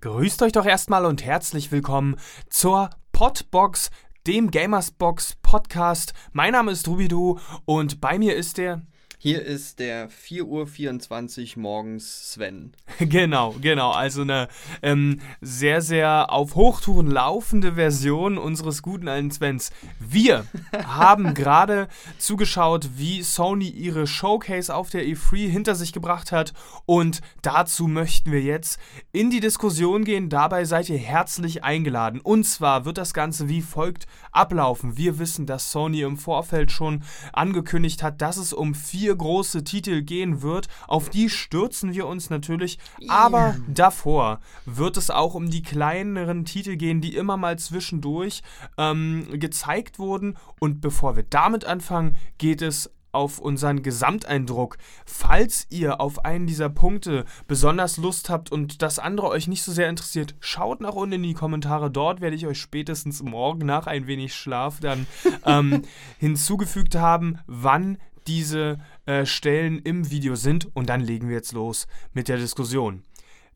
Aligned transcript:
Grüßt 0.00 0.40
euch 0.40 0.52
doch 0.52 0.64
erstmal 0.64 1.04
und 1.04 1.26
herzlich 1.26 1.72
willkommen 1.72 2.16
zur 2.48 2.88
Podbox, 3.12 3.90
dem 4.26 4.50
Gamersbox 4.50 5.36
Podcast. 5.42 6.14
Mein 6.32 6.52
Name 6.52 6.72
ist 6.72 6.88
Rubidu 6.88 7.38
und 7.66 8.00
bei 8.00 8.18
mir 8.18 8.34
ist 8.34 8.56
der 8.56 8.80
hier 9.22 9.44
ist 9.44 9.80
der 9.80 10.08
4.24 10.08 11.56
Uhr 11.56 11.62
morgens 11.62 12.32
Sven. 12.32 12.72
genau, 12.98 13.54
genau. 13.60 13.90
Also 13.90 14.22
eine 14.22 14.48
ähm, 14.80 15.20
sehr, 15.42 15.82
sehr 15.82 16.32
auf 16.32 16.54
Hochtouren 16.54 17.10
laufende 17.10 17.74
Version 17.74 18.38
unseres 18.38 18.80
guten 18.80 19.08
alten 19.08 19.30
Svens. 19.30 19.72
Wir 19.98 20.46
haben 20.86 21.34
gerade 21.34 21.88
zugeschaut, 22.16 22.92
wie 22.96 23.22
Sony 23.22 23.68
ihre 23.68 24.06
Showcase 24.06 24.74
auf 24.74 24.88
der 24.88 25.04
E3 25.04 25.50
hinter 25.50 25.74
sich 25.74 25.92
gebracht 25.92 26.32
hat. 26.32 26.54
Und 26.86 27.20
dazu 27.42 27.88
möchten 27.88 28.32
wir 28.32 28.40
jetzt 28.40 28.80
in 29.12 29.28
die 29.28 29.40
Diskussion 29.40 30.04
gehen. 30.04 30.30
Dabei 30.30 30.64
seid 30.64 30.88
ihr 30.88 30.96
herzlich 30.96 31.62
eingeladen. 31.62 32.22
Und 32.22 32.44
zwar 32.44 32.86
wird 32.86 32.96
das 32.96 33.12
Ganze 33.12 33.50
wie 33.50 33.60
folgt 33.60 34.06
ablaufen. 34.32 34.96
Wir 34.96 35.18
wissen, 35.18 35.44
dass 35.44 35.72
Sony 35.72 36.00
im 36.00 36.16
Vorfeld 36.16 36.72
schon 36.72 37.02
angekündigt 37.34 38.02
hat, 38.02 38.22
dass 38.22 38.38
es 38.38 38.54
um 38.54 38.74
vier 38.74 39.09
vier 39.10 39.16
große 39.16 39.64
Titel 39.64 40.02
gehen 40.02 40.40
wird. 40.40 40.68
Auf 40.86 41.10
die 41.10 41.28
stürzen 41.28 41.94
wir 41.94 42.06
uns 42.06 42.30
natürlich. 42.30 42.78
Aber 43.08 43.56
davor 43.66 44.38
wird 44.66 44.96
es 44.96 45.10
auch 45.10 45.34
um 45.34 45.50
die 45.50 45.62
kleineren 45.62 46.44
Titel 46.44 46.76
gehen, 46.76 47.00
die 47.00 47.16
immer 47.16 47.36
mal 47.36 47.58
zwischendurch 47.58 48.42
ähm, 48.78 49.26
gezeigt 49.32 49.98
wurden. 49.98 50.36
Und 50.60 50.80
bevor 50.80 51.16
wir 51.16 51.24
damit 51.24 51.64
anfangen, 51.64 52.14
geht 52.38 52.62
es 52.62 52.90
auf 53.10 53.40
unseren 53.40 53.82
Gesamteindruck. 53.82 54.76
Falls 55.04 55.66
ihr 55.70 56.00
auf 56.00 56.24
einen 56.24 56.46
dieser 56.46 56.68
Punkte 56.68 57.24
besonders 57.48 57.96
Lust 57.96 58.30
habt 58.30 58.52
und 58.52 58.82
das 58.82 59.00
andere 59.00 59.26
euch 59.26 59.48
nicht 59.48 59.64
so 59.64 59.72
sehr 59.72 59.88
interessiert, 59.88 60.36
schaut 60.38 60.80
nach 60.80 60.94
unten 60.94 61.14
in 61.14 61.22
die 61.24 61.34
Kommentare. 61.34 61.90
Dort 61.90 62.20
werde 62.20 62.36
ich 62.36 62.46
euch 62.46 62.60
spätestens 62.60 63.24
morgen 63.24 63.66
nach 63.66 63.88
ein 63.88 64.06
wenig 64.06 64.36
Schlaf 64.36 64.78
dann 64.78 65.08
ähm, 65.44 65.82
hinzugefügt 66.20 66.94
haben, 66.94 67.40
wann 67.48 67.98
diese 68.26 68.78
äh, 69.10 69.26
Stellen 69.26 69.80
im 69.80 70.08
Video 70.08 70.36
sind. 70.36 70.68
Und 70.74 70.88
dann 70.88 71.00
legen 71.00 71.28
wir 71.28 71.34
jetzt 71.34 71.52
los 71.52 71.88
mit 72.12 72.28
der 72.28 72.36
Diskussion. 72.36 73.02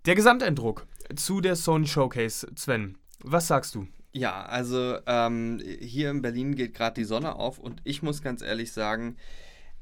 Der 0.04 0.16
Gesamteindruck 0.16 0.86
zu 1.14 1.40
der 1.40 1.54
Sony 1.54 1.86
Showcase, 1.86 2.48
Sven. 2.56 2.98
Was 3.22 3.46
sagst 3.46 3.76
du? 3.76 3.86
Ja, 4.10 4.44
also 4.46 4.98
ähm, 5.06 5.62
hier 5.80 6.10
in 6.10 6.22
Berlin 6.22 6.56
geht 6.56 6.74
gerade 6.74 6.94
die 6.94 7.04
Sonne 7.04 7.36
auf 7.36 7.58
und 7.58 7.80
ich 7.84 8.02
muss 8.02 8.20
ganz 8.20 8.42
ehrlich 8.42 8.72
sagen, 8.72 9.16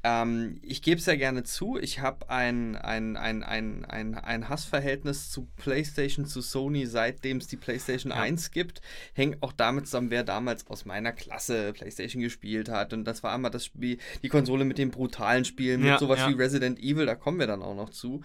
ähm, 0.05 0.59
ich 0.61 0.81
gebe 0.81 0.99
es 0.99 1.05
ja 1.05 1.15
gerne 1.15 1.43
zu, 1.43 1.77
ich 1.77 1.99
habe 1.99 2.29
ein, 2.29 2.75
ein, 2.75 3.15
ein, 3.15 3.41
ein, 3.41 3.85
ein, 3.85 4.15
ein 4.15 4.49
Hassverhältnis 4.49 5.31
zu 5.31 5.47
PlayStation, 5.55 6.25
zu 6.25 6.41
Sony, 6.41 6.85
seitdem 6.85 7.37
es 7.37 7.47
die 7.47 7.55
PlayStation 7.55 8.11
ja. 8.11 8.19
1 8.19 8.51
gibt. 8.51 8.81
Hängt 9.13 9.41
auch 9.41 9.53
damit 9.53 9.85
zusammen, 9.85 10.09
wer 10.09 10.25
damals 10.25 10.67
aus 10.67 10.83
meiner 10.83 11.13
Klasse 11.13 11.71
PlayStation 11.71 12.21
gespielt 12.21 12.67
hat. 12.67 12.91
Und 12.91 13.05
das 13.05 13.23
war 13.23 13.33
immer 13.33 13.49
das 13.49 13.65
Spiel, 13.65 13.97
die 14.21 14.29
Konsole 14.29 14.65
mit 14.65 14.77
den 14.77 14.91
brutalen 14.91 15.45
Spielen, 15.45 15.79
mit 15.79 15.89
ja, 15.89 15.99
sowas 15.99 16.19
ja. 16.19 16.29
wie 16.29 16.33
Resident 16.33 16.79
Evil, 16.79 17.05
da 17.05 17.15
kommen 17.15 17.39
wir 17.39 17.47
dann 17.47 17.61
auch 17.61 17.75
noch 17.75 17.89
zu. 17.89 18.21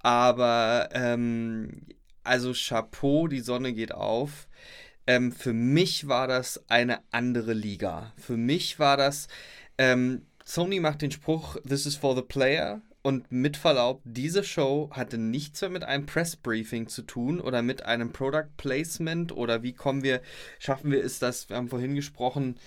Aber 0.00 0.90
ähm, 0.92 1.86
also 2.22 2.52
Chapeau, 2.52 3.28
die 3.28 3.40
Sonne 3.40 3.72
geht 3.72 3.94
auf. 3.94 4.46
Ähm, 5.06 5.32
für 5.32 5.54
mich 5.54 6.06
war 6.06 6.26
das 6.26 6.64
eine 6.68 7.00
andere 7.12 7.54
Liga. 7.54 8.12
Für 8.18 8.36
mich 8.36 8.78
war 8.78 8.98
das. 8.98 9.28
Ähm, 9.78 10.26
Sony 10.44 10.78
macht 10.78 11.02
den 11.02 11.10
Spruch, 11.10 11.56
this 11.66 11.86
is 11.86 11.96
for 11.96 12.14
the 12.14 12.22
player. 12.22 12.82
Und 13.02 13.30
mit 13.30 13.58
Verlaub, 13.58 14.00
diese 14.04 14.42
Show 14.44 14.88
hatte 14.92 15.18
nichts 15.18 15.60
mehr 15.60 15.68
mit 15.68 15.84
einem 15.84 16.06
Press-Briefing 16.06 16.88
zu 16.88 17.02
tun 17.02 17.38
oder 17.38 17.60
mit 17.60 17.84
einem 17.84 18.12
Product 18.12 18.48
Placement 18.56 19.30
oder 19.32 19.62
wie 19.62 19.74
kommen 19.74 20.02
wir, 20.02 20.22
schaffen 20.58 20.90
wir 20.90 21.04
es, 21.04 21.18
dass, 21.18 21.50
wir 21.50 21.56
haben 21.56 21.68
vorhin 21.68 21.94
gesprochen, 21.94 22.58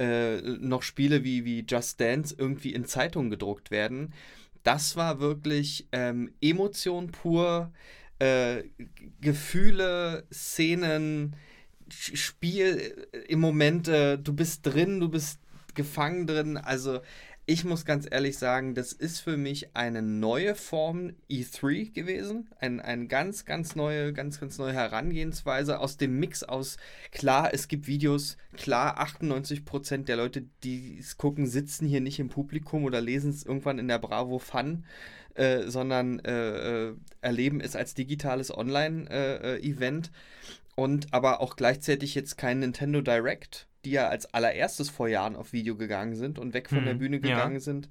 äh, 0.00 0.40
noch 0.40 0.82
Spiele 0.82 1.22
wie, 1.22 1.44
wie 1.44 1.64
Just 1.68 2.00
Dance 2.00 2.34
irgendwie 2.36 2.74
in 2.74 2.86
Zeitungen 2.86 3.30
gedruckt 3.30 3.70
werden. 3.70 4.12
Das 4.64 4.96
war 4.96 5.20
wirklich 5.20 5.86
ähm, 5.92 6.32
Emotion 6.40 7.12
pur, 7.12 7.72
äh, 8.18 8.64
Gefühle, 9.20 10.24
Szenen, 10.32 11.36
Spiel 11.88 13.06
im 13.28 13.38
Moment, 13.38 13.86
äh, 13.86 14.18
du 14.18 14.32
bist 14.32 14.66
drin, 14.66 14.98
du 14.98 15.08
bist 15.08 15.38
gefangen 15.74 16.26
drin. 16.26 16.56
Also 16.56 17.00
ich 17.46 17.64
muss 17.64 17.84
ganz 17.84 18.08
ehrlich 18.10 18.38
sagen, 18.38 18.74
das 18.74 18.94
ist 18.94 19.20
für 19.20 19.36
mich 19.36 19.76
eine 19.76 20.00
neue 20.00 20.54
Form 20.54 21.12
E3 21.28 21.92
gewesen. 21.92 22.48
Ein, 22.58 22.80
eine 22.80 23.06
ganz, 23.06 23.44
ganz 23.44 23.76
neue, 23.76 24.14
ganz, 24.14 24.40
ganz 24.40 24.56
neue 24.56 24.72
Herangehensweise 24.72 25.78
aus 25.78 25.98
dem 25.98 26.18
Mix 26.18 26.42
aus, 26.42 26.78
klar, 27.12 27.52
es 27.52 27.68
gibt 27.68 27.86
Videos, 27.86 28.38
klar, 28.56 28.98
98% 28.98 30.04
der 30.04 30.16
Leute, 30.16 30.46
die 30.62 30.96
es 30.98 31.18
gucken, 31.18 31.46
sitzen 31.46 31.86
hier 31.86 32.00
nicht 32.00 32.18
im 32.18 32.30
Publikum 32.30 32.84
oder 32.84 33.02
lesen 33.02 33.30
es 33.30 33.44
irgendwann 33.44 33.78
in 33.78 33.88
der 33.88 33.98
Bravo 33.98 34.38
Fun. 34.38 34.84
Äh, 35.34 35.68
sondern 35.68 36.20
äh, 36.20 36.90
äh 36.90 36.94
erleben 37.20 37.60
es 37.60 37.74
als 37.74 37.94
digitales 37.94 38.56
Online-Event 38.56 40.06
äh, 40.06 40.10
äh 40.10 40.12
und 40.76 41.12
aber 41.12 41.40
auch 41.40 41.56
gleichzeitig 41.56 42.14
jetzt 42.14 42.38
kein 42.38 42.60
Nintendo 42.60 43.00
Direct, 43.00 43.66
die 43.84 43.92
ja 43.92 44.08
als 44.08 44.32
allererstes 44.32 44.90
vor 44.90 45.08
Jahren 45.08 45.36
auf 45.36 45.52
Video 45.52 45.76
gegangen 45.76 46.14
sind 46.16 46.38
und 46.38 46.54
weg 46.54 46.68
von 46.68 46.80
mhm, 46.80 46.86
der 46.86 46.94
Bühne 46.94 47.20
gegangen 47.20 47.54
ja. 47.54 47.60
sind. 47.60 47.88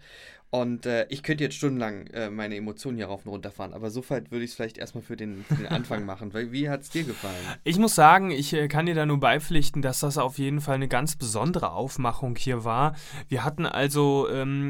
Und 0.53 0.85
äh, 0.85 1.07
ich 1.09 1.23
könnte 1.23 1.43
jetzt 1.43 1.55
stundenlang 1.55 2.05
äh, 2.13 2.29
meine 2.29 2.55
Emotionen 2.55 2.95
hier 2.97 3.07
rauf 3.07 3.25
und 3.25 3.31
runter 3.31 3.49
fahren, 3.49 3.73
aber 3.73 3.89
so 3.89 4.07
weit 4.11 4.29
würde 4.29 4.45
ich 4.45 4.51
es 4.51 4.55
vielleicht 4.55 4.77
erstmal 4.77 5.01
für 5.01 5.17
den, 5.17 5.43
für 5.43 5.55
den 5.55 5.65
Anfang 5.65 6.05
machen. 6.05 6.31
Weil, 6.31 6.51
wie 6.51 6.69
hat 6.69 6.81
es 6.81 6.91
dir 6.91 7.03
gefallen? 7.05 7.33
Ich 7.63 7.79
muss 7.79 7.95
sagen, 7.95 8.29
ich 8.29 8.53
äh, 8.53 8.67
kann 8.67 8.85
dir 8.85 8.93
da 8.93 9.07
nur 9.07 9.19
beipflichten, 9.19 9.81
dass 9.81 10.01
das 10.01 10.19
auf 10.19 10.37
jeden 10.37 10.61
Fall 10.61 10.75
eine 10.75 10.87
ganz 10.87 11.15
besondere 11.15 11.71
Aufmachung 11.71 12.35
hier 12.35 12.63
war. 12.63 12.93
Wir 13.29 13.43
hatten 13.43 13.65
also 13.65 14.29
ähm, 14.29 14.69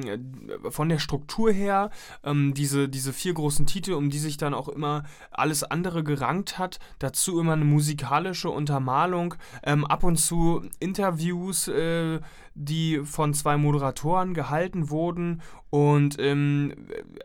von 0.69 0.87
der 0.87 0.99
Struktur 0.99 1.51
her 1.51 1.89
ähm, 2.23 2.53
diese, 2.53 2.87
diese 2.87 3.11
vier 3.11 3.33
großen 3.33 3.65
Titel, 3.65 3.91
um 3.91 4.09
die 4.09 4.19
sich 4.19 4.37
dann 4.37 4.53
auch 4.53 4.69
immer 4.69 5.03
alles 5.31 5.65
andere 5.65 6.05
gerankt 6.05 6.57
hat. 6.57 6.79
Dazu 6.99 7.41
immer 7.41 7.53
eine 7.53 7.65
musikalische 7.65 8.49
Untermalung, 8.49 9.35
ähm, 9.63 9.83
ab 9.83 10.05
und 10.05 10.15
zu 10.15 10.61
Interviews 10.79 11.67
äh, 11.67 12.21
die 12.55 13.01
von 13.03 13.33
zwei 13.33 13.57
Moderatoren 13.57 14.33
gehalten 14.33 14.89
wurden. 14.89 15.41
Und 15.69 16.17
ähm, 16.19 16.73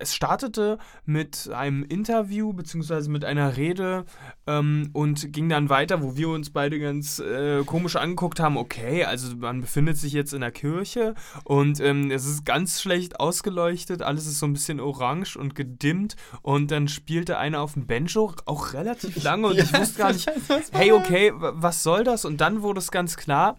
es 0.01 0.15
startete 0.15 0.79
mit 1.05 1.51
einem 1.53 1.85
Interview 1.85 2.55
bzw. 2.55 3.11
mit 3.11 3.23
einer 3.23 3.59
Rede 3.59 4.07
ähm, 4.47 4.89
und 4.95 5.35
ging 5.35 5.51
dann 5.51 5.69
weiter, 5.69 6.03
wo 6.03 6.17
wir 6.17 6.31
uns 6.31 6.49
beide 6.49 6.81
ganz 6.81 7.19
äh, 7.19 7.63
komisch 7.65 7.97
angeguckt 7.97 8.41
haben. 8.41 8.57
Okay, 8.57 9.05
also 9.05 9.37
man 9.37 9.61
befindet 9.61 9.99
sich 9.99 10.15
jetzt 10.15 10.33
in 10.33 10.41
der 10.41 10.51
Kirche 10.51 11.15
und 11.45 11.79
ähm, 11.81 12.11
es 12.11 12.25
ist 12.25 12.47
ganz 12.47 12.81
schlecht 12.81 13.21
ausgeleuchtet, 13.21 14.01
alles 14.01 14.27
ist 14.27 14.39
so 14.39 14.47
ein 14.47 14.55
bisschen 14.55 14.81
orange 14.81 15.37
und 15.37 15.55
gedimmt 15.55 16.17
und 16.41 16.71
dann 16.71 16.89
spielte 16.89 17.37
einer 17.37 17.61
auf 17.61 17.75
dem 17.75 17.87
Banjo 17.87 18.33
auch 18.47 18.73
relativ 18.73 19.23
lange 19.23 19.49
und 19.49 19.57
ja, 19.57 19.65
ich 19.65 19.79
wusste 19.79 19.99
gar 19.99 20.13
nicht, 20.15 20.31
hey, 20.73 20.93
okay, 20.93 21.33
was 21.35 21.83
soll 21.83 22.03
das? 22.03 22.25
Und 22.25 22.41
dann 22.41 22.63
wurde 22.63 22.79
es 22.79 22.91
ganz 22.91 23.19
klar, 23.19 23.59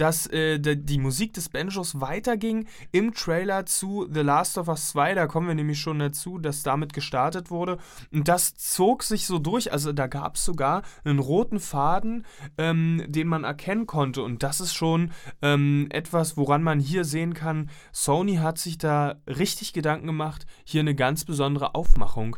dass 0.00 0.26
äh, 0.28 0.58
die 0.58 0.98
Musik 0.98 1.34
des 1.34 1.50
Banjos 1.50 2.00
weiterging 2.00 2.66
im 2.90 3.12
Trailer 3.12 3.66
zu 3.66 4.08
The 4.10 4.20
Last 4.20 4.56
of 4.56 4.68
Us 4.68 4.88
2. 4.90 5.14
Da 5.14 5.26
kommen 5.26 5.46
wir 5.46 5.54
nämlich 5.54 5.78
schon 5.78 5.98
dazu, 5.98 6.38
dass 6.38 6.62
damit 6.62 6.94
gestartet 6.94 7.50
wurde. 7.50 7.76
Und 8.10 8.26
das 8.26 8.54
zog 8.54 9.02
sich 9.02 9.26
so 9.26 9.38
durch. 9.38 9.72
Also 9.72 9.92
da 9.92 10.06
gab 10.06 10.36
es 10.36 10.44
sogar 10.44 10.82
einen 11.04 11.18
roten 11.18 11.60
Faden, 11.60 12.24
ähm, 12.56 13.04
den 13.08 13.28
man 13.28 13.44
erkennen 13.44 13.86
konnte. 13.86 14.22
Und 14.22 14.42
das 14.42 14.60
ist 14.60 14.72
schon 14.72 15.12
ähm, 15.42 15.88
etwas, 15.90 16.38
woran 16.38 16.62
man 16.62 16.80
hier 16.80 17.04
sehen 17.04 17.34
kann, 17.34 17.68
Sony 17.92 18.36
hat 18.36 18.56
sich 18.56 18.78
da 18.78 19.16
richtig 19.26 19.74
Gedanken 19.74 20.06
gemacht, 20.06 20.46
hier 20.64 20.80
eine 20.80 20.94
ganz 20.94 21.26
besondere 21.26 21.74
Aufmachung 21.74 22.36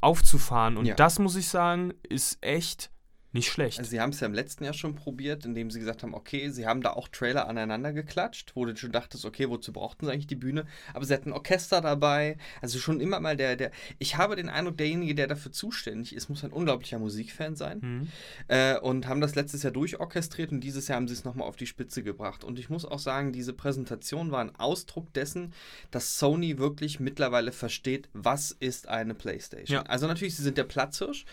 aufzufahren. 0.00 0.76
Und 0.76 0.86
ja. 0.86 0.94
das 0.94 1.18
muss 1.18 1.34
ich 1.34 1.48
sagen, 1.48 1.94
ist 2.08 2.38
echt 2.42 2.91
nicht 3.32 3.50
schlecht. 3.50 3.78
Also 3.78 3.90
sie 3.90 4.00
haben 4.00 4.10
es 4.10 4.20
ja 4.20 4.26
im 4.26 4.34
letzten 4.34 4.64
Jahr 4.64 4.74
schon 4.74 4.94
probiert, 4.94 5.46
indem 5.46 5.70
sie 5.70 5.80
gesagt 5.80 6.02
haben, 6.02 6.12
okay, 6.12 6.50
sie 6.50 6.66
haben 6.66 6.82
da 6.82 6.90
auch 6.90 7.08
Trailer 7.08 7.48
aneinander 7.48 7.92
geklatscht, 7.92 8.52
wo 8.54 8.66
du 8.66 8.76
schon 8.76 8.92
dachtest, 8.92 9.24
okay, 9.24 9.48
wozu 9.48 9.72
brauchten 9.72 10.04
sie 10.04 10.12
eigentlich 10.12 10.26
die 10.26 10.36
Bühne? 10.36 10.66
Aber 10.92 11.06
sie 11.06 11.14
hatten 11.14 11.30
ein 11.30 11.32
Orchester 11.32 11.80
dabei, 11.80 12.36
also 12.60 12.78
schon 12.78 13.00
immer 13.00 13.20
mal 13.20 13.36
der, 13.36 13.56
der, 13.56 13.70
ich 13.98 14.18
habe 14.18 14.36
den 14.36 14.50
Eindruck, 14.50 14.76
derjenige, 14.76 15.14
der 15.14 15.28
dafür 15.28 15.50
zuständig 15.50 16.14
ist, 16.14 16.28
muss 16.28 16.44
ein 16.44 16.52
unglaublicher 16.52 16.98
Musikfan 16.98 17.56
sein 17.56 17.78
mhm. 17.80 18.08
äh, 18.48 18.78
und 18.78 19.08
haben 19.08 19.22
das 19.22 19.34
letztes 19.34 19.62
Jahr 19.62 19.72
durchorchestriert 19.72 20.52
und 20.52 20.60
dieses 20.60 20.88
Jahr 20.88 20.96
haben 20.96 21.08
sie 21.08 21.14
es 21.14 21.24
nochmal 21.24 21.48
auf 21.48 21.56
die 21.56 21.66
Spitze 21.66 22.02
gebracht. 22.02 22.44
Und 22.44 22.58
ich 22.58 22.68
muss 22.68 22.84
auch 22.84 22.98
sagen, 22.98 23.32
diese 23.32 23.54
Präsentation 23.54 24.30
war 24.30 24.40
ein 24.40 24.54
Ausdruck 24.56 25.12
dessen, 25.14 25.54
dass 25.90 26.18
Sony 26.18 26.58
wirklich 26.58 27.00
mittlerweile 27.00 27.52
versteht, 27.52 28.10
was 28.12 28.50
ist 28.50 28.88
eine 28.88 29.14
Playstation. 29.14 29.76
Ja. 29.76 29.82
Also 29.84 30.06
natürlich, 30.06 30.36
sie 30.36 30.42
sind 30.42 30.58
der 30.58 30.64
Platzhirsch 30.64 31.24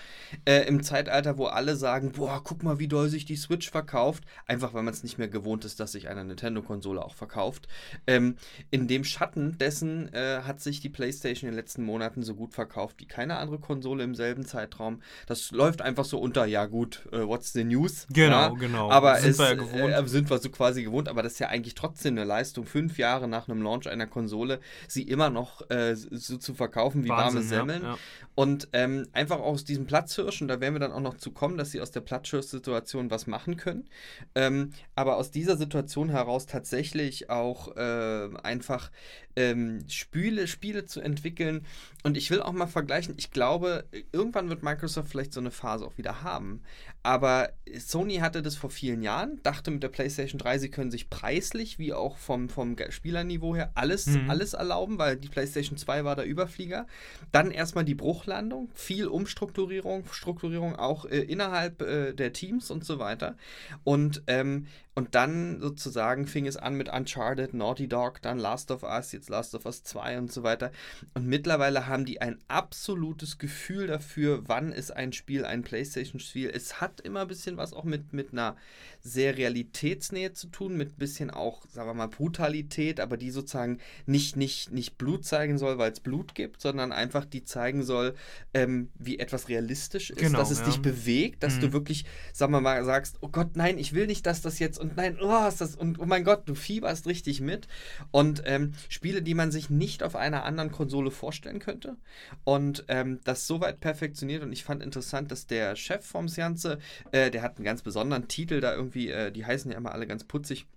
äh, 0.46 0.66
im 0.66 0.82
Zeitalter, 0.82 1.38
wo 1.38 1.46
alle 1.46 1.76
sagen, 1.76 1.89
sagen, 1.90 2.12
boah, 2.12 2.40
guck 2.44 2.62
mal, 2.62 2.78
wie 2.78 2.88
doll 2.88 3.10
sich 3.10 3.26
die 3.26 3.36
Switch 3.36 3.72
verkauft, 3.72 4.24
einfach 4.46 4.76
weil 4.76 4.84
man 4.84 4.94
es 4.94 5.02
nicht 5.02 5.18
mehr 5.18 5.28
gewohnt 5.28 5.66
ist, 5.66 5.80
dass 5.80 5.94
sich 5.94 6.08
eine 6.08 6.24
Nintendo-Konsole 6.24 7.04
auch 7.04 7.16
verkauft. 7.16 7.68
Ähm, 8.06 8.36
in 8.70 8.88
dem 8.88 9.04
Schatten 9.04 9.58
dessen 9.58 10.14
äh, 10.14 10.42
hat 10.44 10.62
sich 10.62 10.82
die 10.82 10.90
PlayStation 10.90 11.50
in 11.50 11.56
den 11.56 11.60
letzten 11.60 11.84
Monaten 11.84 12.22
so 12.22 12.36
gut 12.36 12.54
verkauft 12.54 12.98
wie 13.00 13.08
keine 13.08 13.38
andere 13.38 13.58
Konsole 13.58 14.04
im 14.04 14.14
selben 14.14 14.46
Zeitraum. 14.46 15.02
Das 15.26 15.50
läuft 15.50 15.82
einfach 15.82 16.06
so 16.06 16.20
unter, 16.20 16.46
ja 16.46 16.68
gut, 16.68 17.08
uh, 17.12 17.28
what's 17.28 17.54
the 17.54 17.64
news? 17.64 18.06
Genau, 18.14 18.36
ja, 18.36 18.50
genau. 18.50 18.92
Aber 18.92 19.16
sind 19.16 19.32
es, 19.32 19.40
wir 19.40 19.46
ja 19.46 19.54
gewohnt. 19.56 19.92
Äh, 19.92 20.08
sind 20.08 20.30
wir 20.30 20.38
so 20.38 20.50
quasi 20.52 20.84
gewohnt, 20.84 21.10
aber 21.10 21.24
das 21.24 21.34
ist 21.34 21.40
ja 21.40 21.48
eigentlich 21.48 21.74
trotzdem 21.74 22.14
eine 22.14 22.24
Leistung, 22.24 22.68
fünf 22.68 23.00
Jahre 23.00 23.28
nach 23.28 23.50
einem 23.50 23.64
Launch 23.64 23.90
einer 23.90 24.06
Konsole, 24.06 24.60
sie 24.88 25.02
immer 25.02 25.32
noch 25.32 25.68
äh, 25.72 25.96
so 25.96 26.38
zu 26.38 26.54
verkaufen 26.54 27.04
wie 27.04 27.10
Wahnsinn, 27.10 27.36
warme 27.36 27.42
Semmeln. 27.48 27.82
Ja. 27.82 27.98
Und 28.36 28.70
ähm, 28.74 29.08
einfach 29.12 29.40
aus 29.40 29.64
diesem 29.66 29.88
Platzhirsch, 29.88 30.44
und 30.44 30.50
da 30.50 30.62
werden 30.62 30.76
wir 30.76 30.80
dann 30.80 30.92
auch 30.92 31.02
noch 31.02 31.18
zu 31.18 31.32
kommen, 31.32 31.58
dass 31.58 31.72
sie 31.72 31.79
aus 31.82 31.92
der 31.92 32.02
Platzhirsch-Situation 32.02 33.12
was 33.12 33.28
machen 33.28 33.58
können. 33.58 33.90
Ähm, 34.36 34.72
aber 34.96 35.18
aus 35.18 35.32
dieser 35.32 35.58
Situation 35.58 36.10
heraus 36.10 36.46
tatsächlich 36.46 37.30
auch 37.30 37.76
äh, 37.76 38.30
einfach 38.44 38.92
ähm, 39.36 39.80
Spiele, 39.88 40.48
Spiele 40.48 40.86
zu 40.86 41.02
entwickeln. 41.02 41.66
Und 42.04 42.18
ich 42.18 42.30
will 42.32 42.42
auch 42.42 42.52
mal 42.52 42.68
vergleichen, 42.68 43.16
ich 43.18 43.32
glaube, 43.32 43.86
irgendwann 44.12 44.50
wird 44.50 44.64
Microsoft 44.64 45.10
vielleicht 45.10 45.34
so 45.34 45.40
eine 45.40 45.52
Phase 45.52 45.86
auch 45.86 45.98
wieder 45.98 46.24
haben. 46.24 46.62
Aber 47.04 47.50
Sony 47.78 48.18
hatte 48.18 48.42
das 48.42 48.56
vor 48.56 48.70
vielen 48.70 49.02
Jahren, 49.02 49.40
dachte 49.44 49.72
mit 49.72 49.84
der 49.84 49.90
PlayStation 49.90 50.40
3, 50.40 50.60
sie 50.60 50.70
können 50.70 50.92
sich 50.92 51.10
preislich 51.10 51.80
wie 51.80 51.94
auch 51.94 52.18
vom, 52.18 52.50
vom 52.50 52.76
Spielerniveau 52.90 53.56
her 53.56 53.72
alles, 53.76 54.08
mhm. 54.08 54.30
alles 54.30 54.54
erlauben, 54.54 54.98
weil 54.98 55.16
die 55.16 55.30
PlayStation 55.30 55.78
2 55.78 56.04
war 56.04 56.16
der 56.16 56.26
Überflieger. 56.26 56.88
Dann 57.32 57.52
erstmal 57.52 57.86
die 57.86 57.96
Bruchlandung, 57.96 58.70
viel 58.74 59.08
Umstrukturierung, 59.08 60.04
Strukturierung 60.12 60.76
auch 60.76 61.06
äh, 61.06 61.20
innerhalb 61.20 61.69
äh, 61.82 62.14
der 62.14 62.34
Teams 62.34 62.72
und 62.72 62.84
so 62.84 63.00
weiter. 63.00 63.36
Und 63.84 64.24
ähm, 64.28 64.68
und 64.96 65.16
dann 65.16 65.62
sozusagen 65.62 66.28
fing 66.28 66.46
es 66.46 66.58
an 66.58 66.76
mit 66.76 66.90
Uncharted, 66.90 67.54
Naughty 67.54 67.88
Dog, 67.88 68.22
dann 68.22 68.38
Last 68.38 68.70
of 68.72 68.84
Us, 68.84 69.12
jetzt 69.12 69.30
Last 69.30 69.56
of 69.56 69.66
Us 69.66 69.84
2 69.84 70.18
und 70.18 70.32
so 70.32 70.44
weiter. 70.44 70.72
Und 71.14 71.26
mittlerweile 71.26 71.88
haben 71.88 72.06
die 72.06 72.22
ein 72.22 72.40
absolutes 72.48 73.38
Gefühl 73.38 73.88
dafür, 73.88 74.44
wann 74.48 74.72
ist 74.72 74.92
ein 74.92 75.14
Spiel 75.14 75.46
ein 75.46 75.62
PlayStation-Spiel. 75.62 76.52
Es 76.54 76.82
hat 76.82 77.00
immer 77.02 77.22
ein 77.22 77.28
bisschen 77.28 77.56
was 77.56 77.74
auch 77.74 77.86
mit, 77.86 78.14
mit 78.14 78.34
einer 78.34 78.58
sehr 79.00 79.38
Realitätsnähe 79.38 80.34
zu 80.34 80.48
tun, 80.48 80.76
mit 80.76 80.90
ein 80.90 81.00
bisschen 81.00 81.30
auch, 81.30 81.66
sagen 81.70 81.88
wir 81.88 81.94
mal, 81.94 82.08
Brutalität, 82.08 83.00
aber 83.00 83.16
die 83.16 83.32
sozusagen 83.32 83.80
nicht, 84.06 84.36
nicht, 84.36 84.72
nicht 84.72 84.98
Blut 84.98 85.24
zeigen 85.24 85.58
soll, 85.58 85.78
weil 85.78 85.92
es 85.92 86.02
Blut 86.02 86.36
gibt, 86.36 86.62
sondern 86.62 86.92
einfach 86.92 87.24
die 87.26 87.44
zeigen 87.44 87.84
soll, 87.84 88.16
ähm, 88.54 88.90
wie 88.98 89.20
etwas 89.20 89.48
realistisch 89.48 90.10
ist, 90.10 90.20
genau, 90.20 90.40
dass 90.40 90.52
es 90.52 90.60
ja. 90.60 90.66
dich 90.66 90.82
bewegt, 90.82 91.44
dass 91.44 91.56
mhm. 91.56 91.62
du 91.62 91.74
wirklich, 91.74 92.06
sagen 92.34 92.52
wir 92.52 92.60
mal, 92.60 92.84
sagst, 92.84 93.18
oh 93.22 93.30
Gott, 93.30 93.56
nein, 93.56 93.78
ich 93.78 93.94
will 93.94 94.08
nicht, 94.08 94.26
dass 94.26 94.42
das 94.42 94.60
jetzt 94.60 94.80
und 94.90 94.98
nein, 94.98 95.18
oh, 95.22 95.48
ist 95.48 95.62
das 95.62 95.76
und 95.76 96.00
oh 96.00 96.06
mein 96.06 96.24
Gott, 96.24 96.44
du 96.48 96.56
fieberst 96.56 97.08
richtig 97.08 97.42
mit. 97.42 97.68
Und 98.12 98.44
ähm, 98.46 98.74
Spiele, 98.90 99.22
die 99.22 99.34
man 99.34 99.52
sich 99.52 99.70
nicht 99.70 100.04
auf 100.04 100.16
einer 100.16 100.44
anderen 100.44 100.72
Konsole 100.72 101.12
vorstellen 101.12 101.60
könnte. 101.60 101.98
Und 102.44 102.86
ähm, 102.88 103.20
das 103.24 103.48
soweit 103.48 103.80
perfektioniert. 103.80 104.44
Und 104.44 104.52
ich 104.52 104.64
fand 104.64 104.84
interessant, 104.84 105.32
dass 105.32 105.48
der 105.48 105.76
Chef 105.76 106.06
vom 106.06 106.28
Seance, 106.28 106.80
äh, 107.12 107.32
der 107.32 107.42
hat 107.42 107.58
einen 107.58 107.66
ganz 107.66 107.82
besonderen 107.82 108.28
Titel 108.28 108.60
da 108.60 108.74
irgendwie, 108.74 109.10
äh, 109.10 109.32
die 109.32 109.46
heißen 109.46 109.72
ja 109.72 109.78
immer 109.78 109.92
alle 109.92 110.08
ganz 110.08 110.24
putzig. 110.24 110.68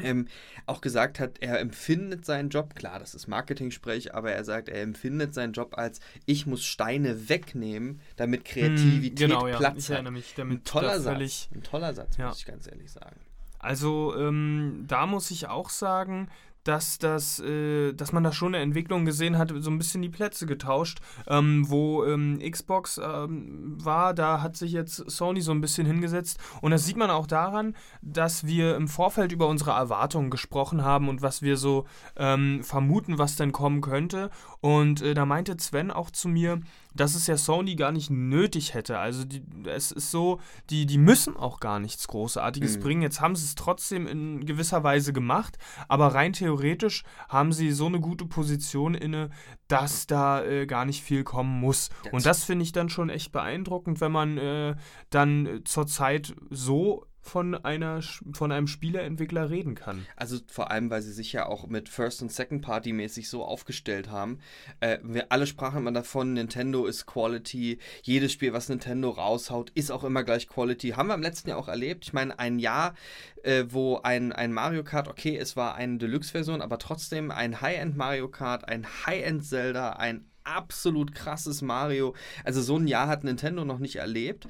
Ähm, 0.00 0.28
auch 0.66 0.80
gesagt 0.80 1.18
hat, 1.18 1.38
er 1.40 1.58
empfindet 1.60 2.24
seinen 2.24 2.50
Job, 2.50 2.74
klar, 2.74 2.98
das 2.98 3.14
ist 3.14 3.26
Marketing-Sprech, 3.26 4.14
aber 4.14 4.32
er 4.32 4.44
sagt, 4.44 4.68
er 4.68 4.82
empfindet 4.82 5.34
seinen 5.34 5.52
Job 5.52 5.76
als, 5.76 6.00
ich 6.26 6.46
muss 6.46 6.64
Steine 6.64 7.28
wegnehmen, 7.28 8.00
damit 8.16 8.44
Kreativität 8.44 9.30
hm, 9.30 9.40
genau, 9.40 9.56
Platz 9.56 9.88
ja. 9.88 9.96
hat. 9.96 10.10
Mich, 10.10 10.38
ein 10.38 10.62
toller 10.64 11.00
Satz, 11.00 11.48
ein 11.52 11.62
toller 11.62 11.94
Satz, 11.94 12.16
ja. 12.16 12.28
muss 12.28 12.38
ich 12.38 12.46
ganz 12.46 12.66
ehrlich 12.66 12.90
sagen. 12.90 13.16
Also 13.58 14.14
ähm, 14.16 14.84
da 14.86 15.06
muss 15.06 15.30
ich 15.30 15.48
auch 15.48 15.70
sagen, 15.70 16.28
dass, 16.68 16.98
das, 16.98 17.40
äh, 17.40 17.94
dass 17.94 18.12
man 18.12 18.22
da 18.22 18.30
schon 18.30 18.54
eine 18.54 18.62
Entwicklung 18.62 19.06
gesehen 19.06 19.38
hat, 19.38 19.52
so 19.56 19.70
ein 19.70 19.78
bisschen 19.78 20.02
die 20.02 20.10
Plätze 20.10 20.44
getauscht. 20.44 20.98
Ähm, 21.26 21.64
wo 21.68 22.04
ähm, 22.04 22.38
Xbox 22.38 23.00
ähm, 23.02 23.78
war, 23.82 24.12
da 24.12 24.42
hat 24.42 24.56
sich 24.56 24.72
jetzt 24.72 25.10
Sony 25.10 25.40
so 25.40 25.52
ein 25.52 25.62
bisschen 25.62 25.86
hingesetzt. 25.86 26.38
Und 26.60 26.72
das 26.72 26.84
sieht 26.84 26.98
man 26.98 27.10
auch 27.10 27.26
daran, 27.26 27.74
dass 28.02 28.46
wir 28.46 28.76
im 28.76 28.86
Vorfeld 28.86 29.32
über 29.32 29.48
unsere 29.48 29.70
Erwartungen 29.70 30.30
gesprochen 30.30 30.84
haben 30.84 31.08
und 31.08 31.22
was 31.22 31.40
wir 31.40 31.56
so 31.56 31.86
ähm, 32.16 32.62
vermuten, 32.62 33.16
was 33.16 33.36
denn 33.36 33.52
kommen 33.52 33.80
könnte. 33.80 34.30
Und 34.60 35.00
äh, 35.00 35.14
da 35.14 35.24
meinte 35.24 35.56
Sven 35.58 35.90
auch 35.90 36.10
zu 36.10 36.28
mir, 36.28 36.60
dass 36.94 37.14
es 37.14 37.26
ja 37.26 37.36
Sony 37.36 37.76
gar 37.76 37.92
nicht 37.92 38.10
nötig 38.10 38.74
hätte. 38.74 38.98
Also 38.98 39.24
die, 39.24 39.42
es 39.66 39.92
ist 39.92 40.10
so, 40.10 40.40
die, 40.70 40.86
die 40.86 40.98
müssen 40.98 41.36
auch 41.36 41.60
gar 41.60 41.78
nichts 41.78 42.08
Großartiges 42.08 42.78
mhm. 42.78 42.82
bringen. 42.82 43.02
Jetzt 43.02 43.20
haben 43.20 43.36
sie 43.36 43.44
es 43.44 43.54
trotzdem 43.54 44.06
in 44.06 44.44
gewisser 44.46 44.82
Weise 44.82 45.12
gemacht, 45.12 45.58
aber 45.88 46.14
rein 46.14 46.32
theoretisch 46.32 47.04
haben 47.28 47.52
sie 47.52 47.72
so 47.72 47.86
eine 47.86 48.00
gute 48.00 48.26
Position 48.26 48.94
inne, 48.94 49.30
dass 49.68 50.06
da 50.06 50.44
äh, 50.44 50.66
gar 50.66 50.84
nicht 50.84 51.02
viel 51.02 51.24
kommen 51.24 51.60
muss. 51.60 51.90
Das 52.04 52.12
Und 52.12 52.26
das 52.26 52.44
finde 52.44 52.64
ich 52.64 52.72
dann 52.72 52.88
schon 52.88 53.10
echt 53.10 53.32
beeindruckend, 53.32 54.00
wenn 54.00 54.12
man 54.12 54.38
äh, 54.38 54.76
dann 55.10 55.46
äh, 55.46 55.64
zurzeit 55.64 56.34
so 56.50 57.06
von, 57.28 57.54
einer, 57.54 58.00
von 58.32 58.50
einem 58.50 58.66
Spieleentwickler 58.66 59.50
reden 59.50 59.74
kann. 59.74 60.06
Also 60.16 60.38
vor 60.46 60.70
allem, 60.70 60.90
weil 60.90 61.02
sie 61.02 61.12
sich 61.12 61.32
ja 61.32 61.46
auch 61.46 61.66
mit 61.66 61.88
First- 61.88 62.22
und 62.22 62.32
Second-Party-mäßig 62.32 63.28
so 63.28 63.44
aufgestellt 63.44 64.10
haben. 64.10 64.38
Äh, 64.80 64.98
wir 65.02 65.30
alle 65.30 65.46
sprachen 65.46 65.78
immer 65.78 65.92
davon, 65.92 66.32
Nintendo 66.32 66.86
ist 66.86 67.06
Quality. 67.06 67.78
Jedes 68.02 68.32
Spiel, 68.32 68.52
was 68.52 68.68
Nintendo 68.68 69.10
raushaut, 69.10 69.70
ist 69.70 69.92
auch 69.92 70.04
immer 70.04 70.24
gleich 70.24 70.48
Quality. 70.48 70.90
Haben 70.90 71.08
wir 71.08 71.14
im 71.14 71.22
letzten 71.22 71.50
Jahr 71.50 71.58
auch 71.58 71.68
erlebt. 71.68 72.06
Ich 72.06 72.12
meine, 72.12 72.38
ein 72.38 72.58
Jahr, 72.58 72.94
äh, 73.42 73.64
wo 73.68 73.98
ein, 73.98 74.32
ein 74.32 74.52
Mario 74.52 74.82
Kart, 74.82 75.08
okay, 75.08 75.36
es 75.36 75.56
war 75.56 75.74
eine 75.74 75.98
Deluxe-Version, 75.98 76.62
aber 76.62 76.78
trotzdem 76.78 77.30
ein 77.30 77.60
High-End 77.60 77.96
Mario 77.96 78.28
Kart, 78.28 78.66
ein 78.66 78.86
High-End 79.06 79.44
Zelda, 79.44 79.90
ein 79.92 80.24
absolut 80.48 81.14
krasses 81.14 81.62
Mario. 81.62 82.14
Also 82.44 82.62
so 82.62 82.76
ein 82.78 82.86
Jahr 82.86 83.06
hat 83.06 83.24
Nintendo 83.24 83.64
noch 83.64 83.78
nicht 83.78 83.96
erlebt. 83.96 84.48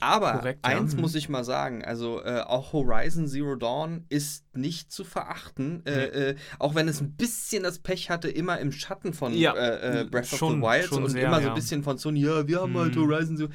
Aber 0.00 0.32
Korrekt, 0.32 0.64
eins 0.64 0.94
ja. 0.94 1.00
muss 1.00 1.14
ich 1.14 1.28
mal 1.28 1.44
sagen, 1.44 1.84
also 1.84 2.22
äh, 2.22 2.40
auch 2.40 2.72
Horizon 2.72 3.26
Zero 3.28 3.56
Dawn 3.56 4.04
ist 4.08 4.45
nicht 4.56 4.90
zu 4.92 5.04
verachten, 5.04 5.84
äh, 5.86 5.90
nee. 5.90 6.02
äh, 6.02 6.36
auch 6.58 6.74
wenn 6.74 6.88
es 6.88 7.00
ein 7.00 7.12
bisschen 7.12 7.62
das 7.62 7.78
Pech 7.78 8.10
hatte, 8.10 8.28
immer 8.28 8.58
im 8.58 8.72
Schatten 8.72 9.12
von 9.12 9.32
ja. 9.34 9.54
Äh, 9.54 10.00
äh, 10.00 10.04
Breath 10.04 10.26
schon, 10.26 10.62
of 10.62 10.70
the 10.72 10.80
Wild 10.80 10.92
und 10.92 11.10
sehr, 11.10 11.26
immer 11.26 11.42
so 11.42 11.48
ein 11.48 11.54
bisschen 11.54 11.82
von 11.82 11.98
Sony, 11.98 12.20
ja, 12.20 12.46
wir 12.46 12.60
haben 12.60 12.74
hm. 12.74 12.80
halt 12.80 12.96
mhm. 12.96 13.02
Horizon 13.02 13.36
Zero. 13.36 13.50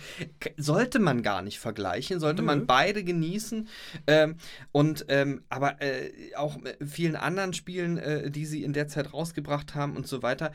Sollte 0.57 0.99
man 0.99 1.21
gar 1.23 1.41
nicht 1.41 1.59
vergleichen, 1.59 2.19
sollte 2.19 2.41
mhm. 2.41 2.47
man 2.47 2.67
beide 2.67 3.03
genießen. 3.03 3.67
Ähm, 4.07 4.35
und 4.71 5.05
ähm, 5.09 5.43
aber 5.49 5.81
äh, 5.81 6.11
auch 6.35 6.57
vielen 6.85 7.15
anderen 7.15 7.53
Spielen, 7.53 8.31
die 8.31 8.45
sie 8.45 8.63
in 8.63 8.73
der 8.73 8.87
Zeit 8.87 9.13
rausgebracht 9.13 9.75
haben 9.75 9.95
und 9.95 10.07
so 10.07 10.21
weiter, 10.21 10.51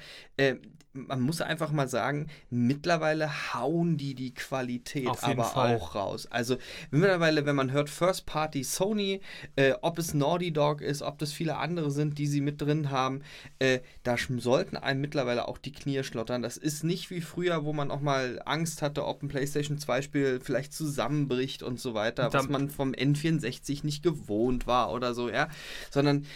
man 0.96 1.20
muss 1.20 1.40
einfach 1.40 1.70
mal 1.70 1.88
sagen, 1.88 2.28
mittlerweile 2.50 3.54
hauen 3.54 3.96
die 3.96 4.14
die 4.14 4.34
Qualität 4.34 5.08
aber 5.22 5.44
Fall. 5.44 5.76
auch 5.76 5.94
raus. 5.94 6.26
Also 6.30 6.56
mittlerweile, 6.90 7.46
wenn 7.46 7.56
man 7.56 7.72
hört 7.72 7.90
First 7.90 8.26
Party 8.26 8.64
Sony, 8.64 9.20
äh, 9.56 9.74
ob 9.82 9.98
es 9.98 10.14
Naughty 10.36 10.52
Dog 10.52 10.82
ist, 10.82 11.02
ob 11.02 11.18
das 11.18 11.32
viele 11.32 11.56
andere 11.56 11.90
sind, 11.90 12.18
die 12.18 12.26
sie 12.26 12.40
mit 12.40 12.60
drin 12.60 12.90
haben, 12.90 13.22
äh, 13.58 13.80
da 14.02 14.16
sollten 14.18 14.76
einem 14.76 15.00
mittlerweile 15.00 15.48
auch 15.48 15.56
die 15.56 15.72
Knie 15.72 16.02
schlottern. 16.04 16.42
Das 16.42 16.56
ist 16.56 16.84
nicht 16.84 17.10
wie 17.10 17.22
früher, 17.22 17.64
wo 17.64 17.72
man 17.72 17.90
auch 17.90 18.00
mal 18.00 18.42
Angst 18.44 18.82
hatte, 18.82 19.06
ob 19.06 19.22
ein 19.22 19.28
PlayStation 19.28 19.78
2 19.78 20.02
Spiel 20.02 20.40
vielleicht 20.42 20.74
zusammenbricht 20.74 21.62
und 21.62 21.80
so 21.80 21.94
weiter, 21.94 22.32
was 22.32 22.48
man 22.48 22.68
vom 22.68 22.92
N64 22.92 23.84
nicht 23.84 24.02
gewohnt 24.02 24.66
war 24.66 24.92
oder 24.92 25.14
so, 25.14 25.30
ja, 25.30 25.48
sondern 25.90 26.26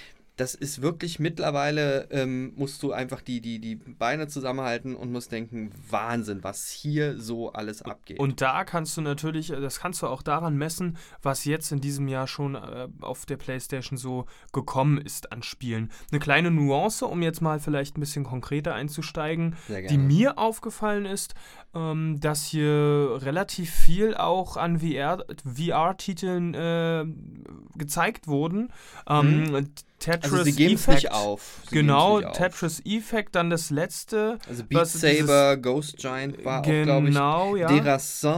das 0.41 0.55
ist 0.55 0.81
wirklich 0.81 1.19
mittlerweile, 1.19 2.09
ähm, 2.11 2.55
musst 2.57 2.83
du 2.83 2.93
einfach 2.93 3.21
die, 3.21 3.43
die, 3.43 3.59
die 3.59 3.75
Beine 3.75 4.27
zusammenhalten 4.27 4.97
und 4.97 5.13
musst 5.13 5.33
denken, 5.33 5.71
Wahnsinn, 5.91 6.43
was 6.43 6.71
hier 6.71 7.21
so 7.21 7.53
alles 7.53 7.83
abgeht. 7.83 8.19
Und 8.19 8.41
da 8.41 8.65
kannst 8.65 8.97
du 8.97 9.03
natürlich, 9.03 9.51
äh, 9.51 9.61
das 9.61 9.81
kannst 9.81 10.01
du 10.01 10.07
auch 10.07 10.23
daran 10.23 10.57
messen, 10.57 10.97
was 11.21 11.45
jetzt 11.45 11.73
in 11.73 11.83
diesem 11.83 12.09
Jahr 12.09 12.27
schon 12.27 12.55
äh, 12.55 12.89
auf 13.03 13.27
der 13.27 13.37
PlayStation 13.37 13.99
so 13.99 14.25
gekommen 14.51 14.97
ist 14.97 15.31
an 15.31 15.43
Spielen. 15.43 15.91
Eine 16.11 16.21
kleine 16.21 16.51
Nuance, 16.51 17.05
um 17.05 17.21
jetzt 17.21 17.43
mal 17.43 17.61
vielleicht 17.61 17.99
ein 17.99 18.01
bisschen 18.01 18.25
konkreter 18.25 18.73
einzusteigen, 18.73 19.57
die 19.69 19.99
mir 19.99 20.39
aufgefallen 20.39 21.05
ist, 21.05 21.35
ähm, 21.75 22.19
dass 22.19 22.47
hier 22.47 23.19
relativ 23.21 23.71
viel 23.71 24.15
auch 24.15 24.57
an 24.57 24.81
VR-Titeln 24.81 26.55
VR 26.55 27.03
äh, 27.03 27.79
gezeigt 27.79 28.27
wurden. 28.27 28.73
Ähm, 29.07 29.45
mhm. 29.45 29.69
Tetris 30.01 30.33
also 30.33 30.45
sie 30.45 30.53
geben 30.53 30.75
Effect. 30.75 30.95
nicht 30.97 31.13
auf. 31.13 31.61
Sie 31.69 31.77
genau, 31.77 32.19
nicht 32.19 32.29
auf. 32.29 32.37
Tetris 32.37 32.83
Effect, 32.85 33.35
dann 33.35 33.51
das 33.51 33.71
letzte. 33.71 34.39
Also 34.49 34.65
Beat 34.65 34.87
Saber, 34.87 35.57
Ghost 35.59 35.99
Giant 35.99 36.45
war 36.45 36.63
genau, 36.63 36.81
auch, 36.81 36.85
glaube 36.85 37.09
ich. 37.09 37.15
Genau, 37.15 37.57
ja. 37.57 37.69
Derassin, 37.69 38.31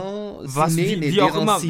was, 0.43 0.75
Cine, 0.75 0.87
wie, 0.87 0.95
nee, 0.97 1.11
wie, 1.13 1.21
auch 1.21 1.35
immer, 1.35 1.61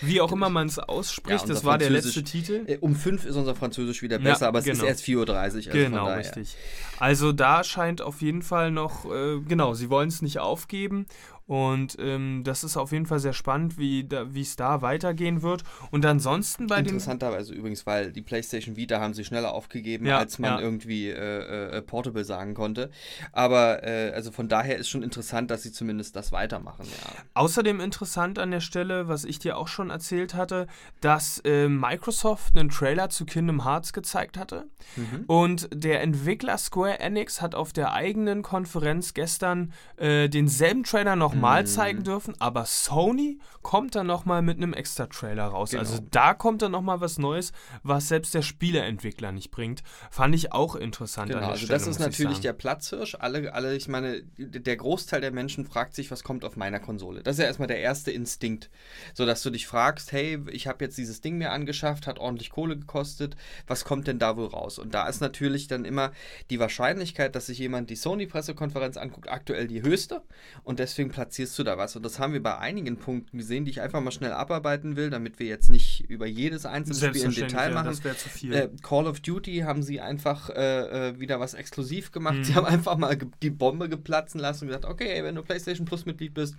wie 0.00 0.20
auch 0.20 0.32
immer 0.32 0.50
man 0.50 0.66
es 0.66 0.78
ausspricht, 0.78 1.42
ja, 1.42 1.54
das 1.54 1.64
war 1.64 1.78
der 1.78 1.90
letzte 1.90 2.24
Titel. 2.24 2.64
Äh, 2.66 2.78
um 2.78 2.94
5 2.94 3.24
ist 3.24 3.36
unser 3.36 3.54
Französisch 3.54 4.02
wieder 4.02 4.18
besser, 4.18 4.42
ja, 4.42 4.48
aber 4.48 4.58
es 4.58 4.64
genau. 4.64 4.82
ist 4.82 4.88
erst 4.88 5.04
4.30 5.04 5.16
Uhr. 5.28 5.38
Also 5.38 5.70
genau, 5.70 6.12
richtig. 6.12 6.56
Also 6.98 7.32
da 7.32 7.64
scheint 7.64 8.02
auf 8.02 8.20
jeden 8.20 8.42
Fall 8.42 8.70
noch, 8.70 9.06
äh, 9.06 9.40
genau, 9.40 9.74
sie 9.74 9.88
wollen 9.88 10.08
es 10.08 10.20
nicht 10.20 10.38
aufgeben 10.38 11.06
Und 11.50 11.96
ähm, 11.98 12.42
das 12.44 12.62
ist 12.62 12.76
auf 12.76 12.92
jeden 12.92 13.06
Fall 13.06 13.18
sehr 13.18 13.32
spannend, 13.32 13.76
wie 13.76 14.06
es 14.40 14.54
da 14.54 14.82
weitergehen 14.82 15.42
wird. 15.42 15.64
Und 15.90 16.06
ansonsten 16.06 16.68
bei. 16.68 16.78
Interessanterweise 16.78 17.52
übrigens, 17.52 17.84
weil 17.86 18.12
die 18.12 18.22
PlayStation 18.22 18.76
Vita 18.76 19.00
haben 19.00 19.14
sie 19.14 19.24
schneller 19.24 19.52
aufgegeben, 19.52 20.06
ja, 20.06 20.18
als 20.18 20.38
man 20.38 20.52
ja. 20.52 20.60
irgendwie 20.60 21.08
äh, 21.08 21.76
äh, 21.76 21.82
Portable 21.82 22.24
sagen 22.24 22.54
konnte. 22.54 22.88
Aber 23.32 23.82
äh, 23.82 24.12
also 24.12 24.30
von 24.30 24.48
daher 24.48 24.78
ist 24.78 24.90
schon 24.90 25.02
interessant, 25.02 25.50
dass 25.50 25.64
sie 25.64 25.72
zumindest 25.72 26.14
das 26.14 26.30
weitermachen. 26.30 26.86
Ja. 26.86 27.14
Außerdem 27.34 27.80
interessant 27.80 28.38
an 28.38 28.52
der 28.52 28.60
Stelle, 28.60 29.08
was 29.08 29.24
ich 29.24 29.40
dir 29.40 29.58
auch 29.58 29.66
schon 29.66 29.90
erzählt 29.90 30.34
hatte, 30.34 30.68
dass 31.00 31.40
äh, 31.44 31.66
Microsoft 31.66 32.56
einen 32.56 32.68
Trailer 32.68 33.10
zu 33.10 33.26
Kingdom 33.26 33.64
Hearts 33.64 33.92
gezeigt 33.92 34.38
hatte. 34.38 34.68
Mhm. 34.94 35.24
Und 35.26 35.68
der 35.74 36.00
Entwickler 36.02 36.58
Square 36.58 37.00
Enix 37.00 37.42
hat 37.42 37.56
auf 37.56 37.72
der 37.72 37.92
eigenen 37.92 38.42
Konferenz 38.42 39.14
gestern 39.14 39.72
äh, 39.96 40.28
denselben 40.28 40.84
Trailer 40.84 41.16
nochmal 41.16 41.38
mhm. 41.38 41.39
Zeigen 41.66 42.04
dürfen, 42.04 42.34
aber 42.38 42.64
Sony 42.64 43.38
kommt 43.62 43.94
dann 43.94 44.06
nochmal 44.06 44.42
mit 44.42 44.56
einem 44.56 44.72
extra 44.72 45.06
Trailer 45.06 45.46
raus. 45.46 45.70
Genau. 45.70 45.82
Also 45.82 45.98
da 46.10 46.34
kommt 46.34 46.62
dann 46.62 46.72
nochmal 46.72 47.00
was 47.00 47.18
Neues, 47.18 47.52
was 47.82 48.08
selbst 48.08 48.34
der 48.34 48.42
Spieleentwickler 48.42 49.32
nicht 49.32 49.50
bringt. 49.50 49.82
Fand 50.10 50.34
ich 50.34 50.52
auch 50.52 50.76
interessant. 50.76 51.30
Genau, 51.30 51.48
also 51.48 51.64
Stelle, 51.64 51.78
das 51.78 51.86
ist 51.86 51.98
natürlich 51.98 52.40
der 52.40 52.52
Platzhirsch. 52.52 53.16
Alle, 53.18 53.52
alle, 53.52 53.74
ich 53.76 53.88
meine, 53.88 54.22
der 54.38 54.76
Großteil 54.76 55.20
der 55.20 55.30
Menschen 55.30 55.64
fragt 55.64 55.94
sich, 55.94 56.10
was 56.10 56.24
kommt 56.24 56.44
auf 56.44 56.56
meiner 56.56 56.80
Konsole. 56.80 57.22
Das 57.22 57.36
ist 57.36 57.40
ja 57.40 57.46
erstmal 57.46 57.68
der 57.68 57.80
erste 57.80 58.10
Instinkt. 58.10 58.70
So 59.14 59.26
dass 59.26 59.42
du 59.42 59.50
dich 59.50 59.66
fragst, 59.66 60.12
hey, 60.12 60.38
ich 60.50 60.66
habe 60.66 60.84
jetzt 60.84 60.96
dieses 60.98 61.20
Ding 61.20 61.38
mir 61.38 61.52
angeschafft, 61.52 62.06
hat 62.06 62.18
ordentlich 62.18 62.50
Kohle 62.50 62.76
gekostet, 62.76 63.36
was 63.66 63.84
kommt 63.84 64.06
denn 64.06 64.18
da 64.18 64.36
wohl 64.36 64.46
raus? 64.46 64.78
Und 64.78 64.94
da 64.94 65.08
ist 65.08 65.20
natürlich 65.20 65.68
dann 65.68 65.84
immer 65.84 66.12
die 66.50 66.58
Wahrscheinlichkeit, 66.58 67.34
dass 67.34 67.46
sich 67.46 67.58
jemand 67.58 67.90
die 67.90 67.96
Sony-Pressekonferenz 67.96 68.96
anguckt, 68.96 69.28
aktuell 69.28 69.68
die 69.68 69.82
höchste 69.82 70.22
und 70.62 70.78
deswegen 70.78 71.10
platzierst 71.30 71.56
du 71.60 71.62
da 71.62 71.78
was. 71.78 71.94
Und 71.94 72.04
das 72.04 72.18
haben 72.18 72.32
wir 72.32 72.42
bei 72.42 72.58
einigen 72.58 72.96
Punkten 72.96 73.38
gesehen, 73.38 73.64
die 73.64 73.70
ich 73.70 73.80
einfach 73.80 74.00
mal 74.00 74.10
schnell 74.10 74.32
abarbeiten 74.32 74.96
will, 74.96 75.10
damit 75.10 75.38
wir 75.38 75.46
jetzt 75.46 75.70
nicht 75.70 76.10
über 76.10 76.26
jedes 76.26 76.66
einzelne 76.66 77.14
Spiel 77.14 77.22
im 77.22 77.32
Detail 77.34 77.72
machen. 77.72 77.96
das 78.02 78.18
zu 78.18 78.28
viel. 78.28 78.52
Äh, 78.52 78.68
Call 78.82 79.06
of 79.06 79.20
Duty 79.20 79.58
haben 79.58 79.84
sie 79.84 80.00
einfach 80.00 80.50
äh, 80.50 81.10
äh 81.10 81.20
wieder 81.20 81.38
was 81.38 81.54
exklusiv 81.54 82.10
gemacht. 82.10 82.38
Mhm. 82.38 82.44
Sie 82.44 82.54
haben 82.56 82.66
einfach 82.66 82.96
mal 82.96 83.16
die 83.42 83.50
Bombe 83.50 83.88
geplatzen 83.88 84.40
lassen 84.40 84.64
und 84.64 84.68
gesagt, 84.68 84.86
okay, 84.86 85.22
wenn 85.22 85.36
du 85.36 85.42
PlayStation 85.42 85.86
Plus 85.86 86.04
Mitglied 86.04 86.34
bist, 86.34 86.56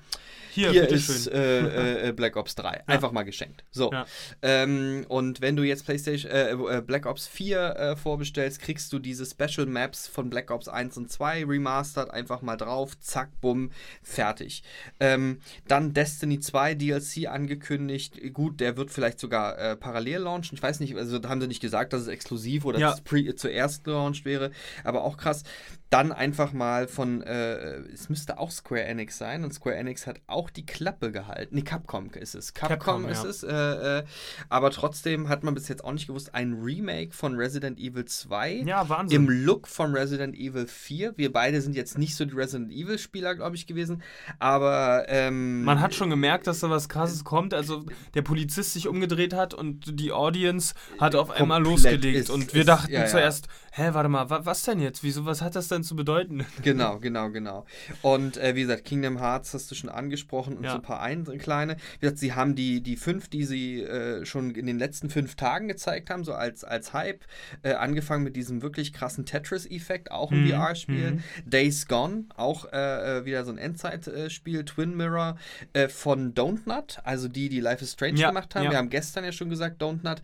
hier, 0.52 0.72
hier 0.72 0.88
ist 0.90 1.28
äh, 1.28 2.10
äh, 2.10 2.12
Black 2.14 2.38
Ops 2.38 2.56
3. 2.56 2.72
Ja. 2.72 2.96
Einfach 2.96 3.12
mal 3.12 3.24
geschenkt. 3.24 3.64
So. 3.72 3.92
Ja. 3.92 4.06
Ähm, 4.42 5.06
und 5.10 5.42
wenn 5.42 5.56
du 5.56 5.64
jetzt 5.64 5.86
PlayStation 5.86 6.32
äh, 6.32 6.82
Black 6.86 7.06
Ops 7.06 7.28
4 7.28 7.98
vorbestellst, 8.02 8.62
kriegst 8.62 8.94
du 8.94 9.00
diese 9.00 9.26
Special 9.26 9.68
Maps 9.68 10.08
von 10.08 10.30
Black 10.30 10.52
Ops 10.52 10.68
1 10.68 10.98
und 10.98 11.12
2 11.12 11.46
remastered 11.46 12.12
einfach 12.12 12.42
mal 12.42 12.56
drauf, 12.56 12.98
zack, 13.00 13.30
bumm, 13.42 13.72
fertig. 14.02 14.51
Ähm, 15.00 15.40
dann 15.68 15.94
Destiny 15.94 16.40
2 16.40 16.76
DLC 16.76 17.28
angekündigt. 17.28 18.20
Gut, 18.34 18.60
der 18.60 18.78
wird 18.78 18.92
vielleicht 18.92 19.20
sogar 19.20 19.58
äh, 19.58 19.76
parallel 19.76 20.20
launchen. 20.20 20.56
Ich 20.56 20.64
weiß 20.64 20.80
nicht, 20.80 20.96
also 20.96 21.22
haben 21.24 21.42
sie 21.42 21.48
nicht 21.48 21.62
gesagt, 21.62 21.94
dass 21.94 22.02
es 22.02 22.08
exklusiv 22.08 22.66
oder 22.66 22.80
ja. 22.80 22.96
zuerst 23.36 23.84
gelauncht 23.84 24.26
wäre, 24.26 24.52
aber 24.84 25.04
auch 25.04 25.18
krass. 25.18 25.44
Dann 25.92 26.14
einfach 26.14 26.54
mal 26.54 26.88
von, 26.88 27.22
äh, 27.22 27.82
es 27.94 28.08
müsste 28.08 28.40
auch 28.40 28.50
Square 28.50 28.86
Enix 28.86 29.18
sein 29.18 29.44
und 29.44 29.54
Square 29.54 29.76
Enix 29.76 30.08
hat 30.08 30.22
auch 30.26 30.50
die 30.50 30.66
Klappe 30.66 31.12
gehalten. 31.12 31.54
Nee, 31.54 31.64
Capcom 31.64 32.10
ist 32.12 32.34
es. 32.34 32.54
Capcom, 32.54 32.80
Capcom 32.80 33.10
ist 33.10 33.24
ja. 33.26 33.30
es. 33.30 33.44
Äh, 33.44 34.00
äh, 34.00 34.04
aber 34.48 34.72
trotzdem 34.72 35.28
hat 35.28 35.44
man 35.44 35.54
bis 35.54 35.68
jetzt 35.68 35.84
auch 35.84 35.92
nicht 35.92 36.08
gewusst, 36.08 36.34
ein 36.34 36.54
Remake 36.54 37.12
von 37.12 37.36
Resident 37.36 37.78
Evil 37.78 38.06
2 38.06 38.64
ja, 38.66 38.88
Wahnsinn. 38.88 39.24
im 39.24 39.30
Look 39.30 39.68
von 39.68 39.94
Resident 39.94 40.34
Evil 40.34 40.66
4. 40.66 41.18
Wir 41.18 41.30
beide 41.30 41.60
sind 41.60 41.76
jetzt 41.76 41.98
nicht 41.98 42.16
so 42.16 42.24
die 42.24 42.36
Resident 42.36 42.72
Evil 42.72 42.98
Spieler, 42.98 43.36
glaube 43.36 43.58
ich, 43.58 43.68
gewesen, 43.68 44.02
aber 44.40 45.08
ähm, 45.10 45.66
man 45.66 45.82
hat 45.82 45.94
schon 45.94 46.10
gemerkt, 46.10 46.48
dass 46.48 46.62
da 46.62 46.70
was 46.70 46.88
Krasses 46.88 47.26
kommt. 47.26 47.54
Also 47.54 47.86
der 48.14 48.22
Polizist 48.22 48.72
sich 48.72 48.88
umgedreht 48.88 49.34
hat 49.34 49.54
und 49.54 50.00
die 50.00 50.14
Audience 50.14 50.74
hat 51.02 51.16
auf 51.16 51.32
einmal 51.32 51.62
losgelegt 51.62 52.18
ist, 52.18 52.30
und 52.30 52.54
wir 52.54 52.62
ist, 52.62 52.68
dachten 52.68 52.94
ja, 52.94 53.06
zuerst, 53.08 53.50
hä, 53.74 53.90
warte 53.92 54.08
mal, 54.08 54.30
was 54.30 54.64
denn 54.64 54.80
jetzt? 54.80 55.04
Wieso, 55.04 55.26
was 55.26 55.42
hat 55.42 55.58
das 55.58 55.68
denn 55.68 55.81
zu 55.84 55.96
bedeuten? 55.96 56.46
Genau, 56.64 57.00
genau, 57.00 57.32
genau. 57.32 57.66
Und 58.02 58.38
äh, 58.38 58.56
wie 58.56 58.62
gesagt, 58.62 58.86
Kingdom 58.86 59.20
Hearts 59.20 59.54
hast 59.54 59.72
du 59.72 59.76
schon 59.76 59.90
angesprochen 59.90 60.58
und 60.58 60.64
ja. 60.64 60.72
so 60.72 60.76
ein 60.78 60.82
paar 60.82 61.02
ein, 61.02 61.26
kleine. 61.40 61.76
Wie 61.94 62.02
gesagt, 62.02 62.20
sie 62.20 62.34
haben 62.34 62.56
die, 62.56 62.82
die 62.82 62.96
fünf, 62.96 63.30
die 63.30 63.46
sie 63.46 63.82
äh, 63.82 64.26
schon 64.26 64.52
in 64.52 64.68
den 64.68 64.78
letzten 64.78 65.10
fünf 65.10 65.36
Tagen 65.36 65.68
gezeigt 65.68 66.10
haben, 66.10 66.24
so 66.24 66.34
als, 66.34 66.64
als 66.64 66.94
Hype, 66.94 67.22
äh, 67.64 67.74
angefangen 67.74 68.24
mit 68.24 68.36
diesem 68.36 68.62
wirklich 68.62 68.94
krassen 68.94 69.26
Tetris-Effekt, 69.26 70.12
auch 70.12 70.32
ein 70.32 70.46
mhm. 70.46 70.50
VR-Spiel. 70.52 71.12
Mhm. 71.12 71.24
Days 71.46 71.88
Gone, 71.88 72.26
auch 72.36 72.72
äh, 72.72 73.20
äh, 73.20 73.26
wieder 73.26 73.44
so 73.46 73.52
ein 73.52 73.58
Endzeit-Spiel. 73.58 74.66
Twin 74.66 74.96
Mirror 74.96 75.38
äh, 75.74 75.88
von 75.88 76.34
Don't 76.34 76.62
Nut, 76.66 77.00
also 77.04 77.28
die, 77.28 77.50
die 77.50 77.60
Life 77.60 77.84
is 77.84 77.94
Strange 77.94 78.20
ja, 78.20 78.30
gemacht 78.30 78.56
haben. 78.56 78.66
Ja. 78.66 78.72
Wir 78.72 78.78
haben 78.78 78.90
gestern 78.90 79.24
ja 79.24 79.32
schon 79.32 79.50
gesagt, 79.50 79.82
Don't 79.82 80.00
Nut, 80.04 80.22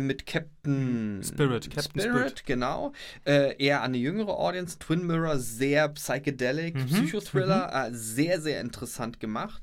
mit 0.00 0.26
Captain 0.26 1.20
Spirit. 1.22 1.70
Captain 1.70 2.00
Spirit, 2.00 2.38
Spirit. 2.38 2.46
genau. 2.46 2.92
eher 3.24 3.82
an 3.82 3.94
eine 3.94 3.98
jüngere 3.98 4.38
Audience. 4.38 4.78
Twin 4.78 4.93
Mirror, 5.02 5.38
sehr 5.38 5.88
psychedelic, 5.88 6.74
mhm. 6.74 6.86
Psychothriller, 6.86 7.90
mhm. 7.90 7.94
sehr, 7.94 8.40
sehr 8.40 8.60
interessant 8.60 9.20
gemacht. 9.20 9.62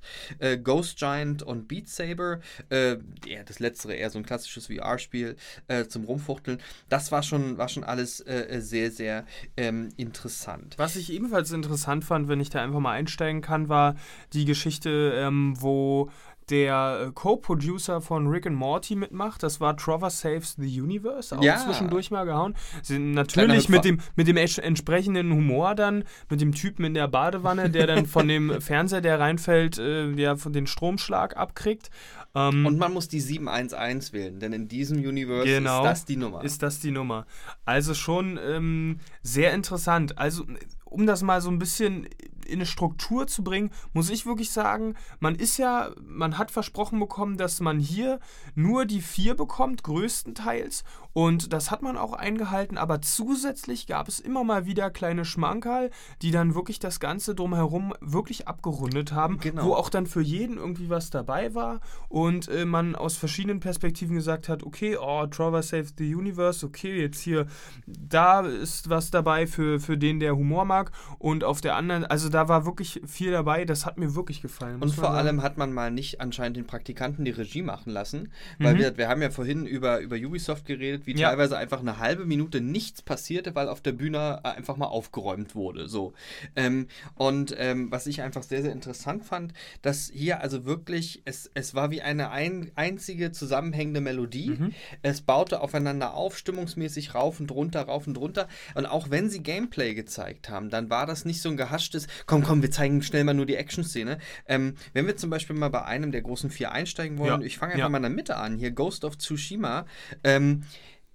Ghost 0.63 0.97
Giant 0.97 1.43
und 1.43 1.67
Beat 1.67 1.89
Saber, 1.89 2.39
äh, 2.69 2.97
ja, 3.25 3.43
das 3.45 3.59
letztere 3.59 3.93
eher 3.93 4.09
so 4.09 4.17
ein 4.17 4.25
klassisches 4.25 4.67
VR-Spiel 4.67 5.35
äh, 5.67 5.85
zum 5.85 6.05
Rumfuchteln. 6.05 6.59
Das 6.89 7.11
war 7.11 7.23
schon, 7.23 7.57
war 7.57 7.69
schon 7.69 7.83
alles 7.83 8.19
äh, 8.21 8.59
sehr, 8.61 8.91
sehr 8.91 9.25
ähm, 9.57 9.89
interessant. 9.97 10.75
Was 10.77 10.95
ich 10.95 11.11
ebenfalls 11.11 11.51
interessant 11.51 12.03
fand, 12.03 12.27
wenn 12.27 12.39
ich 12.39 12.49
da 12.49 12.61
einfach 12.63 12.79
mal 12.79 12.93
einsteigen 12.93 13.41
kann, 13.41 13.69
war 13.69 13.95
die 14.33 14.45
Geschichte, 14.45 15.13
ähm, 15.15 15.55
wo 15.59 16.09
der 16.49 17.07
äh, 17.07 17.11
Co-Producer 17.11 18.01
von 18.01 18.27
Rick 18.27 18.47
and 18.47 18.55
Morty 18.55 18.95
mitmacht. 18.95 19.43
Das 19.43 19.59
war 19.61 19.77
Trover 19.77 20.09
Saves 20.09 20.55
the 20.57 20.81
Universe, 20.81 21.37
auch 21.37 21.43
ja. 21.43 21.57
zwischendurch 21.57 22.11
mal 22.11 22.25
gehauen. 22.25 22.55
Sind 22.81 23.13
natürlich 23.13 23.69
mit 23.69 23.85
dem, 23.85 23.99
mit 24.15 24.27
dem 24.27 24.37
entsprechenden 24.37 25.31
Humor 25.31 25.75
dann, 25.75 26.03
mit 26.29 26.41
dem 26.41 26.53
Typen 26.53 26.85
in 26.85 26.93
der 26.93 27.07
Badewanne, 27.07 27.69
der 27.69 27.87
dann 27.87 28.05
von 28.05 28.27
dem 28.27 28.61
Fernseher, 28.61 29.01
der 29.01 29.19
reinfällt, 29.19 29.77
äh, 29.77 30.11
ja, 30.11 30.35
von 30.35 30.53
den 30.53 30.67
Stromschlag 30.67 31.37
abkriegt. 31.37 31.89
Ähm, 32.33 32.65
Und 32.65 32.77
man 32.77 32.93
muss 32.93 33.07
die 33.07 33.19
711 33.19 34.13
wählen, 34.13 34.39
denn 34.39 34.53
in 34.53 34.67
diesem 34.67 34.97
Universe 34.97 35.45
genau, 35.45 35.79
ist 35.79 35.85
das 35.85 36.05
die 36.05 36.15
Nummer. 36.15 36.43
Ist 36.43 36.63
das 36.63 36.79
die 36.79 36.91
Nummer. 36.91 37.25
Also 37.65 37.93
schon 37.93 38.39
ähm, 38.41 38.99
sehr 39.21 39.53
interessant. 39.53 40.17
Also 40.17 40.45
um 40.85 41.05
das 41.05 41.23
mal 41.23 41.41
so 41.41 41.49
ein 41.49 41.59
bisschen 41.59 42.07
in 42.51 42.59
eine 42.59 42.65
Struktur 42.65 43.27
zu 43.27 43.43
bringen, 43.43 43.71
muss 43.93 44.09
ich 44.09 44.25
wirklich 44.25 44.51
sagen, 44.51 44.95
man 45.19 45.35
ist 45.35 45.57
ja, 45.57 45.91
man 46.05 46.37
hat 46.37 46.51
versprochen 46.51 46.99
bekommen, 46.99 47.37
dass 47.37 47.59
man 47.59 47.79
hier 47.79 48.19
nur 48.55 48.85
die 48.85 49.01
vier 49.01 49.35
bekommt, 49.35 49.83
größtenteils. 49.83 50.83
Und 51.13 51.51
das 51.51 51.71
hat 51.71 51.81
man 51.81 51.97
auch 51.97 52.13
eingehalten, 52.13 52.77
aber 52.77 53.01
zusätzlich 53.01 53.85
gab 53.87 54.07
es 54.07 54.19
immer 54.19 54.43
mal 54.43 54.65
wieder 54.65 54.89
kleine 54.89 55.25
Schmankerl, 55.25 55.89
die 56.21 56.31
dann 56.31 56.55
wirklich 56.55 56.79
das 56.79 56.99
Ganze 56.99 57.35
drumherum 57.35 57.93
wirklich 57.99 58.47
abgerundet 58.47 59.11
haben, 59.11 59.39
genau. 59.39 59.65
wo 59.65 59.73
auch 59.73 59.89
dann 59.89 60.05
für 60.05 60.21
jeden 60.21 60.57
irgendwie 60.57 60.89
was 60.89 61.09
dabei 61.09 61.53
war 61.53 61.81
und 62.07 62.47
äh, 62.47 62.65
man 62.65 62.95
aus 62.95 63.17
verschiedenen 63.17 63.59
Perspektiven 63.59 64.15
gesagt 64.15 64.47
hat, 64.47 64.63
okay, 64.63 64.97
oh, 64.97 65.25
Trover 65.27 65.63
Saves 65.63 65.93
the 65.97 66.15
Universe, 66.15 66.65
okay, 66.65 67.01
jetzt 67.01 67.19
hier, 67.19 67.47
da 67.85 68.41
ist 68.41 68.89
was 68.89 69.11
dabei 69.11 69.47
für, 69.47 69.79
für 69.79 69.97
den, 69.97 70.19
der 70.19 70.35
Humor 70.35 70.65
mag 70.65 70.91
und 71.19 71.43
auf 71.43 71.61
der 71.61 71.75
anderen, 71.75 72.05
also 72.05 72.29
da 72.29 72.40
war 72.47 72.65
wirklich 72.65 73.01
viel 73.05 73.31
dabei, 73.31 73.65
das 73.65 73.85
hat 73.85 73.97
mir 73.97 74.15
wirklich 74.15 74.41
gefallen. 74.41 74.81
Und 74.81 74.93
vor 74.93 75.11
allem 75.11 75.41
hat 75.41 75.57
man 75.57 75.73
mal 75.73 75.91
nicht 75.91 76.21
anscheinend 76.21 76.57
den 76.57 76.65
Praktikanten 76.65 77.25
die 77.25 77.31
Regie 77.31 77.61
machen 77.61 77.91
lassen, 77.91 78.31
weil 78.59 78.75
mhm. 78.75 78.79
wir, 78.79 78.97
wir 78.97 79.09
haben 79.09 79.21
ja 79.21 79.29
vorhin 79.29 79.65
über, 79.65 79.99
über 79.99 80.15
Ubisoft 80.15 80.65
geredet, 80.65 81.05
wie 81.05 81.15
ja. 81.15 81.29
teilweise 81.29 81.57
einfach 81.57 81.79
eine 81.79 81.99
halbe 81.99 82.25
Minute 82.25 82.61
nichts 82.61 83.01
passierte, 83.01 83.55
weil 83.55 83.67
auf 83.69 83.81
der 83.81 83.93
Bühne 83.93 84.43
einfach 84.45 84.77
mal 84.77 84.87
aufgeräumt 84.87 85.55
wurde. 85.55 85.87
So. 85.87 86.13
Ähm, 86.55 86.87
und 87.15 87.55
ähm, 87.57 87.91
was 87.91 88.07
ich 88.07 88.21
einfach 88.21 88.43
sehr, 88.43 88.61
sehr 88.61 88.71
interessant 88.71 89.23
fand, 89.23 89.53
dass 89.81 90.11
hier 90.13 90.41
also 90.41 90.65
wirklich, 90.65 91.21
es, 91.25 91.49
es 91.53 91.75
war 91.75 91.91
wie 91.91 92.01
eine 92.01 92.31
ein, 92.31 92.71
einzige 92.75 93.31
zusammenhängende 93.31 94.01
Melodie. 94.01 94.51
Mhm. 94.51 94.73
Es 95.01 95.21
baute 95.21 95.61
aufeinander 95.61 96.13
auf, 96.13 96.37
stimmungsmäßig 96.37 97.15
rauf 97.15 97.39
und 97.39 97.51
runter, 97.51 97.83
rauf 97.83 98.07
und 98.07 98.17
runter. 98.17 98.47
Und 98.75 98.85
auch 98.85 99.09
wenn 99.09 99.29
sie 99.29 99.43
Gameplay 99.43 99.93
gezeigt 99.93 100.49
haben, 100.49 100.69
dann 100.69 100.89
war 100.89 101.05
das 101.05 101.25
nicht 101.25 101.41
so 101.41 101.49
ein 101.49 101.57
gehaschtes, 101.57 102.07
komm, 102.31 102.43
komm, 102.43 102.61
wir 102.61 102.71
zeigen 102.71 103.03
schnell 103.03 103.25
mal 103.25 103.33
nur 103.33 103.45
die 103.45 103.57
Action-Szene. 103.57 104.17
Ähm, 104.47 104.75
wenn 104.93 105.05
wir 105.05 105.17
zum 105.17 105.29
Beispiel 105.29 105.53
mal 105.53 105.69
bei 105.69 105.83
einem 105.83 106.13
der 106.13 106.21
großen 106.21 106.49
vier 106.49 106.71
einsteigen 106.71 107.17
wollen, 107.17 107.41
ja. 107.41 107.45
ich 107.45 107.57
fange 107.57 107.73
einfach 107.73 107.87
ja. 107.87 107.89
mal 107.89 107.97
in 107.97 108.03
der 108.03 108.09
Mitte 108.09 108.37
an, 108.37 108.55
hier 108.55 108.71
Ghost 108.71 109.03
of 109.03 109.17
Tsushima, 109.17 109.85
ähm, 110.23 110.63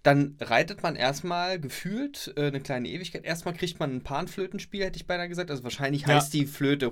dann 0.06 0.36
reitet 0.40 0.84
man 0.84 0.94
erstmal 0.94 1.58
gefühlt 1.58 2.32
äh, 2.36 2.46
eine 2.46 2.60
kleine 2.60 2.88
Ewigkeit. 2.88 3.24
Erstmal 3.24 3.54
kriegt 3.54 3.80
man 3.80 3.96
ein 3.96 4.02
Panflötenspiel, 4.02 4.84
hätte 4.84 4.96
ich 4.96 5.06
beinahe 5.06 5.28
gesagt. 5.28 5.50
Also 5.50 5.64
wahrscheinlich 5.64 6.02
ja. 6.02 6.08
heißt 6.08 6.32
die 6.32 6.46
Flöte 6.46 6.90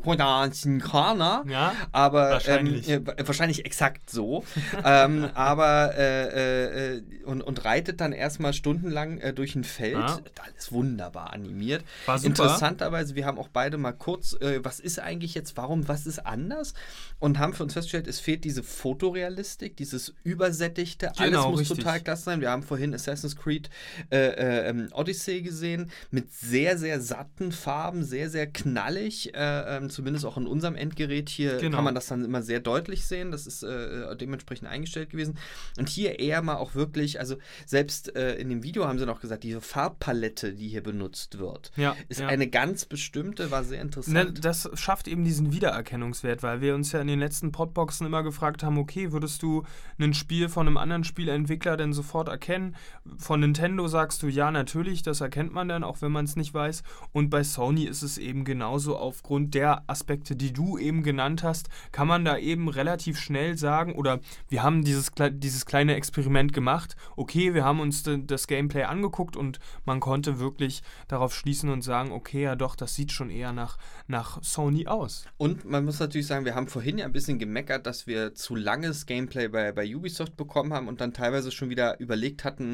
ja, 1.49 1.73
aber 1.92 2.30
wahrscheinlich, 2.30 2.88
ähm, 2.88 3.06
äh, 3.06 3.26
wahrscheinlich 3.26 3.64
exakt 3.64 4.11
so. 4.11 4.44
ähm, 4.85 5.30
aber 5.35 5.97
äh, 5.97 6.97
äh, 6.97 7.02
und, 7.25 7.40
und 7.42 7.64
reitet 7.64 8.00
dann 8.00 8.12
erstmal 8.12 8.52
stundenlang 8.52 9.18
äh, 9.18 9.33
durch 9.33 9.54
ein 9.54 9.62
Feld. 9.62 9.94
Ja. 9.94 10.18
Alles 10.42 10.73
wunderbar 10.73 11.33
animiert. 11.33 11.85
War 12.06 12.18
super. 12.18 12.30
Interessanterweise, 12.30 13.14
wir 13.14 13.26
haben 13.26 13.38
auch 13.38 13.49
beide 13.49 13.78
mal 13.78 13.92
kurz, 13.92 14.33
äh, 14.40 14.59
was 14.64 14.80
ist 14.80 14.99
eigentlich 14.99 15.35
jetzt, 15.35 15.56
warum, 15.56 15.87
was 15.87 16.06
ist 16.06 16.26
anders? 16.26 16.75
Und 17.21 17.38
haben 17.38 17.54
für 17.54 17.62
uns 17.62 17.75
festgestellt, 17.75 18.09
es 18.09 18.18
fehlt 18.18 18.42
diese 18.42 18.64
Fotorealistik, 18.64 19.76
dieses 19.76 20.14
übersättigte, 20.25 21.12
genau, 21.16 21.42
alles 21.42 21.50
muss 21.50 21.61
richtig. 21.61 21.78
total 21.78 22.00
klasse 22.00 22.25
sein. 22.25 22.40
Wir 22.40 22.50
haben 22.50 22.64
vorhin 22.64 22.92
Assassin's 23.08 23.37
Creed 23.37 23.70
äh, 24.11 24.16
äh, 24.16 24.68
ähm, 24.68 24.88
Odyssey 24.92 25.42
gesehen, 25.42 25.90
mit 26.11 26.32
sehr, 26.32 26.78
sehr 26.78 27.00
satten 27.00 27.52
Farben, 27.52 28.04
sehr, 28.04 28.30
sehr 28.30 28.46
knallig, 28.46 29.34
äh, 29.34 29.76
ähm, 29.76 29.90
zumindest 29.90 30.25
auch 30.25 30.37
in 30.37 30.46
unserem 30.46 30.76
Endgerät 30.76 31.28
hier 31.28 31.58
genau. 31.58 31.76
kann 31.76 31.84
man 31.84 31.94
das 31.94 32.06
dann 32.06 32.25
immer 32.25 32.42
sehr 32.42 32.61
deutlich 32.61 33.06
sehen, 33.06 33.30
das 33.30 33.46
ist 33.46 33.62
äh, 33.62 34.16
dementsprechend 34.16 34.68
eingestellt 34.68 35.11
gewesen. 35.11 35.38
Und 35.78 35.88
hier 35.88 36.18
eher 36.18 36.42
mal 36.42 36.56
auch 36.56 36.75
wirklich, 36.75 37.20
also 37.20 37.37
selbst 37.66 38.14
äh, 38.16 38.37
in 38.37 38.49
dem 38.49 38.62
Video 38.62 38.87
haben 38.87 38.99
sie 38.99 39.06
noch 39.06 39.20
gesagt, 39.20 39.44
diese 39.44 39.61
Farbpalette, 39.61 40.54
die 40.54 40.68
hier 40.68 40.82
benutzt 40.82 41.38
wird, 41.38 41.73
ja, 41.76 41.96
ist 42.08 42.20
ja. 42.20 42.28
eine 42.28 42.49
ganz 42.49 42.84
bestimmte, 42.84 43.50
war 43.50 43.64
sehr 43.64 43.80
interessant. 43.80 44.14
Ne, 44.14 44.32
das 44.32 44.68
schafft 44.75 45.08
eben 45.08 45.25
diesen 45.25 45.52
Wiedererkennungswert, 45.52 46.42
weil 46.42 46.61
wir 46.61 46.75
uns 46.75 46.92
ja 46.92 47.00
in 47.00 47.06
den 47.06 47.18
letzten 47.18 47.52
Podboxen 47.52 48.06
immer 48.06 48.23
gefragt 48.23 48.62
haben, 48.62 48.78
okay, 48.78 49.12
würdest 49.12 49.42
du 49.42 49.64
ein 49.99 50.14
Spiel 50.14 50.49
von 50.49 50.66
einem 50.66 50.76
anderen 50.76 51.04
Spieleentwickler 51.04 51.76
denn 51.76 51.92
sofort 51.92 52.28
erkennen? 52.28 52.76
Von 53.16 53.40
Nintendo 53.40 53.86
sagst 53.86 54.22
du, 54.22 54.28
ja, 54.28 54.50
natürlich, 54.50 55.02
das 55.02 55.20
erkennt 55.20 55.52
man 55.52 55.68
dann, 55.68 55.84
auch 55.84 56.02
wenn 56.02 56.12
man 56.12 56.24
es 56.24 56.36
nicht 56.36 56.54
weiß. 56.54 56.82
Und 57.12 57.30
bei 57.30 57.44
Sony 57.44 57.84
ist 57.84 58.02
es 58.02 58.18
eben 58.18 58.44
genauso 58.44 58.96
aufgrund 58.96 59.54
der 59.54 59.82
Aspekte, 59.88 60.36
die 60.36 60.52
du 60.52 60.78
eben 60.78 61.02
genannt 61.02 61.42
hast, 61.42 61.68
kann 61.92 62.08
man 62.08 62.24
da 62.24 62.38
eben 62.38 62.68
relativ 62.68 63.18
schnell 63.18 63.56
sagen, 63.56 63.94
oder 63.94 64.20
wir 64.48 64.62
haben 64.62 64.84
dieses, 64.84 65.12
dieses 65.32 65.66
kleine 65.66 65.94
Experiment 65.94 66.52
gemacht, 66.52 66.96
okay, 67.16 67.54
wir 67.54 67.64
haben 67.64 67.80
uns 67.80 68.02
das 68.04 68.46
Gameplay 68.46 68.84
angeguckt 68.84 69.36
und 69.36 69.58
man 69.84 70.00
konnte 70.00 70.38
wirklich 70.38 70.82
darauf 71.08 71.34
schließen 71.34 71.70
und 71.70 71.82
sagen, 71.82 72.12
okay, 72.12 72.42
ja 72.42 72.56
doch, 72.56 72.76
das 72.76 72.94
sieht 72.94 73.12
schon 73.12 73.30
eher 73.30 73.52
nach, 73.52 73.78
nach 74.06 74.42
Sony 74.42 74.86
aus. 74.86 75.26
Und 75.36 75.64
man 75.64 75.84
muss 75.84 76.00
natürlich 76.00 76.26
sagen, 76.26 76.44
wir 76.44 76.54
haben 76.54 76.68
vorhin 76.68 76.98
ja 76.98 77.04
ein 77.04 77.12
bisschen 77.12 77.38
gemeckert, 77.38 77.86
dass 77.86 78.06
wir 78.06 78.34
zu 78.34 78.54
langes 78.56 79.06
Gameplay 79.06 79.48
bei, 79.48 79.72
bei 79.72 79.94
Ubisoft 79.94 80.36
bekommen 80.36 80.72
haben 80.72 80.88
und 80.88 81.00
dann 81.00 81.12
teilweise 81.12 81.50
schon 81.50 81.70
wieder 81.70 81.98
überlegt 82.00 82.44
hatten, 82.44 82.74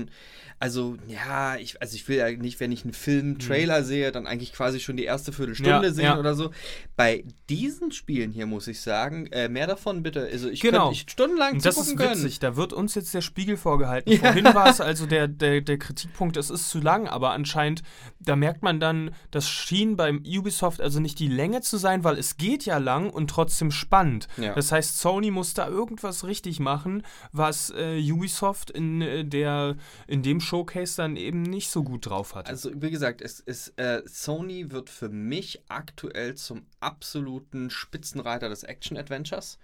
also 0.60 0.98
ja, 1.08 1.56
ich, 1.56 1.80
also 1.80 1.96
ich 1.96 2.06
will 2.06 2.18
ja 2.18 2.30
nicht, 2.30 2.60
wenn 2.60 2.70
ich 2.70 2.84
einen 2.84 2.92
Film, 2.92 3.38
mhm. 3.40 3.48
Mhm. 3.48 3.82
sehe, 3.82 4.12
dann 4.12 4.26
eigentlich 4.26 4.52
quasi 4.52 4.78
schon 4.78 4.98
die 4.98 5.04
erste 5.04 5.32
Viertelstunde 5.32 5.86
ja, 5.86 5.92
sehen 5.92 6.04
ja. 6.04 6.18
oder 6.18 6.34
so. 6.34 6.50
Bei 6.96 7.24
diesen 7.48 7.92
Spielen 7.92 8.30
hier 8.30 8.44
muss 8.44 8.68
ich 8.68 8.82
sagen, 8.82 9.26
äh, 9.32 9.48
mehr 9.48 9.66
davon 9.66 10.02
bitte. 10.02 10.28
Also 10.30 10.50
ich 10.50 10.60
genau. 10.60 10.88
könnte 10.88 10.96
ich 10.96 11.10
stundenlang 11.10 11.54
Und 11.54 11.64
das 11.64 11.78
ist 11.78 11.98
witzig, 11.98 12.40
können. 12.40 12.52
da 12.52 12.56
wird 12.56 12.74
uns 12.74 12.94
jetzt 12.94 13.14
der 13.14 13.22
Spiegel 13.22 13.56
vorgehalten. 13.56 14.10
Ja. 14.20 14.32
Vorhin 14.32 14.44
war 14.44 14.68
es 14.68 14.80
also 14.80 15.06
der, 15.06 15.28
der, 15.28 15.60
der 15.60 15.78
Kritikpunkt, 15.78 16.36
es 16.36 16.50
ist 16.50 16.68
zu 16.68 16.80
lang, 16.80 17.06
aber 17.06 17.30
anscheinend, 17.30 17.82
da 18.18 18.34
merkt 18.34 18.62
man 18.62 18.80
dann, 18.80 19.12
das 19.30 19.48
schien 19.48 19.96
beim 19.96 20.22
Ubisoft 20.26 20.80
also 20.80 21.00
nicht 21.00 21.18
die 21.20 21.28
Länge 21.28 21.60
zu 21.60 21.78
sein, 21.78 22.02
weil 22.02 22.18
es 22.18 22.36
geht 22.36 22.66
ja 22.66 22.78
lang 22.78 23.08
und 23.08 23.30
trotzdem 23.30 23.70
spannend. 23.70 24.26
Ja. 24.36 24.52
Das 24.54 24.72
heißt, 24.72 24.98
Sony 24.98 25.30
muss 25.30 25.54
da 25.54 25.68
irgendwas 25.68 26.24
richtig 26.24 26.60
machen, 26.60 27.02
was 27.32 27.72
äh, 27.74 28.00
Ubisoft 28.10 28.70
in 28.70 29.00
äh, 29.00 29.24
der 29.24 29.76
in 30.06 30.22
dem 30.22 30.40
Showcase 30.40 30.96
dann 30.96 31.16
eben 31.16 31.42
nicht 31.42 31.70
so 31.70 31.82
gut 31.82 32.06
drauf 32.06 32.34
hat. 32.34 32.48
Also 32.48 32.70
wie 32.74 32.90
gesagt, 32.90 33.22
es 33.22 33.40
ist 33.40 33.78
äh, 33.78 34.02
Sony 34.06 34.70
wird 34.70 34.90
für 34.90 35.08
mich 35.08 35.62
aktuell 35.68 36.34
zum 36.34 36.66
absoluten 36.80 37.70
Spitzenreiter 37.70 38.48
des 38.48 38.62
Action 38.64 38.96
Adventures. 38.96 39.58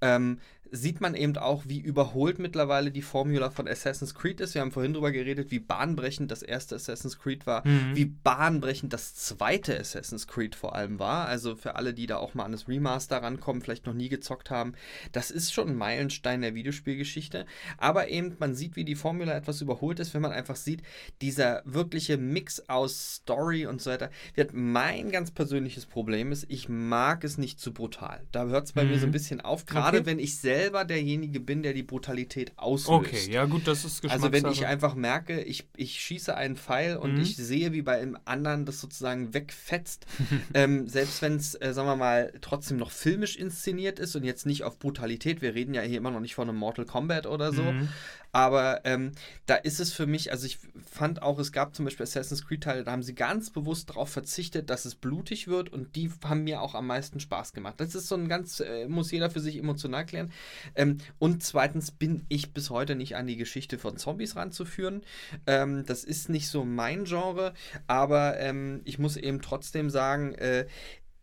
Ähm, 0.00 0.38
sieht 0.74 1.02
man 1.02 1.14
eben 1.14 1.36
auch, 1.36 1.64
wie 1.66 1.80
überholt 1.80 2.38
mittlerweile 2.38 2.90
die 2.90 3.02
Formula 3.02 3.50
von 3.50 3.68
Assassin's 3.68 4.14
Creed 4.14 4.40
ist. 4.40 4.54
Wir 4.54 4.62
haben 4.62 4.72
vorhin 4.72 4.94
darüber 4.94 5.12
geredet, 5.12 5.50
wie 5.50 5.58
bahnbrechend 5.58 6.30
das 6.30 6.42
erste 6.42 6.76
Assassin's 6.76 7.18
Creed 7.18 7.46
war, 7.46 7.66
mhm. 7.68 7.94
wie 7.94 8.06
bahnbrechend 8.06 8.90
das 8.90 9.14
zweite 9.14 9.78
Assassin's 9.78 10.26
Creed 10.26 10.54
vor 10.54 10.74
allem 10.74 10.98
war. 10.98 11.26
Also 11.26 11.56
für 11.56 11.76
alle, 11.76 11.92
die 11.92 12.06
da 12.06 12.16
auch 12.16 12.32
mal 12.32 12.46
an 12.46 12.52
das 12.52 12.68
Remaster 12.68 13.18
rankommen, 13.18 13.60
vielleicht 13.60 13.84
noch 13.84 13.92
nie 13.92 14.08
gezockt 14.08 14.50
haben, 14.50 14.72
das 15.12 15.30
ist 15.30 15.52
schon 15.52 15.68
ein 15.68 15.76
Meilenstein 15.76 16.40
der 16.40 16.54
Videospielgeschichte. 16.54 17.44
Aber 17.76 18.08
eben, 18.08 18.34
man 18.38 18.54
sieht, 18.54 18.74
wie 18.74 18.86
die 18.86 18.94
Formula 18.94 19.36
etwas 19.36 19.60
überholt 19.60 20.00
ist, 20.00 20.14
wenn 20.14 20.22
man 20.22 20.32
einfach 20.32 20.56
sieht, 20.56 20.82
dieser 21.20 21.60
wirkliche 21.66 22.16
Mix 22.16 22.70
aus 22.70 23.16
Story 23.16 23.66
und 23.66 23.82
so 23.82 23.90
weiter. 23.90 24.10
Mein 24.52 25.10
ganz 25.10 25.32
persönliches 25.32 25.84
Problem 25.84 26.32
ist, 26.32 26.46
ich 26.48 26.70
mag 26.70 27.24
es 27.24 27.36
nicht 27.36 27.60
zu 27.60 27.74
brutal. 27.74 28.26
Da 28.32 28.46
hört 28.46 28.64
es 28.64 28.72
bei 28.72 28.84
mhm. 28.84 28.90
mir 28.90 28.98
so 28.98 29.04
ein 29.04 29.10
mhm. 29.10 29.12
bisschen 29.12 29.40
auf, 29.42 29.66
gerade 29.66 29.98
okay. 29.98 30.06
wenn 30.06 30.18
ich 30.18 30.38
selbst 30.38 30.61
selber 30.62 30.84
derjenige 30.84 31.40
bin, 31.40 31.62
der 31.62 31.72
die 31.72 31.82
Brutalität 31.82 32.52
auslöst. 32.56 33.06
Okay, 33.06 33.30
ja 33.30 33.46
gut, 33.46 33.66
das 33.66 33.84
ist 33.84 34.08
Also 34.08 34.30
wenn 34.30 34.46
ich 34.46 34.66
einfach 34.66 34.94
merke, 34.94 35.40
ich, 35.42 35.66
ich 35.76 36.00
schieße 36.00 36.36
einen 36.36 36.56
Pfeil 36.56 36.96
und 36.96 37.14
mhm. 37.14 37.20
ich 37.20 37.36
sehe, 37.36 37.72
wie 37.72 37.82
bei 37.82 37.98
einem 37.98 38.16
anderen 38.24 38.64
das 38.64 38.80
sozusagen 38.80 39.34
wegfetzt, 39.34 40.06
ähm, 40.54 40.88
selbst 40.88 41.20
wenn 41.20 41.36
es, 41.36 41.54
äh, 41.56 41.72
sagen 41.72 41.88
wir 41.88 41.96
mal, 41.96 42.32
trotzdem 42.40 42.76
noch 42.76 42.92
filmisch 42.92 43.36
inszeniert 43.36 43.98
ist 43.98 44.14
und 44.14 44.24
jetzt 44.24 44.46
nicht 44.46 44.62
auf 44.62 44.78
Brutalität, 44.78 45.42
wir 45.42 45.54
reden 45.54 45.74
ja 45.74 45.82
hier 45.82 45.98
immer 45.98 46.12
noch 46.12 46.20
nicht 46.20 46.34
von 46.36 46.48
einem 46.48 46.58
Mortal 46.58 46.84
Kombat 46.84 47.26
oder 47.26 47.52
so, 47.52 47.62
mhm. 47.62 47.88
Aber 48.32 48.80
ähm, 48.84 49.12
da 49.44 49.56
ist 49.56 49.78
es 49.78 49.92
für 49.92 50.06
mich, 50.06 50.32
also 50.32 50.46
ich 50.46 50.58
fand 50.90 51.20
auch, 51.20 51.38
es 51.38 51.52
gab 51.52 51.76
zum 51.76 51.84
Beispiel 51.84 52.04
Assassin's 52.04 52.46
Creed-Teile, 52.46 52.82
da 52.82 52.92
haben 52.92 53.02
sie 53.02 53.14
ganz 53.14 53.50
bewusst 53.50 53.90
darauf 53.90 54.08
verzichtet, 54.08 54.70
dass 54.70 54.86
es 54.86 54.94
blutig 54.94 55.48
wird 55.48 55.68
und 55.70 55.94
die 55.96 56.10
haben 56.24 56.44
mir 56.44 56.62
auch 56.62 56.74
am 56.74 56.86
meisten 56.86 57.20
Spaß 57.20 57.52
gemacht. 57.52 57.74
Das 57.78 57.94
ist 57.94 58.08
so 58.08 58.14
ein 58.14 58.28
ganz, 58.28 58.60
äh, 58.60 58.88
muss 58.88 59.10
jeder 59.10 59.30
für 59.30 59.40
sich 59.40 59.58
emotional 59.58 60.06
klären. 60.06 60.32
Ähm, 60.74 60.96
und 61.18 61.42
zweitens 61.42 61.90
bin 61.90 62.24
ich 62.28 62.54
bis 62.54 62.70
heute 62.70 62.94
nicht 62.94 63.16
an 63.16 63.26
die 63.26 63.36
Geschichte 63.36 63.78
von 63.78 63.98
Zombies 63.98 64.34
ranzuführen. 64.34 65.02
Ähm, 65.46 65.84
das 65.84 66.02
ist 66.02 66.30
nicht 66.30 66.48
so 66.48 66.64
mein 66.64 67.04
Genre, 67.04 67.52
aber 67.86 68.40
ähm, 68.40 68.80
ich 68.84 68.98
muss 68.98 69.18
eben 69.18 69.42
trotzdem 69.42 69.90
sagen, 69.90 70.34
äh, 70.36 70.66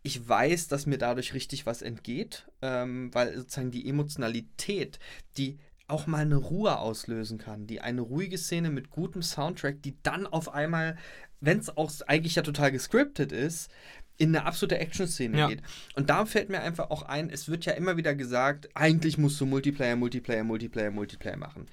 ich 0.02 0.28
weiß, 0.28 0.68
dass 0.68 0.86
mir 0.86 0.96
dadurch 0.96 1.34
richtig 1.34 1.66
was 1.66 1.82
entgeht, 1.82 2.46
ähm, 2.62 3.12
weil 3.12 3.36
sozusagen 3.36 3.70
die 3.70 3.86
Emotionalität, 3.88 4.98
die 5.36 5.58
auch 5.90 6.06
mal 6.06 6.18
eine 6.18 6.36
Ruhe 6.36 6.78
auslösen 6.78 7.38
kann, 7.38 7.66
die 7.66 7.80
eine 7.80 8.00
ruhige 8.00 8.38
Szene 8.38 8.70
mit 8.70 8.90
gutem 8.90 9.22
Soundtrack, 9.22 9.82
die 9.82 9.96
dann 10.02 10.26
auf 10.26 10.52
einmal, 10.52 10.96
wenn 11.40 11.58
es 11.58 11.76
auch 11.76 11.90
eigentlich 12.06 12.34
ja 12.34 12.42
total 12.42 12.72
gescriptet 12.72 13.32
ist, 13.32 13.70
in 14.16 14.36
eine 14.36 14.44
absolute 14.44 14.78
Action-Szene 14.78 15.38
ja. 15.38 15.48
geht. 15.48 15.62
Und 15.94 16.10
da 16.10 16.26
fällt 16.26 16.50
mir 16.50 16.60
einfach 16.60 16.90
auch 16.90 17.02
ein, 17.02 17.30
es 17.30 17.48
wird 17.48 17.64
ja 17.64 17.72
immer 17.72 17.96
wieder 17.96 18.14
gesagt, 18.14 18.68
eigentlich 18.74 19.16
musst 19.16 19.40
du 19.40 19.46
Multiplayer, 19.46 19.96
Multiplayer, 19.96 20.44
Multiplayer, 20.44 20.90
Multiplayer 20.90 21.38
machen. 21.38 21.66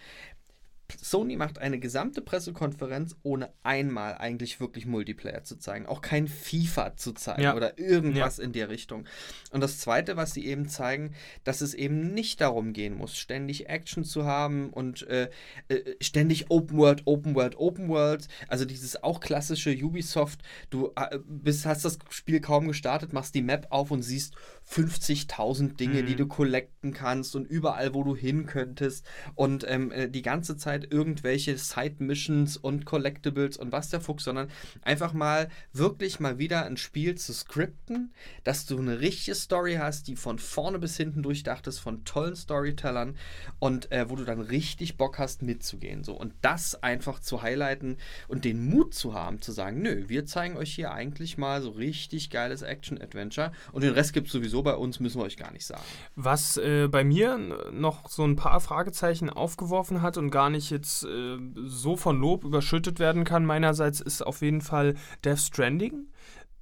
Sony 0.96 1.36
macht 1.36 1.60
eine 1.60 1.80
gesamte 1.80 2.22
Pressekonferenz, 2.22 3.16
ohne 3.24 3.52
einmal 3.64 4.16
eigentlich 4.16 4.60
wirklich 4.60 4.86
Multiplayer 4.86 5.44
zu 5.44 5.58
zeigen. 5.58 5.86
Auch 5.86 6.02
kein 6.02 6.28
FIFA 6.28 6.96
zu 6.96 7.14
zeigen 7.14 7.42
ja. 7.42 7.56
oder 7.56 7.78
irgendwas 7.78 8.38
ja. 8.38 8.44
in 8.44 8.54
der 8.54 8.70
Richtung. 8.70 9.06
Und 9.52 9.62
das 9.62 9.80
Zweite, 9.80 10.18
was 10.18 10.34
sie 10.34 10.46
eben 10.46 10.70
zeigen, 10.70 11.14
dass 11.44 11.62
es 11.62 11.74
eben 11.74 12.14
nicht 12.14 12.42
darum 12.42 12.74
gehen 12.74 12.96
muss, 12.96 13.18
ständig 13.18 13.70
Action 13.70 14.04
zu 14.04 14.26
haben 14.26 14.70
und 14.70 15.06
äh, 15.08 15.30
äh, 15.68 15.96
ständig 16.02 16.50
Open 16.50 16.78
World, 16.78 17.04
Open 17.06 17.36
World, 17.36 17.58
Open 17.58 17.90
World. 17.90 18.28
Also 18.48 18.66
dieses 18.66 19.04
auch 19.04 19.20
klassische 19.20 19.72
Ubisoft, 19.72 20.42
du 20.70 20.92
äh, 20.96 21.20
bist, 21.26 21.66
hast 21.66 21.86
das 21.86 22.00
Spiel 22.10 22.40
kaum 22.40 22.68
gestartet, 22.68 23.14
machst 23.14 23.36
die 23.36 23.42
Map 23.42 23.68
auf 23.70 23.92
und 23.92 24.04
siehst 24.04 24.36
50.000 24.70 25.76
Dinge, 25.78 26.02
mhm. 26.02 26.08
die 26.08 26.16
du 26.16 26.28
collecten 26.28 26.94
kannst 26.94 27.36
und 27.36 27.46
überall, 27.46 27.94
wo 27.94 28.04
du 28.04 28.16
hin 28.16 28.46
könntest. 28.46 29.06
Und 29.36 29.66
ähm, 29.68 29.92
äh, 29.92 30.10
die 30.10 30.22
ganze 30.22 30.58
Zeit 30.58 30.77
Zeit 30.78 30.92
irgendwelche 30.92 31.58
Side-Missions 31.58 32.58
und 32.58 32.86
Collectibles 32.86 33.58
und 33.58 33.72
was 33.72 33.90
der 33.90 34.02
Fuchs, 34.02 34.24
sondern 34.24 34.50
einfach 34.82 35.14
mal 35.14 35.50
wirklich 35.74 36.20
mal 36.20 36.38
wieder 36.38 36.66
ein 36.66 36.78
Spiel 36.78 37.16
zu 37.16 37.34
skripten, 37.34 38.14
dass 38.44 38.66
du 38.66 38.78
eine 38.78 39.00
richtige 39.00 39.36
Story 39.36 39.76
hast, 39.76 40.08
die 40.08 40.16
von 40.16 40.40
vorne 40.40 40.80
bis 40.80 40.98
hinten 40.98 41.24
durchdacht 41.24 41.68
ist, 41.68 41.80
von 41.80 42.04
tollen 42.06 42.36
Storytellern 42.36 43.16
und 43.60 43.92
äh, 43.92 44.10
wo 44.10 44.16
du 44.16 44.24
dann 44.24 44.42
richtig 44.42 44.98
Bock 44.98 45.20
hast 45.20 45.42
mitzugehen. 45.42 46.04
So. 46.04 46.14
Und 46.14 46.34
das 46.42 46.82
einfach 46.84 47.20
zu 47.20 47.42
highlighten 47.42 47.98
und 48.28 48.46
den 48.46 48.64
Mut 48.70 48.94
zu 48.94 49.14
haben, 49.14 49.42
zu 49.42 49.52
sagen, 49.52 49.82
nö, 49.82 50.06
wir 50.08 50.26
zeigen 50.26 50.58
euch 50.58 50.74
hier 50.74 50.92
eigentlich 50.92 51.38
mal 51.38 51.62
so 51.62 51.72
richtig 51.72 52.30
geiles 52.30 52.62
Action-Adventure 52.62 53.52
und 53.72 53.84
den 53.84 53.94
Rest 53.94 54.14
gibt 54.14 54.28
es 54.28 54.34
sowieso 54.34 54.62
bei 54.64 54.76
uns, 54.76 55.00
müssen 55.00 55.20
wir 55.20 55.26
euch 55.26 55.38
gar 55.38 55.52
nicht 55.52 55.66
sagen. 55.66 55.84
Was 56.16 56.58
äh, 56.58 56.88
bei 56.88 57.04
mir 57.04 57.38
noch 57.72 58.10
so 58.10 58.24
ein 58.24 58.36
paar 58.36 58.60
Fragezeichen 58.60 59.30
aufgeworfen 59.30 60.02
hat 60.02 60.18
und 60.18 60.30
gar 60.30 60.50
nicht 60.50 60.67
ich 60.68 60.72
jetzt 60.72 61.04
äh, 61.06 61.38
so 61.66 61.96
von 61.96 62.20
Lob 62.20 62.44
überschüttet 62.44 63.00
werden 63.00 63.24
kann, 63.24 63.46
meinerseits 63.46 64.02
ist 64.02 64.22
auf 64.22 64.42
jeden 64.42 64.62
Fall 64.62 64.96
Death 65.24 65.40
Stranding. 65.40 66.08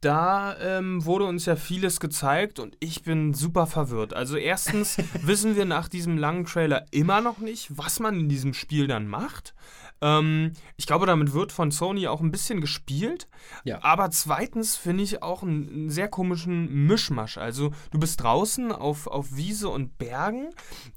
da 0.02 0.56
ähm, 0.60 1.04
wurde 1.04 1.26
uns 1.26 1.48
ja 1.48 1.56
vieles 1.56 2.00
gezeigt 2.00 2.60
und 2.60 2.78
ich 2.80 3.02
bin 3.02 3.34
super 3.34 3.65
verwirrt. 3.65 4.13
Also 4.13 4.38
erstens 4.38 4.98
wissen 5.24 5.56
wir 5.56 5.65
nach 5.65 5.89
diesem 5.89 6.18
langen 6.18 6.46
Trailer 6.46 6.86
immer 6.91 7.22
noch 7.22 7.39
nicht, 7.39 7.76
was 7.76 8.00
man 8.00 8.20
in 8.20 8.30
diesem 8.30 8.54
Spiel 8.54 8.86
dann 8.88 9.08
macht. 9.08 9.56
Ähm, 10.01 10.51
ich 10.77 10.88
glaube, 10.88 11.05
damit 11.05 11.34
wird 11.34 11.51
von 11.51 11.71
Sony 11.71 12.08
auch 12.08 12.21
ein 12.21 12.31
bisschen 12.31 12.62
gespielt. 12.62 13.27
Ja. 13.63 13.84
Aber 13.84 14.12
zweitens 14.12 14.75
finde 14.75 15.03
ich 15.03 15.21
auch 15.21 15.43
einen, 15.43 15.69
einen, 15.69 15.89
sehr 15.89 16.08
komischen 16.08 16.88
Mischmasch. 16.88 17.38
Also 17.38 17.71
du 17.91 17.99
bist 17.99 18.21
draußen 18.21 18.71
auf, 18.71 19.08
auf 19.08 19.36
Wiese 19.36 19.69
und 19.69 19.97
Bergen. 19.97 20.49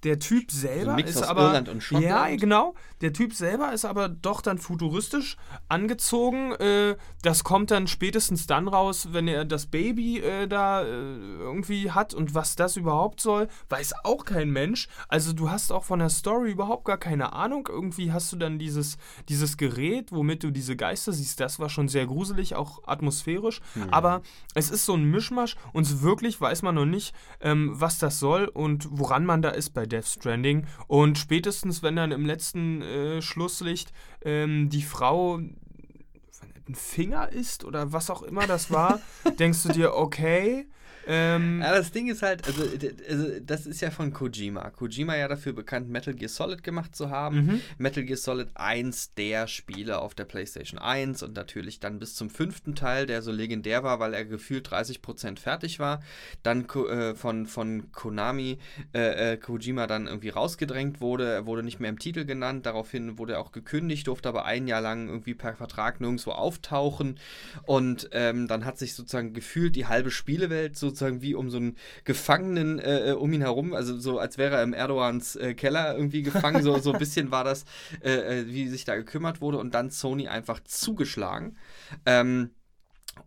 Der 0.05 0.19
Typ 0.19 0.51
selber 0.51 0.95
Mix 0.95 1.11
ist 1.11 1.23
aber. 1.23 1.49
Irland 1.49 1.69
und 1.69 1.83
Schottland. 1.83 2.07
Ja, 2.07 2.37
genau. 2.37 2.75
Der 3.01 3.13
Typ 3.13 3.35
selber 3.35 3.73
ist 3.73 3.85
aber 3.85 4.09
doch 4.09 4.41
dann 4.41 4.59
futuristisch 4.59 5.37
angezogen. 5.69 6.53
Äh, 6.53 6.97
das 7.23 7.45
kommt 7.45 7.71
dann 7.71 7.87
spätestens 7.87 8.47
dann 8.47 8.69
raus, 8.69 9.09
wenn 9.13 9.29
er 9.29 9.45
das 9.45 9.67
Baby 9.67 10.19
äh, 10.21 10.47
da 10.47 10.83
äh, 10.83 10.87
irgendwie 10.87 11.91
hat 11.91 12.15
und 12.15 12.35
was 12.35 12.57
das 12.57 12.77
überhaupt 12.77 13.21
soll, 13.21 13.49
weiß 13.69 13.95
auch 14.05 14.25
kein 14.25 14.51
Mensch. 14.51 14.89
Also 15.09 15.33
du 15.33 15.51
hast 15.51 15.73
auch 15.73 15.85
von 15.85 15.99
der 15.99 16.09
Story 16.09 16.51
überhaupt 16.51 16.85
gar 16.85 16.99
keine 16.99 17.33
Ahnung. 17.33 17.69
Irgendwie 17.71 18.13
hast 18.13 18.33
du 18.33 18.37
dann 18.37 18.59
dieses, 18.59 18.88
dieses 19.29 19.57
Gerät, 19.57 20.13
womit 20.13 20.45
du 20.45 20.51
diese 20.51 20.77
Geister 20.77 21.13
siehst. 21.13 21.41
Das 21.41 21.59
war 21.59 21.69
schon 21.69 21.89
sehr 21.89 22.07
gruselig, 22.07 22.55
auch 22.55 22.81
atmosphärisch. 22.87 23.61
Aber 23.91 24.23
es 24.55 24.71
ist 24.71 24.87
so 24.87 24.95
ein 24.95 25.05
Mischmasch 25.05 25.57
und 25.73 25.85
so 25.85 26.03
wirklich 26.03 26.41
weiß 26.41 26.63
man 26.63 26.77
noch 26.77 26.87
nicht, 26.87 27.15
ähm, 27.41 27.73
was 27.75 27.99
das 27.99 28.19
soll 28.19 28.47
und 28.47 28.89
woran 28.91 29.27
man 29.27 29.43
da 29.43 29.51
ist 29.51 29.71
bei 29.71 29.87
Death 29.87 30.07
Stranding. 30.07 30.67
Und 30.87 31.19
spätestens, 31.19 31.83
wenn 31.83 31.97
dann 31.97 32.13
im 32.13 32.25
letzten 32.25 32.83
äh, 32.83 33.23
Schlusslicht 33.23 33.93
ähm, 34.25 34.69
die 34.71 34.83
Frau 34.83 35.37
ein 35.37 36.75
Finger 36.75 37.31
ist 37.33 37.65
oder 37.65 37.93
was 37.93 38.11
auch 38.11 38.23
immer 38.23 38.47
das 38.47 38.71
war, 38.71 39.01
denkst 39.39 39.63
du 39.65 39.69
dir, 39.71 39.95
okay. 39.95 40.67
Ähm, 41.09 41.61
Ja, 41.63 41.75
das 41.75 41.91
Ding 41.91 42.09
ist 42.09 42.23
halt, 42.23 42.47
also, 42.47 42.63
also 43.09 43.41
das 43.41 43.67
ist 43.67 43.81
ja 43.81 43.91
von 43.91 44.13
Kojima. 44.13 44.71
Kojima 44.71 45.17
ja 45.17 45.27
dafür 45.27 45.55
bekannt, 45.55 45.89
Metal 45.89 46.13
Gear 46.13 46.29
Solid 46.29 46.63
gemacht 46.63 46.95
zu 46.95 47.09
haben. 47.09 47.47
Mhm. 47.47 47.61
Metal 47.79 48.05
Gear 48.05 48.19
Solid 48.19 48.49
1 48.55 49.15
der 49.15 49.47
Spiele 49.47 50.01
auf 50.01 50.15
der 50.15 50.27
PlayStation 50.27 50.79
1 50.79 51.23
und 51.23 51.35
natürlich 51.35 51.81
dann 51.81 51.99
bis 51.99 52.15
zum 52.15 52.29
fünften 52.29 52.75
Teil, 52.75 53.07
der 53.07 53.23
so 53.23 53.33
legendär 53.33 53.83
war, 53.83 54.01
weil 54.01 54.13
er 54.13 54.27
gefühlt 54.27 54.69
30% 54.69 55.39
fertig 55.39 55.79
war. 55.79 56.03
Dann 56.43 56.69
äh, 56.69 57.15
von, 57.15 57.47
von 57.47 57.91
Konami 57.93 58.59
äh, 58.93 59.33
äh, 59.33 59.37
Kojima 59.39 59.87
dann 59.87 60.07
irgendwie 60.07 60.29
rausgedrängt 60.29 61.01
wurde. 61.01 61.33
Er 61.33 61.47
wurde 61.47 61.63
nicht 61.63 61.81
mehr 61.81 61.89
im 61.89 61.99
Titel 61.99 62.27
genannt. 62.27 62.67
Daraufhin 62.67 63.19
wurde 63.19 63.35
er 63.35 63.41
auch 63.41 63.53
gekündigt, 63.53 64.07
durfte 64.07 64.29
aber 64.29 64.45
ein 64.45 64.69
Jahr 64.69 64.83
lang 64.83 65.09
irgendwie 65.09 65.35
per 65.35 65.55
Vertrag 65.55 66.03
nirgendwo 66.03 66.33
auftauchen. 66.33 67.19
Und 67.63 68.11
ähm, 68.13 68.47
dann 68.47 68.67
hat 68.67 68.79
sich 68.79 68.95
sozusagen 68.95 69.33
gefühlt 69.33 69.75
die 69.75 69.87
halbe 69.87 70.11
Spielewelt 70.11 70.77
sozusagen 70.99 71.23
wie 71.23 71.35
um 71.35 71.51
so 71.51 71.59
einen 71.59 71.77
Gefangenen 72.05 72.79
äh, 72.79 73.11
äh, 73.11 73.13
um 73.13 73.33
ihn 73.33 73.41
herum, 73.41 73.75
also 73.75 73.99
so 73.99 74.19
als 74.19 74.39
wäre 74.39 74.57
er 74.57 74.63
im 74.63 74.75
Erdogans 74.75 75.37
äh, 75.37 75.55
Keller 75.55 75.95
irgendwie 75.95 76.23
gefangen. 76.23 76.63
So, 76.63 76.79
so 76.79 76.93
ein 76.93 76.99
bisschen 76.99 77.31
war 77.31 77.45
das, 77.45 77.65
äh, 78.03 78.41
äh, 78.41 78.47
wie 78.49 78.69
sich 78.69 78.85
da 78.85 78.97
gekümmert 78.97 79.41
wurde. 79.41 79.59
Und 79.59 79.75
dann 79.75 79.91
Sony 79.91 80.29
einfach 80.29 80.61
zugeschlagen. 80.65 81.57
Ähm, 82.05 82.51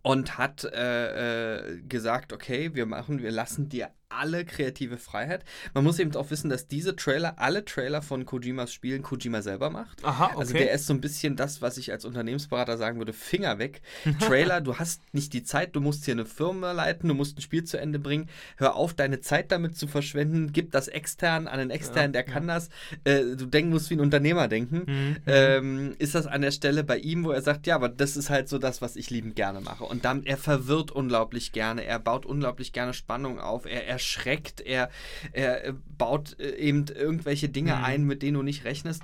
und 0.00 0.38
hat 0.38 0.64
äh, 0.64 1.56
äh, 1.56 1.82
gesagt, 1.82 2.32
okay, 2.32 2.74
wir 2.74 2.86
machen, 2.86 3.22
wir 3.22 3.30
lassen 3.30 3.68
dir 3.68 3.90
alle 4.18 4.44
kreative 4.44 4.98
Freiheit. 4.98 5.44
Man 5.74 5.84
muss 5.84 5.98
eben 5.98 6.14
auch 6.16 6.30
wissen, 6.30 6.50
dass 6.50 6.68
diese 6.68 6.96
Trailer, 6.96 7.38
alle 7.38 7.64
Trailer 7.64 8.02
von 8.02 8.24
Kojimas 8.24 8.72
Spielen 8.72 9.02
Kojima 9.02 9.42
selber 9.42 9.70
macht. 9.70 10.04
aha, 10.04 10.26
okay. 10.26 10.36
Also 10.38 10.52
der 10.54 10.72
ist 10.72 10.86
so 10.86 10.94
ein 10.94 11.00
bisschen 11.00 11.36
das, 11.36 11.62
was 11.62 11.76
ich 11.78 11.92
als 11.92 12.04
Unternehmensberater 12.04 12.76
sagen 12.76 12.98
würde, 12.98 13.12
Finger 13.12 13.58
weg. 13.58 13.82
Trailer, 14.20 14.60
du 14.60 14.76
hast 14.76 15.02
nicht 15.12 15.32
die 15.32 15.42
Zeit, 15.42 15.74
du 15.74 15.80
musst 15.80 16.04
hier 16.04 16.12
eine 16.12 16.26
Firma 16.26 16.72
leiten, 16.72 17.08
du 17.08 17.14
musst 17.14 17.38
ein 17.38 17.42
Spiel 17.42 17.64
zu 17.64 17.78
Ende 17.78 17.98
bringen. 17.98 18.28
Hör 18.56 18.76
auf, 18.76 18.94
deine 18.94 19.20
Zeit 19.20 19.52
damit 19.52 19.76
zu 19.76 19.86
verschwenden. 19.86 20.52
Gib 20.52 20.72
das 20.72 20.88
extern 20.88 21.48
an 21.48 21.60
einen 21.60 21.70
externen, 21.70 22.12
der 22.12 22.24
kann 22.24 22.46
das. 22.46 22.68
Äh, 23.04 23.36
du 23.36 23.46
denken 23.46 23.70
musst 23.70 23.90
wie 23.90 23.94
ein 23.94 24.00
Unternehmer 24.00 24.48
denken. 24.48 24.82
Mhm. 24.86 25.16
Ähm, 25.26 25.94
ist 25.98 26.14
das 26.14 26.26
an 26.26 26.42
der 26.42 26.50
Stelle 26.50 26.84
bei 26.84 26.98
ihm, 26.98 27.24
wo 27.24 27.30
er 27.30 27.42
sagt, 27.42 27.66
ja, 27.66 27.74
aber 27.74 27.88
das 27.88 28.16
ist 28.16 28.30
halt 28.30 28.48
so 28.48 28.58
das, 28.58 28.82
was 28.82 28.96
ich 28.96 29.10
liebend 29.10 29.36
gerne 29.36 29.60
mache. 29.60 29.84
Und 29.84 30.04
dann, 30.04 30.24
er 30.24 30.36
verwirrt 30.36 30.90
unglaublich 30.90 31.52
gerne, 31.52 31.84
er 31.84 31.98
baut 31.98 32.26
unglaublich 32.26 32.72
gerne 32.72 32.94
Spannung 32.94 33.38
auf, 33.38 33.66
er 33.66 33.98
erschreckt, 34.02 34.60
er, 34.60 34.90
er 35.32 35.74
baut 35.96 36.38
äh, 36.40 36.56
eben 36.56 36.86
irgendwelche 36.88 37.48
Dinge 37.48 37.76
Mhm. 37.76 37.84
ein, 37.84 38.04
mit 38.04 38.22
denen 38.22 38.34
du 38.34 38.42
nicht 38.42 38.64
rechnest. 38.64 39.02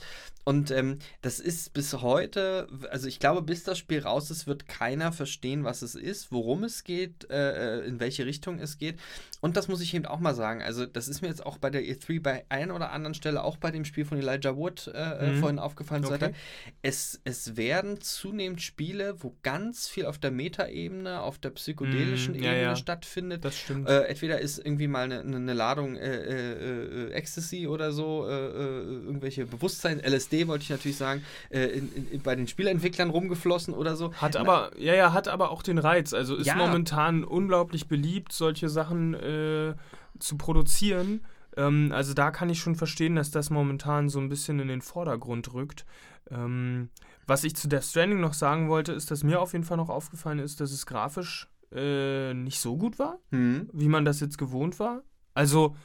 Und 0.49 0.71
ähm, 0.71 0.99
das 1.21 1.41
ist 1.41 1.75
bis 1.75 1.93
heute, 2.01 2.69
also 2.91 3.07
ich 3.07 3.19
glaube, 3.21 3.43
bis 3.43 3.65
das 3.65 3.77
Spiel 3.77 4.01
raus 4.01 4.31
ist, 4.31 4.47
wird 4.47 4.67
keiner 4.67 5.13
verstehen, 5.13 5.63
was 5.65 5.83
es 5.83 5.95
ist, 5.95 6.33
worum 6.33 6.65
es 6.65 6.85
geht, 6.85 7.29
äh, 7.29 7.81
äh, 7.81 7.87
in 7.87 8.01
welche 8.01 8.25
Richtung 8.25 8.59
es 8.59 8.79
geht. 8.79 8.97
Und 9.43 9.59
das 9.59 9.69
muss 9.69 9.83
ich 9.83 9.93
eben 9.93 10.07
auch 10.07 10.21
mal 10.21 10.35
sagen. 10.35 10.63
Also, 10.63 10.87
das 10.87 11.07
ist 11.07 11.21
mir 11.21 11.29
jetzt 11.29 11.45
auch 11.45 11.59
bei 11.59 11.69
der 11.69 11.83
E3 11.83 12.21
bei 12.23 12.45
einer 12.49 12.75
oder 12.75 12.93
anderen 12.93 13.13
Stelle, 13.13 13.45
auch 13.45 13.59
bei 13.59 13.71
dem 13.71 13.85
Spiel 13.85 14.07
von 14.07 14.17
Elijah 14.19 14.57
Wood 14.57 14.91
äh, 14.95 15.33
Mhm. 15.33 15.35
vorhin 15.37 15.59
aufgefallen, 15.59 16.05
Okay. 16.07 16.33
Es, 16.81 17.21
es 17.25 17.57
werden 17.59 18.01
zunehmend 18.01 18.63
Spiele, 18.63 19.17
wo 19.23 19.37
ganz 19.43 19.87
viel 19.87 20.07
auf 20.07 20.17
der 20.17 20.31
Metaebene, 20.31 21.21
auf 21.21 21.39
der 21.39 21.51
psychedelischen 21.51 22.35
Mhm, 22.35 22.43
ja, 22.43 22.51
Ebene 22.53 22.63
ja. 22.63 22.77
stattfindet. 22.77 23.45
das 23.45 23.59
stimmt. 23.59 23.87
Äh, 23.87 24.05
entweder 24.05 24.41
ist 24.41 24.59
irgendwie 24.59 24.89
mal 24.89 25.05
eine, 25.05 25.21
eine 25.21 25.53
Ladung 25.53 25.97
äh, 25.97 26.07
äh, 26.17 27.09
äh, 27.09 27.13
Ecstasy 27.13 27.67
oder 27.67 27.93
so, 27.93 28.27
äh, 28.27 28.33
äh, 28.33 28.83
irgendwelche 29.05 29.45
Bewusstsein, 29.45 30.01
LSD 30.01 30.38
wollte 30.47 30.63
ich 30.63 30.71
natürlich 30.71 30.97
sagen, 30.99 31.23
äh, 31.51 31.65
in, 31.65 31.91
in, 32.13 32.23
bei 32.23 32.37
den 32.37 32.47
Spieleentwicklern 32.47 33.11
rumgeflossen 33.11 33.75
oder 33.75 33.97
so. 33.97 34.13
Hat 34.15 34.35
Na, 34.35 34.41
aber, 34.41 34.71
ja, 34.79 34.95
ja, 34.95 35.13
hat 35.13 35.27
aber 35.27 35.51
auch 35.51 35.63
den 35.63 35.79
Reiz. 35.79 36.13
Also 36.13 36.37
ist 36.37 36.47
Ja. 36.47 36.55
momentan 36.55 37.25
unglaublich 37.25 37.89
beliebt, 37.89 38.33
solche 38.33 38.69
Sachen 38.69 39.15
äh, 39.15 39.75
zu 40.21 40.37
produzieren. 40.37 41.25
Ähm, 41.57 41.91
also 41.93 42.15
da 42.15 42.31
kann 42.31 42.51
ich 42.51 42.61
schon 42.61 42.77
verstehen, 42.77 43.17
dass 43.17 43.31
das 43.31 43.51
momentan 43.51 44.09
so 44.09 44.21
ein 44.21 44.29
bisschen 44.29 44.61
in 44.61 44.69
den 44.69 44.83
Vordergrund 44.83 45.53
rückt. 45.55 45.85
Ähm, 46.31 46.91
was 47.27 47.45
ich 47.45 47.57
zu 47.57 47.69
Death 47.69 47.85
Stranding 47.85 48.21
noch 48.21 48.35
sagen 48.35 48.69
wollte, 48.69 48.93
ist, 48.93 49.11
dass 49.11 49.25
mir 49.25 49.41
auf 49.41 49.53
jeden 49.55 49.65
Fall 49.65 49.77
noch 49.79 49.89
aufgefallen 49.89 50.39
ist, 50.39 50.61
dass 50.61 50.71
es 50.73 50.87
grafisch 50.87 51.49
äh, 51.75 52.33
nicht 52.35 52.61
so 52.61 52.77
gut 52.77 52.99
war, 52.99 53.19
Hm. 53.31 53.69
wie 53.73 53.89
man 53.89 54.05
das 54.05 54.21
jetzt 54.21 54.39
gewohnt 54.39 54.79
war. 54.79 55.03
Also 55.35 55.77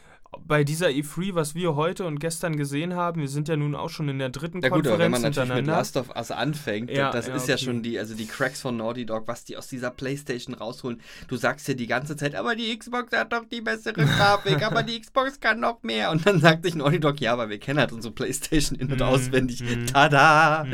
bei 0.46 0.63
dieser 0.63 0.88
E3, 0.88 1.36
was 1.36 1.56
wir 1.56 1.76
heute 1.76 2.06
und 2.06 2.19
gestern 2.19 2.56
gesehen 2.58 2.96
haben, 2.96 3.22
wir 3.22 3.28
sind 3.28 3.48
ja 3.48 3.56
nun 3.56 3.76
auch 3.76 3.89
schon 3.89 4.10
in 4.10 4.19
der 4.19 4.30
dritten 4.30 4.62
Ja 4.62 4.69
gut, 4.69 4.88
aber 4.88 5.00
wenn 5.00 5.12
Konferenz 5.12 5.38
man 5.38 5.46
natürlich 5.48 5.65
mit. 5.65 5.67
Last 5.67 5.98
of 5.98 6.15
Us 6.15 6.32
anfängt, 6.32 6.89
Ja, 6.91 7.12
das 7.12 7.28
ja, 7.28 7.36
ist 7.36 7.48
ja 7.48 7.56
okay. 7.56 7.65
schon 7.65 7.82
die, 7.84 7.98
also 8.00 8.15
die 8.15 8.26
Cracks 8.26 8.62
von 8.62 8.78
Naughty 8.78 9.06
Dog, 9.06 9.28
was 9.28 9.43
die 9.46 9.58
aus 9.58 9.67
dieser 9.67 9.91
Playstation 9.91 10.54
rausholen. 10.56 11.02
Du 11.28 11.36
sagst 11.36 11.67
ja 11.67 11.74
die 11.74 11.88
ganze 11.88 12.15
Zeit, 12.15 12.36
aber 12.36 12.56
die 12.56 12.78
Xbox 12.78 13.12
hat 13.15 13.32
doch 13.34 13.46
die 13.52 13.62
bessere 13.62 14.06
Grafik, 14.06 14.62
aber 14.65 14.84
die 14.84 15.00
Xbox 15.02 15.39
kann 15.39 15.60
noch 15.60 15.84
mehr. 15.84 16.12
Und 16.12 16.26
dann 16.26 16.39
sagt 16.39 16.63
sich 16.65 16.76
Naughty 16.76 17.00
Dog, 17.00 17.19
ja, 17.22 17.34
aber 17.34 17.50
wir 17.50 17.60
kennen 17.60 17.80
halt 17.80 17.91
unsere 17.91 18.13
Playstation 18.13 18.78
in- 18.80 18.91
und 18.91 18.98
Mhm, 19.00 19.06
auswendig. 19.06 19.62
mhm. 19.62 19.86
Tada! 19.88 20.65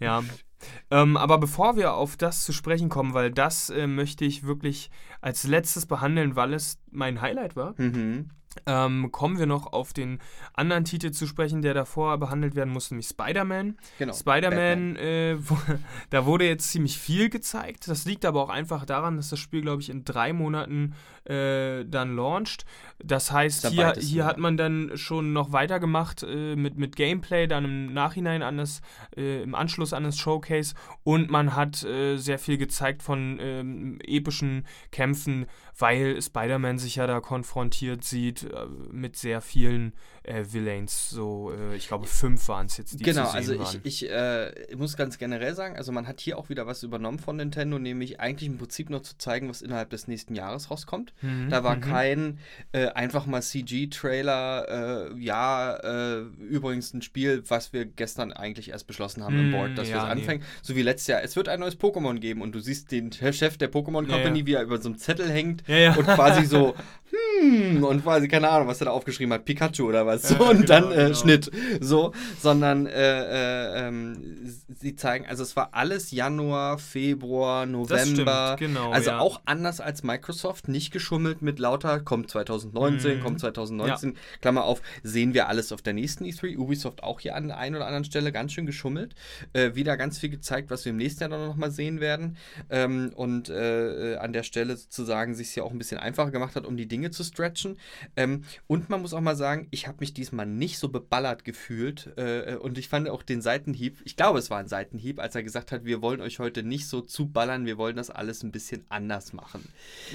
Ja. 0.00 0.22
Ähm, 0.90 1.16
aber 1.16 1.38
bevor 1.38 1.76
wir 1.76 1.94
auf 1.94 2.16
das 2.16 2.44
zu 2.44 2.52
sprechen 2.52 2.88
kommen, 2.88 3.12
weil 3.14 3.30
das 3.30 3.70
äh, 3.70 3.86
möchte 3.86 4.24
ich 4.24 4.44
wirklich 4.44 4.90
als 5.20 5.44
letztes 5.44 5.86
behandeln, 5.86 6.34
weil 6.36 6.54
es 6.54 6.78
mein 6.90 7.20
Highlight 7.20 7.56
war, 7.56 7.74
Mhm. 7.78 8.30
Ähm, 8.66 9.10
kommen 9.12 9.38
wir 9.38 9.46
noch 9.46 9.72
auf 9.72 9.92
den 9.92 10.18
anderen 10.54 10.84
Titel 10.84 11.10
zu 11.10 11.26
sprechen, 11.26 11.62
der 11.62 11.74
davor 11.74 12.18
behandelt 12.18 12.54
werden 12.54 12.72
muss, 12.72 12.90
nämlich 12.90 13.08
Spider-Man. 13.08 13.76
Genau. 13.98 14.12
Spider-Man, 14.12 14.96
äh, 14.96 15.36
da 16.10 16.26
wurde 16.26 16.46
jetzt 16.46 16.70
ziemlich 16.70 16.98
viel 16.98 17.28
gezeigt. 17.28 17.88
Das 17.88 18.04
liegt 18.04 18.24
aber 18.24 18.42
auch 18.42 18.50
einfach 18.50 18.84
daran, 18.84 19.16
dass 19.16 19.30
das 19.30 19.38
Spiel, 19.38 19.62
glaube 19.62 19.82
ich, 19.82 19.90
in 19.90 20.04
drei 20.04 20.32
Monaten 20.32 20.94
äh, 21.24 21.84
dann 21.84 22.16
launcht. 22.16 22.64
Das 23.02 23.30
heißt, 23.30 23.68
hier, 23.68 23.94
hier 23.98 24.24
hat 24.24 24.38
man 24.38 24.56
dann 24.56 24.92
schon 24.94 25.32
noch 25.32 25.52
weitergemacht 25.52 26.22
äh, 26.22 26.56
mit, 26.56 26.76
mit 26.76 26.96
Gameplay, 26.96 27.46
dann 27.46 27.64
im 27.64 27.92
Nachhinein 27.92 28.42
an 28.42 28.56
das, 28.56 28.80
äh, 29.16 29.42
im 29.42 29.54
Anschluss 29.54 29.92
an 29.92 30.04
das 30.04 30.18
Showcase 30.18 30.74
und 31.04 31.30
man 31.30 31.54
hat 31.54 31.84
äh, 31.84 32.16
sehr 32.16 32.38
viel 32.38 32.58
gezeigt 32.58 33.02
von 33.02 33.38
ähm, 33.40 33.98
epischen 34.02 34.66
Kämpfen, 34.90 35.46
weil 35.78 36.20
Spider-Man 36.20 36.78
sich 36.78 36.96
ja 36.96 37.06
da 37.06 37.20
konfrontiert 37.20 38.04
sieht 38.04 38.37
äh, 38.44 38.66
mit 38.90 39.16
sehr 39.16 39.40
vielen 39.40 39.92
äh, 40.22 40.44
Villains. 40.50 41.10
So, 41.10 41.52
äh, 41.52 41.76
ich 41.76 41.88
glaube, 41.88 42.06
fünf 42.06 42.48
waren 42.48 42.66
es 42.66 42.76
jetzt, 42.76 43.00
die 43.00 43.04
Genau, 43.04 43.28
also 43.28 43.54
ich, 43.54 43.80
ich 43.84 44.10
äh, 44.10 44.52
muss 44.76 44.96
ganz 44.96 45.18
generell 45.18 45.54
sagen, 45.54 45.76
also 45.76 45.92
man 45.92 46.06
hat 46.06 46.20
hier 46.20 46.38
auch 46.38 46.48
wieder 46.48 46.66
was 46.66 46.82
übernommen 46.82 47.18
von 47.18 47.36
Nintendo, 47.36 47.78
nämlich 47.78 48.20
eigentlich 48.20 48.48
im 48.48 48.58
Prinzip 48.58 48.90
nur 48.90 49.02
zu 49.02 49.16
zeigen, 49.18 49.48
was 49.48 49.62
innerhalb 49.62 49.90
des 49.90 50.08
nächsten 50.08 50.34
Jahres 50.34 50.70
rauskommt. 50.70 51.12
Mhm, 51.22 51.48
Da 51.50 51.64
war 51.64 51.76
mhm. 51.76 51.80
kein 51.80 52.38
äh, 52.72 52.86
einfach 52.88 53.26
mal 53.26 53.42
CG-Trailer, 53.42 55.10
äh, 55.12 55.18
ja, 55.18 55.76
äh, 55.76 56.20
übrigens 56.48 56.92
ein 56.94 57.02
Spiel, 57.02 57.42
was 57.48 57.72
wir 57.72 57.84
gestern 57.84 58.32
eigentlich 58.32 58.70
erst 58.70 58.86
beschlossen 58.86 59.24
haben 59.24 59.38
im 59.38 59.48
Mm, 59.48 59.52
Board, 59.52 59.78
dass 59.78 59.88
wir 59.88 59.96
ja, 59.96 60.08
es 60.08 60.14
nee. 60.14 60.20
anfangen. 60.20 60.42
So 60.62 60.76
wie 60.76 60.82
letztes 60.82 61.06
Jahr. 61.08 61.22
Es 61.22 61.36
wird 61.36 61.48
ein 61.48 61.60
neues 61.60 61.78
Pokémon 61.78 62.18
geben 62.18 62.42
und 62.42 62.54
du 62.54 62.60
siehst 62.60 62.90
den 62.92 63.12
Chef 63.12 63.56
der 63.56 63.70
Pokémon 63.70 64.06
Ja, 64.06 64.14
Company, 64.14 64.40
ja. 64.40 64.46
wie 64.46 64.52
er 64.54 64.62
über 64.62 64.78
so 64.78 64.88
einem 64.88 64.98
Zettel 64.98 65.30
hängt 65.30 65.66
Ja, 65.66 65.76
ja. 65.76 65.94
und 65.94 66.04
quasi 66.04 66.44
so, 66.44 66.74
hm, 67.40 67.82
und 67.84 68.02
quasi, 68.02 68.28
keine 68.28 68.48
Ahnung, 68.48 68.68
was 68.68 68.80
er 68.80 68.86
da 68.86 68.90
aufgeschrieben 68.92 69.32
hat, 69.32 69.44
Pikachu 69.44 69.86
oder 69.86 70.06
was. 70.06 70.17
So, 70.28 70.50
und 70.50 70.62
genau, 70.62 70.66
dann 70.66 70.92
äh, 70.92 70.94
genau. 70.96 71.14
Schnitt. 71.14 71.50
So, 71.80 72.12
sondern 72.40 72.86
äh, 72.86 72.92
äh, 72.92 73.88
ähm, 73.88 74.56
sie 74.78 74.94
zeigen, 74.96 75.26
also 75.26 75.42
es 75.42 75.56
war 75.56 75.70
alles 75.72 76.10
Januar, 76.10 76.78
Februar, 76.78 77.66
November. 77.66 78.56
Stimmt, 78.56 78.74
genau. 78.74 78.90
Also 78.90 79.10
ja. 79.10 79.18
auch 79.20 79.40
anders 79.46 79.80
als 79.80 80.02
Microsoft, 80.02 80.68
nicht 80.68 80.92
geschummelt 80.92 81.42
mit 81.42 81.58
lauter, 81.58 82.00
kommt 82.00 82.30
2019, 82.30 83.18
mhm. 83.18 83.22
kommt 83.22 83.40
2019, 83.40 84.10
ja. 84.10 84.16
Klammer 84.40 84.64
auf, 84.64 84.82
sehen 85.02 85.34
wir 85.34 85.48
alles 85.48 85.72
auf 85.72 85.82
der 85.82 85.94
nächsten 85.94 86.24
E3. 86.24 86.56
Ubisoft 86.58 87.02
auch 87.02 87.20
hier 87.20 87.36
an 87.36 87.48
der 87.48 87.58
einen 87.58 87.76
oder 87.76 87.86
anderen 87.86 88.04
Stelle 88.04 88.32
ganz 88.32 88.52
schön 88.52 88.66
geschummelt. 88.66 89.14
Äh, 89.52 89.74
wieder 89.74 89.96
ganz 89.96 90.18
viel 90.18 90.30
gezeigt, 90.30 90.70
was 90.70 90.84
wir 90.84 90.90
im 90.90 90.96
nächsten 90.98 91.22
Jahr 91.22 91.30
dann 91.30 91.46
noch 91.46 91.56
mal 91.56 91.70
sehen 91.70 92.00
werden. 92.00 92.36
Ähm, 92.70 93.12
und 93.14 93.48
äh, 93.48 94.16
an 94.16 94.32
der 94.32 94.42
Stelle 94.42 94.76
sozusagen 94.76 95.34
sich 95.34 95.48
es 95.48 95.54
ja 95.54 95.62
auch 95.62 95.70
ein 95.70 95.78
bisschen 95.78 95.98
einfacher 95.98 96.30
gemacht 96.30 96.56
hat, 96.56 96.66
um 96.66 96.76
die 96.76 96.86
Dinge 96.86 97.10
zu 97.10 97.24
stretchen. 97.24 97.78
Ähm, 98.16 98.44
und 98.66 98.88
man 98.90 99.00
muss 99.02 99.14
auch 99.14 99.20
mal 99.20 99.36
sagen, 99.36 99.68
ich 99.70 99.86
habe 99.86 99.97
mich 100.00 100.14
diesmal 100.14 100.46
nicht 100.46 100.78
so 100.78 100.88
beballert 100.88 101.44
gefühlt. 101.44 102.12
Äh, 102.16 102.56
und 102.56 102.78
ich 102.78 102.88
fand 102.88 103.08
auch 103.08 103.22
den 103.22 103.42
Seitenhieb, 103.42 103.98
ich 104.04 104.16
glaube, 104.16 104.38
es 104.38 104.50
war 104.50 104.58
ein 104.58 104.68
Seitenhieb, 104.68 105.20
als 105.20 105.34
er 105.34 105.42
gesagt 105.42 105.72
hat, 105.72 105.84
wir 105.84 106.02
wollen 106.02 106.20
euch 106.20 106.38
heute 106.38 106.62
nicht 106.62 106.88
so 106.88 107.00
zuballern, 107.00 107.66
wir 107.66 107.78
wollen 107.78 107.96
das 107.96 108.10
alles 108.10 108.42
ein 108.42 108.52
bisschen 108.52 108.84
anders 108.88 109.32
machen. 109.32 109.68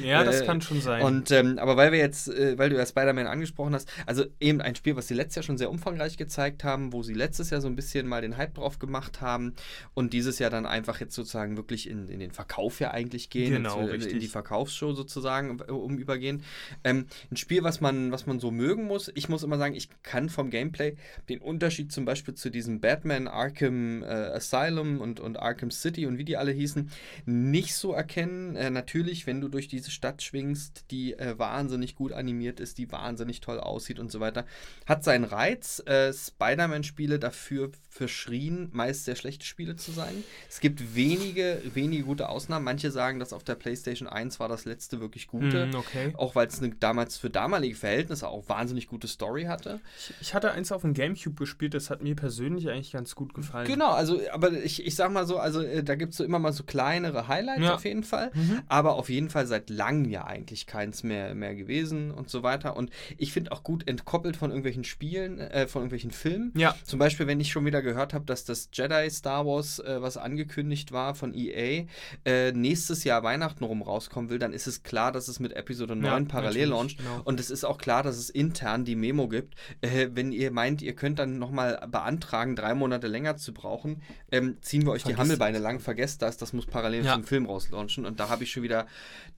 Ja, 0.03 0.23
das 0.23 0.41
äh, 0.41 0.45
kann 0.45 0.61
schon 0.61 0.81
sein. 0.81 1.03
Und 1.03 1.31
ähm, 1.31 1.57
aber 1.59 1.77
weil 1.77 1.91
wir 1.91 1.99
jetzt, 1.99 2.27
äh, 2.29 2.57
weil 2.57 2.69
du 2.69 2.77
ja 2.77 2.85
Spider-Man 2.85 3.27
angesprochen 3.27 3.73
hast, 3.73 3.91
also 4.05 4.25
eben 4.39 4.61
ein 4.61 4.75
Spiel, 4.75 4.95
was 4.95 5.07
sie 5.07 5.13
letztes 5.13 5.35
Jahr 5.35 5.43
schon 5.43 5.57
sehr 5.57 5.69
umfangreich 5.69 6.17
gezeigt 6.17 6.63
haben, 6.63 6.93
wo 6.93 7.03
sie 7.03 7.13
letztes 7.13 7.49
Jahr 7.49 7.61
so 7.61 7.67
ein 7.67 7.75
bisschen 7.75 8.07
mal 8.07 8.21
den 8.21 8.37
Hype 8.37 8.55
drauf 8.55 8.79
gemacht 8.79 9.21
haben 9.21 9.53
und 9.93 10.13
dieses 10.13 10.39
Jahr 10.39 10.49
dann 10.49 10.65
einfach 10.65 10.99
jetzt 10.99 11.15
sozusagen 11.15 11.57
wirklich 11.57 11.89
in, 11.89 12.07
in 12.07 12.19
den 12.19 12.31
Verkauf 12.31 12.79
ja 12.79 12.91
eigentlich 12.91 13.29
gehen, 13.29 13.53
genau, 13.53 13.87
jetzt, 13.87 14.07
in 14.07 14.19
die 14.19 14.27
Verkaufsshow 14.27 14.93
sozusagen 14.93 15.59
um 15.61 15.97
übergehen. 15.97 16.43
Ähm, 16.83 17.07
ein 17.31 17.37
Spiel, 17.37 17.63
was 17.63 17.81
man, 17.81 18.11
was 18.11 18.25
man 18.25 18.39
so 18.39 18.51
mögen 18.51 18.85
muss. 18.85 19.11
Ich 19.15 19.29
muss 19.29 19.43
immer 19.43 19.57
sagen, 19.57 19.72
ich 19.75 19.89
kann 20.03 20.29
vom 20.29 20.49
Gameplay 20.49 20.95
den 21.29 21.39
Unterschied 21.39 21.91
zum 21.91 22.05
Beispiel 22.05 22.33
zu 22.33 22.49
diesem 22.49 22.81
Batman 22.81 23.27
Arkham 23.27 24.03
äh, 24.03 24.05
Asylum 24.05 25.01
und, 25.01 25.19
und 25.19 25.37
Arkham 25.37 25.71
City 25.71 26.05
und 26.05 26.17
wie 26.17 26.25
die 26.25 26.37
alle 26.37 26.51
hießen, 26.51 26.89
nicht 27.25 27.75
so 27.75 27.93
erkennen. 27.93 28.55
Äh, 28.55 28.69
natürlich, 28.69 29.27
wenn 29.27 29.41
du 29.41 29.47
durch 29.47 29.67
diese 29.67 29.91
Stadt 29.91 30.21
schwingst, 30.21 30.85
die 30.91 31.13
äh, 31.13 31.37
wahnsinnig 31.37 31.95
gut 31.95 32.11
animiert 32.11 32.59
ist, 32.59 32.77
die 32.77 32.91
wahnsinnig 32.91 33.41
toll 33.41 33.59
aussieht 33.59 33.99
und 33.99 34.11
so 34.11 34.19
weiter, 34.19 34.45
hat 34.85 35.03
seinen 35.03 35.23
Reiz. 35.23 35.81
Äh, 35.85 36.13
Spider-Man-Spiele 36.13 37.19
dafür 37.19 37.71
verschrien, 37.89 38.69
meist 38.71 39.05
sehr 39.05 39.15
schlechte 39.15 39.45
Spiele 39.45 39.75
zu 39.75 39.91
sein. 39.91 40.23
Es 40.49 40.59
gibt 40.59 40.95
wenige, 40.95 41.61
wenige 41.73 42.03
gute 42.03 42.29
Ausnahmen. 42.29 42.65
Manche 42.65 42.91
sagen, 42.91 43.19
dass 43.19 43.33
auf 43.33 43.43
der 43.43 43.55
PlayStation 43.55 44.07
1 44.07 44.39
war 44.39 44.47
das 44.47 44.65
letzte 44.65 44.99
wirklich 44.99 45.27
gute. 45.27 45.67
Mm, 45.67 45.75
okay. 45.75 46.13
Auch 46.17 46.35
weil 46.35 46.47
es 46.47 46.61
damals 46.79 47.17
für 47.17 47.29
damalige 47.29 47.75
Verhältnisse 47.75 48.27
auch 48.27 48.49
wahnsinnig 48.49 48.87
gute 48.87 49.07
Story 49.07 49.43
hatte. 49.65 49.81
Ich, 49.97 50.13
ich, 50.21 50.33
hatte 50.33 50.51
eins 50.51 50.71
auf 50.71 50.81
dem 50.81 50.93
Gamecube 50.93 51.35
gespielt, 51.35 51.73
das 51.73 51.89
hat 51.89 52.01
mir 52.01 52.15
persönlich 52.15 52.69
eigentlich 52.69 52.91
ganz 52.91 53.15
gut 53.15 53.33
gefallen. 53.33 53.67
Genau, 53.67 53.91
also, 53.91 54.19
aber 54.31 54.51
ich, 54.51 54.85
ich 54.85 54.95
sag 54.95 55.11
mal 55.11 55.25
so, 55.25 55.37
also 55.37 55.61
äh, 55.61 55.83
da 55.83 55.95
gibt 55.95 56.11
es 56.11 56.17
so 56.17 56.23
immer 56.23 56.39
mal 56.39 56.53
so 56.53 56.63
kleinere 56.63 57.27
Highlights 57.27 57.63
ja. 57.63 57.75
auf 57.75 57.85
jeden 57.85 58.03
Fall. 58.03 58.31
Mhm. 58.33 58.61
Aber 58.67 58.95
auf 58.95 59.09
jeden 59.09 59.29
Fall 59.29 59.47
seit 59.47 59.69
langem 59.69 60.09
ja 60.09 60.25
eigentlich 60.25 60.67
keins 60.67 61.03
mehr, 61.03 61.35
mehr 61.35 61.55
gewesen 61.55 62.11
und 62.11 62.29
so 62.29 62.43
weiter. 62.43 62.75
Und 62.75 62.91
ich 63.17 63.33
finde 63.33 63.51
auch 63.51 63.63
gut 63.63 63.87
entkoppelt 63.87 64.37
von 64.37 64.49
irgendwelchen 64.51 64.83
Spielen, 64.83 65.39
äh, 65.39 65.67
von 65.67 65.81
irgendwelchen 65.81 66.11
Filmen. 66.11 66.51
Ja. 66.55 66.75
Zum 66.83 66.99
Beispiel, 66.99 67.27
wenn 67.27 67.39
ich 67.39 67.51
schon 67.51 67.65
wieder 67.65 67.81
gehört 67.81 68.13
habe, 68.13 68.25
dass 68.25 68.45
das 68.45 68.69
Jedi 68.73 69.09
Star 69.09 69.45
Wars, 69.45 69.79
äh, 69.79 70.01
was 70.01 70.17
angekündigt 70.17 70.91
war 70.91 71.15
von 71.15 71.33
EA, 71.33 71.85
äh, 72.25 72.51
nächstes 72.51 73.03
Jahr 73.03 73.23
Weihnachten 73.23 73.63
rum 73.63 73.81
rauskommen 73.81 74.29
will, 74.29 74.39
dann 74.39 74.53
ist 74.53 74.67
es 74.67 74.83
klar, 74.83 75.11
dass 75.11 75.27
es 75.27 75.39
mit 75.39 75.53
Episode 75.53 75.95
9 75.95 76.23
ja, 76.23 76.29
parallel 76.29 76.69
launcht. 76.69 76.97
Genau. 76.97 77.21
Und 77.23 77.39
es 77.39 77.49
ist 77.49 77.63
auch 77.63 77.77
klar, 77.77 78.03
dass 78.03 78.17
es 78.17 78.29
intern 78.29 78.85
die 78.85 78.95
Memo 78.95 79.27
gibt. 79.27 79.52
Äh, 79.81 80.09
wenn 80.13 80.31
ihr 80.31 80.51
meint, 80.51 80.81
ihr 80.81 80.95
könnt 80.95 81.19
dann 81.19 81.39
nochmal 81.39 81.85
beantragen, 81.89 82.55
drei 82.55 82.73
Monate 82.73 83.07
länger 83.07 83.37
zu 83.37 83.53
brauchen, 83.53 84.01
ähm, 84.31 84.57
ziehen 84.61 84.85
wir 84.85 84.91
euch 84.91 85.03
Vergiss 85.03 85.17
die 85.17 85.21
Hammelbeine 85.21 85.59
lang, 85.59 85.79
vergesst 85.79 86.21
das, 86.21 86.37
das 86.37 86.53
muss 86.53 86.65
parallel 86.65 87.05
ja. 87.05 87.13
zum 87.13 87.23
Film 87.23 87.45
rauslaunchen. 87.45 88.05
Und 88.05 88.19
da 88.19 88.29
habe 88.29 88.43
ich 88.43 88.51
schon 88.51 88.63
wieder 88.63 88.87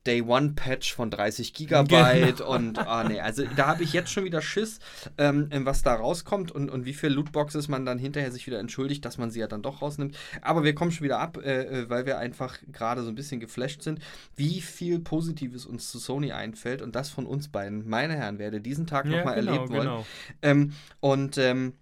Day 0.06 0.22
One 0.22 0.54
Patch 0.56 0.94
von 0.94 1.10
30 1.10 1.54
Gigabyte 1.54 2.38
genau. 2.38 2.54
und 2.54 2.78
ah 2.80 3.04
nee, 3.04 3.20
also 3.20 3.44
da 3.56 3.68
habe 3.68 3.84
ich 3.84 3.94
jetzt 3.94 4.12
schon 4.12 4.24
wieder 4.24 4.42
Schiss, 4.42 4.80
ähm, 5.18 5.50
was 5.52 5.82
da 5.82 5.96
rauskommt 5.96 6.52
und, 6.52 6.70
und 6.70 6.86
wie 6.86 6.94
viel 6.94 7.10
Lootboxes 7.10 7.68
man 7.68 7.86
dann 7.86 7.98
hinterher 7.98 8.32
sich 8.32 8.46
wieder 8.46 8.60
entschuldigt, 8.60 9.04
dass 9.04 9.18
man 9.18 9.32
sie 9.32 9.40
ja 9.40 9.48
dann 9.48 9.62
doch 9.62 9.82
rausnimmt. 9.82 10.16
Aber 10.42 10.64
wir 10.64 10.76
kommen 10.76 10.92
schon 10.92 11.04
wieder 11.04 11.20
ab, 11.20 11.38
äh, 11.38 11.64
äh 11.82 11.90
weil 11.90 12.06
wir 12.06 12.18
einfach 12.18 12.58
gerade 12.72 13.04
so 13.04 13.10
ein 13.10 13.16
bisschen 13.16 13.40
geflasht 13.40 13.82
sind, 13.82 14.00
wie 14.36 14.62
viel 14.62 15.00
Positives 15.00 15.66
uns 15.66 15.90
zu 15.92 16.00
Sony 16.00 16.32
einfällt 16.32 16.82
und 16.82 16.96
das 16.96 17.10
von 17.10 17.26
uns 17.26 17.48
beiden. 17.48 17.88
Meine 17.88 18.16
Herren, 18.16 18.40
werde 18.40 18.62
diesen 18.62 18.88
Tag 18.88 19.06
ja, 19.06 19.18
nochmal 19.18 19.36
genau, 19.36 19.52
erlebt 19.54 19.70
wollen. 19.70 19.82
Genau. 19.82 20.05
Ähm, 20.42 20.74
und 21.00 21.38
ähm, 21.38 21.74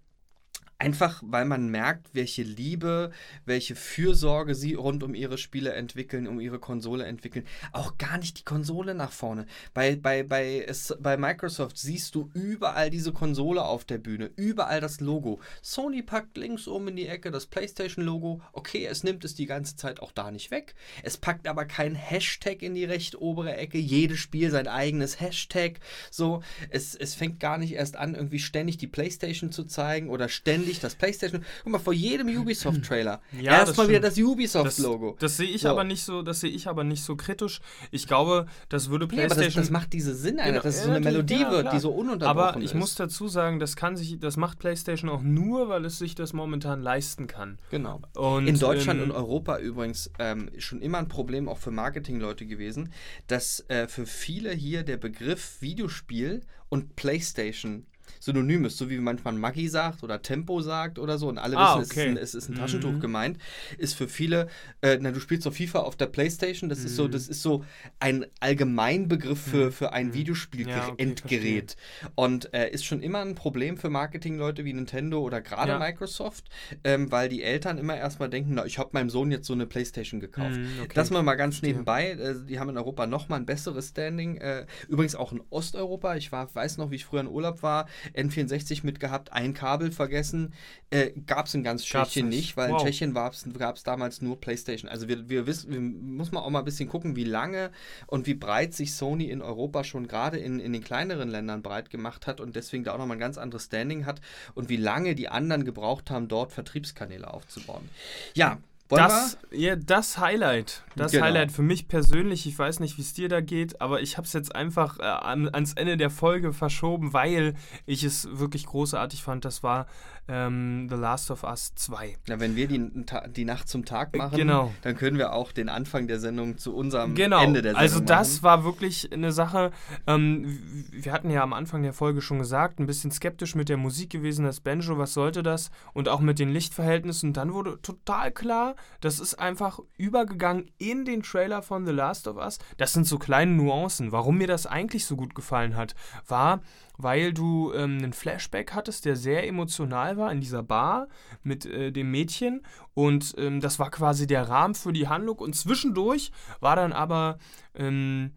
Einfach 0.84 1.24
weil 1.26 1.46
man 1.46 1.69
merkt, 1.69 2.10
welche 2.12 2.43
Liebe, 2.43 3.12
welche 3.46 3.74
Fürsorge 3.74 4.54
sie 4.54 4.74
rund 4.74 5.02
um 5.02 5.15
ihre 5.15 5.38
Spiele 5.38 5.72
entwickeln, 5.72 6.28
um 6.28 6.41
ihre 6.41 6.60
Konsole 6.60 7.06
entwickeln. 7.06 7.46
Auch 7.72 7.98
gar 7.98 8.17
nicht 8.17 8.39
die 8.39 8.43
Konsole 8.43 8.93
nach 8.93 9.13
vorne. 9.13 9.46
Bei, 9.74 9.96
bei, 9.96 10.24
bei, 10.24 10.69
bei 11.00 11.15
Microsoft 11.15 11.78
siehst 11.78 12.15
du 12.15 12.30
überall 12.34 12.89
diese 12.89 13.13
Konsole 13.13 13.63
auf 13.63 13.86
der 13.86 13.98
Bühne, 13.98 14.32
überall 14.36 14.82
das 14.82 15.00
Logo. 15.00 15.39
Sony 15.62 16.04
packt 16.04 16.36
links 16.36 16.67
oben 16.67 16.89
in 16.89 16.98
die 16.98 17.08
Ecke 17.08 17.32
das 17.32 17.46
PlayStation-Logo. 17.46 18.41
Okay, 18.52 18.86
es 18.86 19.06
nimmt 19.06 19.24
es 19.24 19.36
die 19.36 19.46
ganze 19.46 19.78
Zeit 19.78 20.02
auch 20.02 20.12
da 20.12 20.32
nicht 20.32 20.52
weg. 20.52 20.76
Es 21.02 21.15
packt 21.15 21.48
aber 21.48 21.63
kein 21.63 21.96
Hashtag 21.96 22.62
in 22.62 22.76
die 22.76 22.84
recht 22.84 23.15
obere 23.15 23.56
Ecke. 23.56 23.78
Jedes 23.78 24.19
Spiel 24.19 24.52
sein 24.52 24.67
eigenes 24.67 25.22
Hashtag. 25.22 25.80
So, 26.12 26.43
es, 26.72 26.93
es 26.93 27.15
fängt 27.15 27.39
gar 27.39 27.58
nicht 27.58 27.72
erst 27.72 27.96
an, 27.96 28.15
irgendwie 28.15 28.39
ständig 28.39 28.78
die 28.80 28.88
PlayStation 28.88 29.54
zu 29.54 29.63
zeigen 29.63 30.10
oder 30.10 30.28
ständig 30.28 30.73
ich 30.74 30.80
das 30.80 30.96
PlayStation. 30.96 31.44
Guck 31.64 31.72
mal, 31.72 31.80
vor 31.80 31.94
jedem 31.94 32.28
Ubisoft-Trailer. 32.28 33.22
Ja, 33.42 33.60
Erstmal 33.60 33.90
wieder 33.90 34.00
das 34.00 34.18
Ubisoft-Logo. 34.18 35.12
Das, 35.12 35.20
das 35.20 35.38
sehe 35.38 35.50
ich 35.50 35.62
so. 35.62 35.70
aber 35.70 35.84
nicht 35.84 36.04
so, 36.04 36.22
das 36.22 36.40
sehe 36.40 36.50
ich 36.50 36.68
aber 36.68 36.84
nicht 36.84 37.04
so 37.04 37.16
kritisch. 37.16 37.62
Ich 37.92 38.08
glaube, 38.08 38.46
das 38.70 38.90
würde 38.90 39.08
PlayStation. 39.08 39.44
Ja, 39.44 39.48
das, 39.48 39.56
das, 39.56 39.70
macht 39.72 39.94
diese 39.94 40.16
Sinn, 40.16 40.38
genau, 40.38 40.62
dass 40.62 40.78
es 40.78 40.84
so 40.84 40.90
eine 40.90 41.00
Melodie 41.00 41.42
ja, 41.42 41.52
wird, 41.52 41.74
die 41.74 41.80
so 41.80 41.92
ununterbrochen 41.92 42.30
aber 42.30 42.50
ist. 42.50 42.56
Aber 42.56 42.64
ich 42.64 42.74
muss 42.74 42.96
dazu 42.96 43.28
sagen, 43.28 43.60
das 43.60 43.76
kann 43.76 43.98
sich, 43.98 44.20
das 44.20 44.38
macht 44.38 44.60
PlayStation 44.60 45.10
auch 45.10 45.22
nur, 45.22 45.70
weil 45.70 45.86
es 45.86 45.98
sich 45.98 46.16
das 46.16 46.34
momentan 46.34 46.82
leisten 46.82 47.28
kann. 47.28 47.58
Genau. 47.72 48.02
Und 48.16 48.48
in 48.48 48.60
Deutschland 48.60 49.02
und 49.02 49.12
Europa 49.12 49.58
übrigens 49.58 50.12
ähm, 50.20 50.50
schon 50.58 50.82
immer 50.82 51.00
ein 51.00 51.08
Problem 51.08 51.50
auch 51.50 51.58
für 51.58 51.72
Marketingleute 51.72 52.46
gewesen, 52.46 52.94
dass 53.28 53.66
äh, 53.68 53.88
für 53.88 54.06
viele 54.06 54.52
hier 54.52 54.84
der 54.84 54.98
Begriff 54.98 55.62
Videospiel 55.62 56.42
und 56.70 56.96
PlayStation 56.96 57.86
synonym 58.20 58.66
ist, 58.66 58.78
so 58.78 58.89
wie 58.89 58.98
manchmal 58.98 59.34
Maggi 59.34 59.68
sagt 59.68 60.04
oder 60.04 60.22
Tempo 60.22 60.62
sagt 60.62 61.00
oder 61.00 61.18
so 61.18 61.28
und 61.28 61.38
alle 61.38 61.58
ah, 61.58 61.80
wissen, 61.80 61.92
okay. 61.92 62.02
es, 62.02 62.06
ist 62.06 62.18
ein, 62.18 62.18
es 62.18 62.36
ist 62.36 62.50
ein 62.50 62.56
Taschentuch 62.56 62.92
mhm. 62.94 63.00
gemeint, 63.00 63.38
ist 63.78 63.96
für 63.96 64.08
viele, 64.08 64.48
äh, 64.82 64.98
na, 65.00 65.12
du 65.12 65.20
spielst 65.20 65.46
doch 65.46 65.54
FIFA 65.54 65.80
auf 65.80 65.96
der 65.96 66.08
Playstation, 66.08 66.70
das 66.70 66.80
mhm. 66.80 66.86
ist 66.86 66.96
so, 66.96 67.08
das 67.08 67.28
ist 67.28 67.42
so 67.42 67.66
ein 68.00 68.26
Allgemeinbegriff 68.39 69.39
für, 69.39 69.66
mhm. 69.68 69.72
für 69.72 69.94
ein 69.94 70.08
mhm. 70.08 70.13
Videospiel-Endgerät 70.13 71.76
ja, 72.02 72.08
okay, 72.08 72.12
und 72.16 72.54
äh, 72.54 72.70
ist 72.70 72.86
schon 72.86 73.02
immer 73.02 73.20
ein 73.20 73.36
Problem 73.36 73.78
für 73.78 73.89
Marketingleute 73.89 74.66
wie 74.66 74.74
Nintendo 74.74 75.22
oder 75.22 75.42
gerade 75.42 75.74
ja. 75.74 75.80
Microsoft, 75.80 76.46
ähm, 76.84 77.12
weil 77.12 77.30
die 77.30 77.44
Eltern 77.44 77.78
immer 77.78 77.98
erstmal 77.98 78.30
denken, 78.30 78.54
na, 78.54 78.66
ich 78.66 78.78
habe 78.78 78.89
meinem 78.94 79.10
Sohn 79.10 79.32
jetzt 79.32 79.48
so 79.48 79.54
eine 79.54 79.66
Playstation 79.66 80.20
gekauft. 80.20 80.58
Mhm, 80.58 80.68
okay. 80.84 80.92
Das 80.94 81.10
mal 81.10 81.24
mal 81.24 81.36
ganz 81.36 81.62
nebenbei, 81.62 82.12
äh, 82.12 82.36
die 82.48 82.60
haben 82.60 82.70
in 82.70 82.78
Europa 82.78 83.06
nochmal 83.08 83.39
ein 83.39 83.46
besseres 83.46 83.89
Standing, 83.89 84.38
äh, 84.38 84.66
übrigens 84.88 85.16
auch 85.16 85.32
in 85.32 85.42
Osteuropa, 85.50 86.16
ich 86.16 86.32
war, 86.32 86.54
weiß 86.54 86.78
noch, 86.78 86.92
wie 86.92 86.96
ich 86.96 87.06
früher 87.06 87.22
in 87.22 87.28
Urlaub 87.28 87.63
war, 87.63 87.88
N64 88.16 88.86
mitgehabt, 88.86 89.34
ein 89.34 89.54
Kabel 89.54 89.92
vergessen. 89.92 90.54
Äh, 90.89 91.12
gab 91.26 91.48
es 91.48 91.54
in 91.54 91.63
ganz 91.63 91.84
Tschechien 91.84 92.30
nicht. 92.30 92.38
nicht, 92.38 92.58
weil 92.58 92.72
wow. 92.72 92.82
in 92.82 92.88
Tschechien 92.88 93.13
gab 93.13 93.76
es 93.76 93.84
damals 93.84 94.22
nur 94.22 94.39
PlayStation. 94.39 94.89
Also 94.89 95.08
wir, 95.08 95.30
wir 95.30 95.48
wissen, 95.48 95.72
wir, 95.72 95.80
muss 95.80 96.32
man 96.32 96.44
auch 96.44 96.50
mal 96.50 96.60
ein 96.60 96.66
bisschen 96.66 96.89
gucken, 96.89 97.16
wie 97.16 97.24
lange 97.24 97.72
und 98.08 98.28
wie 98.28 98.34
breit 98.34 98.74
sich 98.74 98.94
Sony 98.94 99.26
in 99.26 99.42
Europa 99.42 99.84
schon 99.84 100.08
gerade 100.08 100.38
in, 100.38 100.60
in 100.60 100.74
den 100.74 100.84
kleineren 100.84 101.30
Ländern 101.30 101.62
breit 101.62 101.89
gemacht 101.89 102.28
hat 102.28 102.42
und 102.42 102.56
deswegen 102.56 102.84
da 102.84 102.94
auch 102.94 102.98
nochmal 102.98 103.18
ein 103.18 103.22
ganz 103.22 103.38
anderes 103.38 103.66
Standing 103.66 104.06
hat 104.06 104.22
und 104.54 104.70
wie 104.70 104.78
lange 104.78 105.16
die 105.16 105.30
anderen 105.30 105.66
gebraucht 105.66 106.12
haben, 106.12 106.28
dort 106.28 106.52
Vertriebskanäle 106.52 107.32
aufzubauen. 107.32 107.89
Ja, 108.34 108.60
das, 108.98 109.38
ja, 109.52 109.76
das 109.76 110.18
Highlight. 110.18 110.84
Das 110.96 111.12
genau. 111.12 111.26
Highlight 111.26 111.52
für 111.52 111.62
mich 111.62 111.88
persönlich, 111.88 112.48
ich 112.48 112.58
weiß 112.58 112.80
nicht, 112.80 112.98
wie 112.98 113.02
es 113.02 113.14
dir 113.14 113.30
da 113.30 113.42
geht, 113.42 113.82
aber 113.82 114.02
ich 114.02 114.18
habe 114.18 114.26
es 114.26 114.34
jetzt 114.34 114.56
einfach 114.56 115.00
äh, 115.00 115.04
ans 115.04 115.74
Ende 115.74 115.98
der 115.98 116.10
Folge 116.10 116.54
verschoben, 116.54 117.14
weil 117.14 117.56
ich 117.86 118.04
es 118.04 118.28
wirklich 118.32 118.66
großartig 118.66 119.24
fand. 119.24 119.46
Das 119.46 119.64
war 119.64 119.88
ähm, 120.28 120.88
The 120.90 120.96
Last 120.96 121.32
of 121.32 121.44
Us 121.44 121.74
2. 121.76 122.16
Ja, 122.28 122.40
wenn 122.40 122.56
wir 122.56 122.68
die, 122.68 122.90
die 123.36 123.46
Nacht 123.46 123.68
zum 123.68 123.86
Tag 123.86 124.16
machen, 124.16 124.38
genau. 124.38 124.72
dann 124.82 124.96
können 124.96 125.18
wir 125.18 125.34
auch 125.34 125.52
den 125.52 125.70
Anfang 125.70 126.08
der 126.08 126.20
Sendung 126.20 126.58
zu 126.58 126.76
unserem 126.76 127.16
genau. 127.16 127.44
Ende 127.44 127.62
der 127.62 127.76
also 127.76 128.00
Sendung 128.00 128.16
Also 128.16 128.24
das 128.24 128.36
machen. 128.36 128.44
war 128.44 128.64
wirklich 128.64 129.12
eine 129.12 129.32
Sache, 129.32 129.72
ähm, 130.08 130.60
wir 130.92 131.12
hatten 131.12 131.30
ja 131.30 131.44
am 131.44 131.54
Anfang 131.54 131.84
der 131.84 131.94
Folge 131.94 132.22
schon 132.22 132.40
gesagt, 132.40 132.80
ein 132.80 132.86
bisschen 132.86 133.12
skeptisch 133.12 133.56
mit 133.56 133.70
der 133.70 133.78
Musik 133.78 134.10
gewesen, 134.10 134.46
das 134.46 134.62
Banjo, 134.62 134.98
was 134.98 135.14
sollte 135.14 135.44
das? 135.44 135.72
Und 135.94 136.08
auch 136.08 136.22
mit 136.22 136.40
den 136.40 136.50
Lichtverhältnissen. 136.50 137.30
Und 137.30 137.38
dann 137.38 137.54
wurde 137.54 137.82
total 137.82 138.32
klar, 138.32 138.76
das 139.02 139.20
ist 139.20 139.36
einfach 139.36 139.80
übergegangen 139.98 140.72
in 140.78 141.06
den 141.06 141.24
Trailer 141.24 141.62
von 141.62 141.86
The 141.86 141.92
Last 141.92 142.28
of 142.28 142.38
Us. 142.38 142.60
Das 142.78 142.94
sind 142.94 143.08
so 143.08 143.20
kleine 143.20 143.52
Nuancen. 143.52 144.12
Warum 144.12 144.38
mir 144.38 144.48
das 144.48 144.66
eigentlich 144.68 145.06
so 145.06 145.16
gut 145.16 145.36
gefallen 145.36 145.76
hat, 145.76 145.96
war, 146.28 146.62
weil 146.98 147.34
du 147.34 147.74
ähm, 147.74 147.98
einen 147.98 148.14
Flashback 148.14 148.74
hattest, 148.74 149.06
der 149.06 149.16
sehr 149.16 149.48
emotional 149.48 150.18
war 150.18 150.32
in 150.32 150.42
dieser 150.42 150.64
Bar 150.64 151.08
mit 151.44 151.66
äh, 151.66 151.92
dem 151.92 152.12
Mädchen. 152.12 152.62
Und 152.94 153.34
ähm, 153.38 153.60
das 153.60 153.80
war 153.80 153.92
quasi 153.92 154.28
der 154.28 154.50
Rahmen 154.50 154.76
für 154.76 154.94
die 154.94 155.08
Handlung. 155.08 155.40
Und 155.40 155.56
zwischendurch 155.56 156.32
war 156.60 156.76
dann 156.76 156.94
aber. 156.94 157.38
Ähm, 157.76 158.32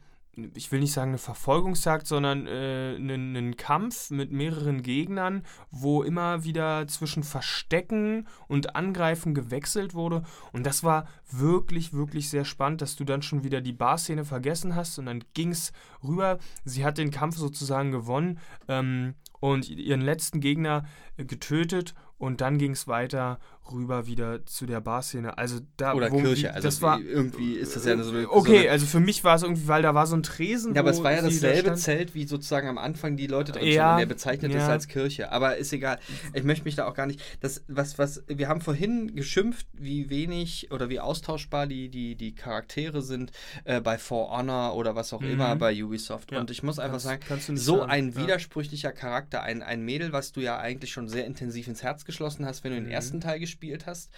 ich 0.55 0.71
will 0.71 0.81
nicht 0.81 0.93
sagen 0.93 1.13
eine 1.13 1.19
Verfolgungsjagd, 1.19 2.07
sondern 2.07 2.47
äh, 2.47 2.95
einen, 2.97 3.37
einen, 3.37 3.57
Kampf 3.57 4.11
mit 4.11 4.33
mehreren 4.33 4.83
Gegnern, 4.83 5.43
wo 5.71 6.03
immer 6.03 6.45
wieder 6.45 6.87
zwischen 6.89 7.23
Verstecken 7.23 8.27
und 8.47 8.77
Angreifen 8.77 9.35
gewechselt 9.35 9.95
wurde. 9.95 10.23
Und 10.53 10.67
das 10.67 10.85
war 10.85 11.07
wirklich, 11.31 11.93
wirklich 11.95 12.29
sehr 12.29 12.45
spannend, 12.45 12.83
dass 12.83 12.97
du 12.97 13.05
dann 13.05 13.23
schon 13.23 13.45
wieder 13.45 13.61
die 13.61 13.73
Barszene 13.73 14.25
vergessen 14.25 14.75
hast 14.75 14.99
und 14.99 15.07
dann 15.07 15.25
ging 15.33 15.51
es 15.51 15.73
rüber. 16.03 16.39
Sie 16.65 16.85
hat 16.85 16.99
den 16.99 17.11
Kampf 17.11 17.37
sozusagen 17.37 17.91
gewonnen 17.91 18.39
ähm, 18.69 19.15
und 19.41 19.69
ihren 19.69 20.03
letzten 20.03 20.41
Gegner 20.41 20.85
äh, 21.17 21.25
getötet 21.25 21.95
und 22.19 22.41
dann 22.41 22.59
ging 22.59 22.73
es 22.73 22.89
weiter 22.89 23.39
rüber 23.73 24.07
wieder 24.07 24.45
zu 24.47 24.67
der 24.67 24.81
Barszene. 24.81 25.37
Also 25.39 25.61
da 25.77 25.95
Oder 25.95 26.11
Kirche, 26.11 26.53
also 26.55 26.67
das 26.69 26.83
war 26.83 27.01
irgendwie 27.01 27.55
ist 27.55 27.77
das 27.77 27.85
ja 27.85 27.97
so 28.03 28.11
eine 28.11 28.31
Okay, 28.31 28.53
so 28.55 28.59
eine, 28.61 28.71
also 28.71 28.87
für 28.87 29.01
mich 29.01 29.25
war 29.25 29.37
es 29.37 29.43
irgendwie, 29.43 29.67
weil 29.69 29.83
da 29.83 29.95
war 29.95 30.07
so 30.07 30.17
ein 30.17 30.23
Tresen. 30.23 30.75
Ja, 30.75 30.81
aber 30.83 30.91
es 30.91 31.03
war 31.03 31.13
ja 31.13 31.19
da 31.19 31.25
dasselbe 31.29 31.61
stand. 31.69 31.79
Zelt, 31.79 32.15
wie 32.15 32.27
sozusagen 32.27 32.69
am 32.69 32.79
Anfang 32.79 33.17
die 33.17 33.27
Leute 33.27 33.53
drin 33.53 33.67
Ja, 33.69 33.99
der 33.99 34.07
bezeichnet 34.07 34.53
es 34.55 34.63
ja. 34.63 34.69
als 34.69 34.89
Kirche. 34.89 35.33
Aber 35.33 35.57
ist 35.57 35.73
egal. 35.73 35.99
Ich 36.35 36.45
möchte 36.45 36.65
mich 36.65 36.75
da 36.77 36.87
auch 36.87 36.95
gar 36.95 37.07
nicht. 37.07 37.21
Das, 37.41 37.65
was, 37.69 37.99
was, 37.99 38.23
wir 38.29 38.49
haben 38.49 38.61
vorhin 38.61 39.15
geschimpft, 39.15 39.67
wie 39.73 40.11
wenig 40.11 40.71
oder 40.71 40.89
wie 40.89 41.01
austauschbar 41.01 41.67
die, 41.67 41.89
die, 41.89 42.15
die 42.15 42.35
Charaktere 42.35 43.03
sind 43.03 43.33
äh, 43.65 43.81
bei 43.81 43.99
For 43.99 44.31
Honor 44.37 44.75
oder 44.77 44.95
was 44.95 45.13
auch 45.13 45.21
Mhm. 45.21 45.31
immer 45.33 45.57
bei 45.57 45.83
Ubisoft. 45.83 46.33
Ja, 46.33 46.41
Und 46.41 46.51
ich 46.51 46.63
muss 46.63 46.79
einfach 46.79 46.93
kannst- 47.03 47.07
sagen, 47.07 47.23
kannst 47.27 47.65
so 47.65 47.79
sagen, 47.79 47.91
ein 47.91 48.17
widersprüchlicher 48.17 48.93
Charakter, 48.93 49.43
ein, 49.43 49.63
ein 49.63 49.83
Mädel, 49.83 50.13
was 50.13 50.33
du 50.33 50.41
ja 50.41 50.59
eigentlich 50.59 50.93
schon 50.93 51.09
sehr 51.09 51.25
intensiv 51.27 51.69
ins 51.69 51.83
Herz 51.83 52.05
geschlossen 52.05 52.45
hast, 52.47 52.63
wenn 52.65 52.71
du 52.73 52.77
den 52.77 52.85
Mhm. 52.87 52.91
ersten 52.93 53.21
Teil 53.21 53.41
gespielt 53.41 53.56
hast. 53.87 54.11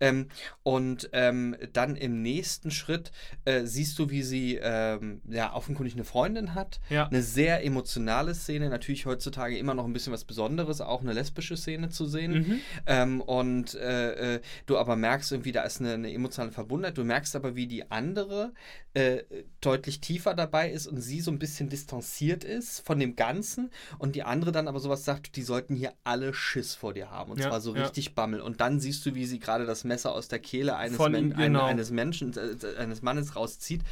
Ähm, 0.00 0.28
und 0.62 1.08
ähm, 1.12 1.56
dann 1.72 1.96
im 1.96 2.22
nächsten 2.22 2.70
Schritt 2.70 3.12
äh, 3.44 3.64
siehst 3.64 3.98
du, 3.98 4.10
wie 4.10 4.22
sie 4.22 4.58
ähm, 4.62 5.20
ja 5.28 5.54
offenkundig 5.54 5.94
eine 5.94 6.04
Freundin 6.04 6.54
hat. 6.54 6.80
Ja. 6.88 7.06
Eine 7.06 7.22
sehr 7.22 7.64
emotionale 7.64 8.34
Szene, 8.34 8.68
natürlich 8.68 9.06
heutzutage 9.06 9.58
immer 9.58 9.74
noch 9.74 9.84
ein 9.84 9.92
bisschen 9.92 10.12
was 10.12 10.24
Besonderes, 10.24 10.80
auch 10.80 11.00
eine 11.02 11.12
lesbische 11.12 11.56
Szene 11.56 11.88
zu 11.90 12.06
sehen. 12.06 12.32
Mhm. 12.32 12.60
Ähm, 12.86 13.20
und 13.20 13.74
äh, 13.74 14.36
äh, 14.36 14.40
du 14.66 14.78
aber 14.78 14.96
merkst 14.96 15.32
irgendwie, 15.32 15.52
da 15.52 15.62
ist 15.62 15.80
eine, 15.80 15.94
eine 15.94 16.12
emotionale 16.12 16.52
Verbundenheit. 16.52 16.98
Du 16.98 17.04
merkst 17.04 17.36
aber, 17.36 17.56
wie 17.56 17.66
die 17.66 17.90
andere 17.90 18.52
äh, 18.94 19.22
deutlich 19.60 20.00
tiefer 20.00 20.34
dabei 20.34 20.70
ist 20.70 20.86
und 20.86 21.00
sie 21.00 21.20
so 21.20 21.30
ein 21.30 21.38
bisschen 21.38 21.68
distanziert 21.68 22.44
ist 22.44 22.80
von 22.86 22.98
dem 22.98 23.14
Ganzen 23.16 23.70
und 23.98 24.14
die 24.14 24.22
andere 24.22 24.52
dann 24.52 24.68
aber 24.68 24.80
sowas 24.80 25.04
sagt, 25.04 25.36
die 25.36 25.42
sollten 25.42 25.74
hier 25.74 25.92
alle 26.04 26.32
Schiss 26.32 26.74
vor 26.74 26.94
dir 26.94 27.10
haben 27.10 27.30
und 27.32 27.40
Ja, 27.40 27.48
zwar 27.48 27.60
so 27.60 27.74
ja. 27.74 27.82
richtig 27.82 28.14
Bammel. 28.14 28.40
Und 28.40 28.60
dann 28.60 28.80
siehst 28.86 29.04
du, 29.06 29.14
wie 29.14 29.26
sie 29.26 29.38
gerade 29.38 29.66
das 29.66 29.84
Messer 29.84 30.12
aus 30.12 30.28
der 30.28 30.38
Kehle 30.38 30.76
eines, 30.76 30.96
Von 30.96 31.12
Men 31.12 31.30
genau. 31.34 31.64
ein, 31.64 31.70
eines 31.72 31.90
Menschen, 31.90 32.32
äh, 32.36 32.78
eines 32.78 33.02
Mannes 33.02 33.36
rauszieht 33.36 33.82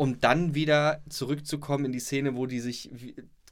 um 0.00 0.20
dann 0.20 0.54
wieder 0.54 1.02
zurückzukommen 1.08 1.86
in 1.86 1.90
die 1.92 1.98
Szene, 1.98 2.36
wo 2.36 2.46
die 2.46 2.60
sich 2.60 2.88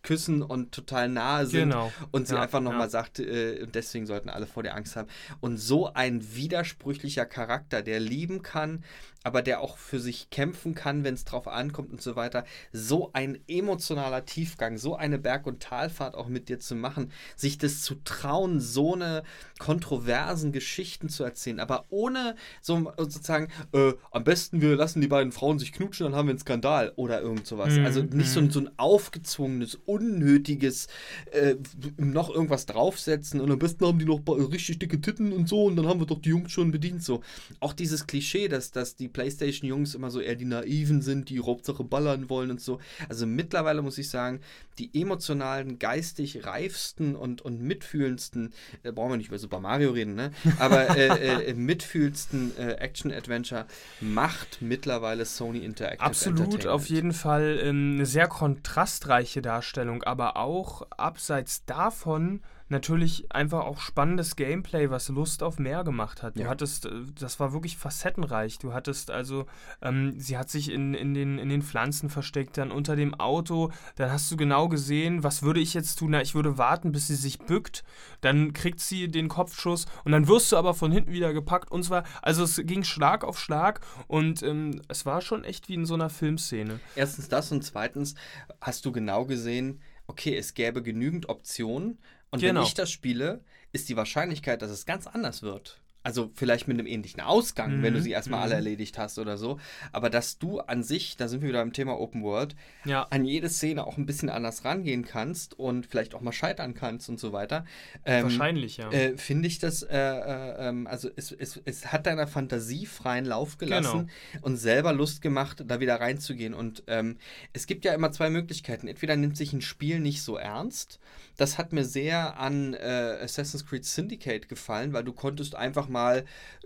küssen 0.04 0.40
und 0.42 0.70
total 0.70 1.08
nahe 1.08 1.44
sind 1.46 1.70
Genau. 1.70 1.92
und 2.12 2.28
sie 2.28 2.36
Ja, 2.36 2.42
einfach 2.42 2.60
nochmal 2.60 2.82
ja. 2.82 2.88
sagt, 2.88 3.18
äh, 3.18 3.60
und 3.64 3.74
deswegen 3.74 4.06
sollten 4.06 4.28
alle 4.28 4.46
vor 4.46 4.62
dir 4.62 4.76
Angst 4.76 4.94
haben. 4.94 5.08
Und 5.40 5.56
so 5.58 5.92
ein 5.92 6.36
widersprüchlicher 6.36 7.26
Charakter, 7.26 7.82
der 7.82 7.98
lieben 7.98 8.42
kann, 8.42 8.84
aber 9.26 9.42
der 9.42 9.60
auch 9.60 9.76
für 9.76 9.98
sich 9.98 10.30
kämpfen 10.30 10.76
kann, 10.76 11.02
wenn 11.02 11.14
es 11.14 11.24
drauf 11.24 11.48
ankommt 11.48 11.90
und 11.90 12.00
so 12.00 12.14
weiter. 12.14 12.44
So 12.72 13.10
ein 13.12 13.40
emotionaler 13.48 14.24
Tiefgang, 14.24 14.78
so 14.78 14.94
eine 14.94 15.18
Berg- 15.18 15.48
und 15.48 15.60
Talfahrt 15.60 16.14
auch 16.14 16.28
mit 16.28 16.48
dir 16.48 16.60
zu 16.60 16.76
machen, 16.76 17.10
sich 17.34 17.58
das 17.58 17.82
zu 17.82 17.96
trauen, 18.04 18.60
so 18.60 18.94
eine 18.94 19.24
kontroversen 19.58 20.52
Geschichten 20.52 21.08
zu 21.08 21.24
erzählen, 21.24 21.58
aber 21.58 21.86
ohne 21.90 22.36
so 22.62 22.92
sozusagen, 22.96 23.48
äh, 23.72 23.94
am 24.12 24.22
besten 24.22 24.60
wir 24.60 24.76
lassen 24.76 25.00
die 25.00 25.08
beiden 25.08 25.32
Frauen 25.32 25.58
sich 25.58 25.72
knutschen, 25.72 26.04
dann 26.04 26.14
haben 26.14 26.28
wir 26.28 26.30
einen 26.30 26.38
Skandal 26.38 26.92
oder 26.94 27.20
irgend 27.20 27.48
sowas. 27.48 27.74
Mhm, 27.74 27.84
Also 27.84 28.02
nicht 28.02 28.30
so, 28.30 28.38
ein- 28.38 28.50
so 28.50 28.60
ein 28.60 28.70
aufgezwungenes, 28.78 29.74
unnötiges, 29.86 30.86
äh, 31.32 31.56
noch 31.96 32.30
irgendwas 32.30 32.66
draufsetzen 32.66 33.40
und 33.40 33.50
am 33.50 33.58
besten 33.58 33.84
haben 33.86 33.98
die 33.98 34.04
noch 34.04 34.20
richtig 34.52 34.78
dicke 34.78 35.00
Titten 35.00 35.32
und 35.32 35.48
so 35.48 35.64
und 35.64 35.74
dann 35.74 35.88
haben 35.88 35.98
wir 35.98 36.06
doch 36.06 36.20
die 36.20 36.28
Jungs 36.28 36.52
schon 36.52 36.70
bedient. 36.70 37.02
So. 37.02 37.22
Auch 37.58 37.72
dieses 37.72 38.06
Klischee, 38.06 38.46
dass, 38.46 38.70
dass 38.70 38.94
die 38.94 39.08
Playstation-Jungs 39.16 39.94
immer 39.94 40.10
so 40.10 40.20
eher 40.20 40.34
die 40.34 40.44
Naiven 40.44 41.00
sind, 41.00 41.30
die 41.30 41.40
Hauptsache 41.40 41.82
ballern 41.84 42.28
wollen 42.28 42.50
und 42.50 42.60
so. 42.60 42.80
Also 43.08 43.26
mittlerweile 43.26 43.80
muss 43.80 43.96
ich 43.96 44.10
sagen, 44.10 44.40
die 44.78 44.90
emotionalen, 44.92 45.78
geistig 45.78 46.44
reifsten 46.44 47.16
und, 47.16 47.40
und 47.40 47.62
mitfühlendsten, 47.62 48.52
äh, 48.82 48.92
brauchen 48.92 49.12
wir 49.12 49.16
nicht 49.16 49.28
über 49.28 49.38
Super 49.38 49.58
Mario 49.58 49.92
reden, 49.92 50.14
ne? 50.16 50.32
Aber 50.58 50.94
äh, 50.94 51.48
äh, 51.48 51.54
mitfühlendsten 51.54 52.52
äh, 52.58 52.72
Action-Adventure 52.72 53.64
macht 54.02 54.60
mittlerweile 54.60 55.24
Sony 55.24 55.60
Interactive 55.60 56.04
Absolut, 56.04 56.66
auf 56.66 56.90
jeden 56.90 57.14
Fall 57.14 57.58
ähm, 57.62 57.94
eine 57.94 58.06
sehr 58.06 58.28
kontrastreiche 58.28 59.40
Darstellung, 59.40 60.02
aber 60.02 60.36
auch 60.36 60.86
abseits 60.90 61.64
davon 61.64 62.42
natürlich 62.68 63.32
einfach 63.32 63.64
auch 63.64 63.80
spannendes 63.80 64.36
Gameplay, 64.36 64.90
was 64.90 65.08
Lust 65.08 65.42
auf 65.42 65.58
mehr 65.58 65.84
gemacht 65.84 66.22
hat. 66.22 66.36
Du 66.36 66.42
Ja. 66.42 66.48
hattest, 66.48 66.86
äh, 66.86 66.90
das 67.18 67.38
war 67.38 67.52
wirklich 67.52 67.76
facettenreich. 67.76 68.58
Du 68.58 68.72
hattest 68.72 69.10
also, 69.10 69.46
ähm, 69.82 70.18
sie 70.18 70.36
hat 70.36 70.50
sich 70.50 70.70
in, 70.70 70.94
in, 70.94 71.14
den, 71.14 71.38
in 71.38 71.48
den 71.48 71.62
Pflanzen 71.62 72.10
versteckt, 72.10 72.56
dann 72.58 72.70
unter 72.72 72.96
dem 72.96 73.14
Auto, 73.14 73.70
dann 73.96 74.10
hast 74.10 74.30
du 74.30 74.36
genau 74.36 74.68
gesehen, 74.68 75.22
was 75.22 75.42
würde 75.42 75.60
ich 75.60 75.74
jetzt 75.74 75.96
tun? 75.96 76.10
Na, 76.10 76.22
ich 76.22 76.34
würde 76.34 76.58
warten, 76.58 76.92
bis 76.92 77.06
sie 77.06 77.14
sich 77.14 77.38
bückt, 77.38 77.84
dann 78.20 78.52
kriegt 78.52 78.80
sie 78.80 79.08
den 79.08 79.28
Kopfschuss 79.28 79.86
und 80.04 80.12
dann 80.12 80.26
wirst 80.28 80.50
du 80.52 80.56
aber 80.56 80.74
von 80.74 80.90
hinten 80.90 81.12
wieder 81.12 81.32
gepackt 81.32 81.70
und 81.70 81.84
zwar, 81.84 82.04
also 82.22 82.42
es 82.44 82.60
ging 82.64 82.82
Schlag 82.84 83.24
auf 83.24 83.38
Schlag 83.38 83.80
und 84.08 84.42
ähm, 84.42 84.80
es 84.88 85.06
war 85.06 85.20
schon 85.20 85.44
echt 85.44 85.68
wie 85.68 85.74
in 85.74 85.86
so 85.86 85.94
einer 85.94 86.10
Filmszene. 86.10 86.80
Erstens 86.96 87.28
das 87.28 87.52
und 87.52 87.62
zweitens 87.62 88.14
hast 88.60 88.84
du 88.84 88.92
genau 88.92 89.24
gesehen, 89.24 89.80
okay, 90.08 90.36
es 90.36 90.54
gäbe 90.54 90.82
genügend 90.82 91.28
Optionen 91.28 91.98
und 92.30 92.40
Genau. 92.40 92.60
wenn 92.60 92.66
ich 92.66 92.74
das 92.74 92.90
spiele, 92.90 93.44
ist 93.72 93.88
die 93.88 93.96
Wahrscheinlichkeit, 93.96 94.62
dass 94.62 94.70
es 94.70 94.86
ganz 94.86 95.06
anders 95.06 95.42
wird. 95.42 95.80
Also 96.06 96.30
vielleicht 96.34 96.68
mit 96.68 96.78
einem 96.78 96.86
ähnlichen 96.86 97.20
Ausgang, 97.20 97.82
wenn 97.82 97.92
du 97.92 97.98
Mhm, 97.98 98.04
sie 98.04 98.12
erstmal 98.12 98.38
mhm. 98.38 98.44
alle 98.44 98.54
erledigt 98.54 98.96
hast 98.96 99.18
oder 99.18 99.36
so. 99.36 99.58
Aber 99.90 100.08
dass 100.08 100.38
du 100.38 100.60
an 100.60 100.84
sich, 100.84 101.16
da 101.16 101.26
sind 101.26 101.40
wir 101.42 101.48
wieder 101.48 101.58
beim 101.58 101.72
Thema 101.72 101.98
Open 101.98 102.22
World, 102.22 102.54
Ja. 102.84 103.08
an 103.10 103.24
jede 103.24 103.48
Szene 103.48 103.84
auch 103.84 103.96
ein 103.96 104.06
bisschen 104.06 104.28
anders 104.28 104.64
rangehen 104.64 105.04
kannst 105.04 105.58
und 105.58 105.84
vielleicht 105.84 106.14
auch 106.14 106.20
mal 106.20 106.30
scheitern 106.30 106.74
kannst 106.74 107.08
und 107.08 107.18
so 107.18 107.32
weiter. 107.32 107.64
Ähm, 108.04 108.22
Wahrscheinlich, 108.22 108.76
ja. 108.76 108.88
äh, 108.92 109.18
finde 109.18 109.48
ich 109.48 109.58
das, 109.58 109.82
äh, 109.82 109.96
äh, 109.98 110.68
ähm, 110.68 110.86
also 110.86 111.10
es, 111.16 111.32
es, 111.32 111.60
es 111.64 111.90
hat 111.90 112.06
deiner 112.06 112.28
Fantasie 112.28 112.86
freien 112.86 113.24
Lauf 113.24 113.58
gelassen 113.58 114.08
und 114.42 114.58
selber 114.58 114.92
Lust 114.92 115.22
gemacht, 115.22 115.64
da 115.66 115.80
wieder 115.80 115.96
reinzugehen. 116.00 116.54
Und 116.54 116.84
ähm, 116.86 117.16
es 117.52 117.66
gibt 117.66 117.84
ja 117.84 117.92
immer 117.94 118.12
zwei 118.12 118.30
Möglichkeiten. 118.30 118.86
Entweder 118.86 119.16
nimmt 119.16 119.36
sich 119.36 119.52
ein 119.52 119.60
Spiel 119.60 119.98
nicht 119.98 120.22
so 120.22 120.36
ernst. 120.36 121.00
Das 121.36 121.58
hat 121.58 121.72
mir 121.72 121.84
sehr 121.84 122.38
an 122.38 122.74
äh, 122.74 123.18
Assassin's 123.22 123.66
Creed 123.66 123.84
Syndicate 123.84 124.48
gefallen, 124.48 124.92
weil 124.92 125.02
du 125.02 125.12
konntest 125.12 125.54
einfach 125.56 125.88
mal 125.88 125.95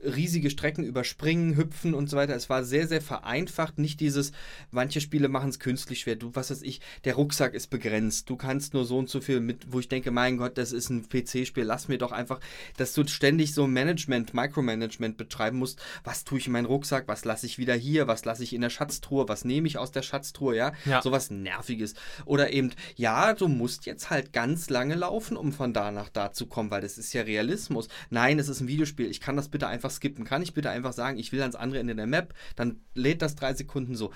riesige 0.03 0.49
Strecken 0.51 0.83
überspringen, 0.85 1.57
hüpfen 1.57 1.93
und 1.95 2.09
so 2.09 2.17
weiter. 2.17 2.35
Es 2.35 2.49
war 2.49 2.65
sehr, 2.65 2.89
sehr 2.89 3.03
vereinfacht. 3.03 3.79
Nicht 3.79 4.01
dieses, 4.01 4.33
manche 4.71 5.01
Spiele 5.01 5.29
machen 5.29 5.51
es 5.51 5.59
künstlich 5.59 6.01
schwer. 6.01 6.17
Du, 6.17 6.31
was 6.35 6.51
weiß 6.51 6.63
ich, 6.63 6.81
der 7.05 7.15
Rucksack 7.17 7.53
ist 7.55 7.69
begrenzt. 7.69 8.31
Du 8.31 8.37
kannst 8.37 8.73
nur 8.73 8.85
so 8.87 8.97
und 8.99 9.11
so 9.11 9.21
viel 9.21 9.41
mit, 9.41 9.73
wo 9.73 9.79
ich 9.79 9.89
denke, 9.89 10.11
mein 10.11 10.39
Gott, 10.39 10.57
das 10.57 10.73
ist 10.73 10.89
ein 10.89 11.07
PC-Spiel. 11.09 11.65
Lass 11.65 11.89
mir 11.89 11.99
doch 11.99 12.13
einfach, 12.13 12.41
dass 12.79 12.95
du 12.95 13.07
ständig 13.07 13.53
so 13.53 13.67
Management, 13.67 14.33
Micromanagement 14.33 15.19
betreiben 15.19 15.59
musst. 15.59 15.81
Was 16.03 16.25
tue 16.25 16.39
ich 16.39 16.47
in 16.47 16.53
meinen 16.55 16.65
Rucksack? 16.67 17.07
Was 17.07 17.27
lasse 17.27 17.45
ich 17.47 17.59
wieder 17.59 17.75
hier? 17.75 18.07
Was 18.09 18.25
lasse 18.25 18.43
ich 18.43 18.55
in 18.55 18.63
der 18.63 18.71
Schatztruhe? 18.71 19.29
Was 19.29 19.45
nehme 19.45 19.67
ich 19.69 19.77
aus 19.77 19.93
der 19.93 20.03
Schatztruhe? 20.03 20.57
Ja, 20.57 20.73
Ja. 20.87 21.03
sowas 21.03 21.31
Nerviges. 21.31 21.95
Oder 22.25 22.53
eben, 22.55 22.71
ja, 22.97 23.35
du 23.35 23.49
musst 23.49 23.85
jetzt 23.85 24.09
halt 24.09 24.33
ganz 24.33 24.71
lange 24.71 24.95
laufen, 24.95 25.37
um 25.37 25.53
von 25.53 25.75
da 25.75 25.91
nach 25.91 26.09
da 26.09 26.33
zu 26.33 26.47
kommen, 26.47 26.71
weil 26.71 26.81
das 26.81 26.97
ist 26.97 27.13
ja 27.13 27.21
Realismus. 27.23 27.89
Nein, 28.09 28.39
es 28.39 28.49
ist 28.49 28.61
ein 28.61 28.69
Videospiel. 28.69 29.11
Ich 29.11 29.20
kann 29.21 29.37
das 29.37 29.49
bitte 29.49 29.69
einfach 29.69 29.91
skippen. 29.91 30.25
Kann 30.25 30.43
ich 30.43 30.55
bitte 30.55 30.71
einfach 30.71 30.93
sagen, 30.93 31.19
ich 31.19 31.33
will 31.33 31.41
ans 31.41 31.55
andere 31.55 31.81
Ende 31.81 31.95
der 31.95 32.07
Map, 32.07 32.35
dann 32.57 32.81
lädt 32.95 33.23
das 33.23 33.37
drei 33.37 33.55
Sekunden 33.55 33.95
so. 33.95 34.13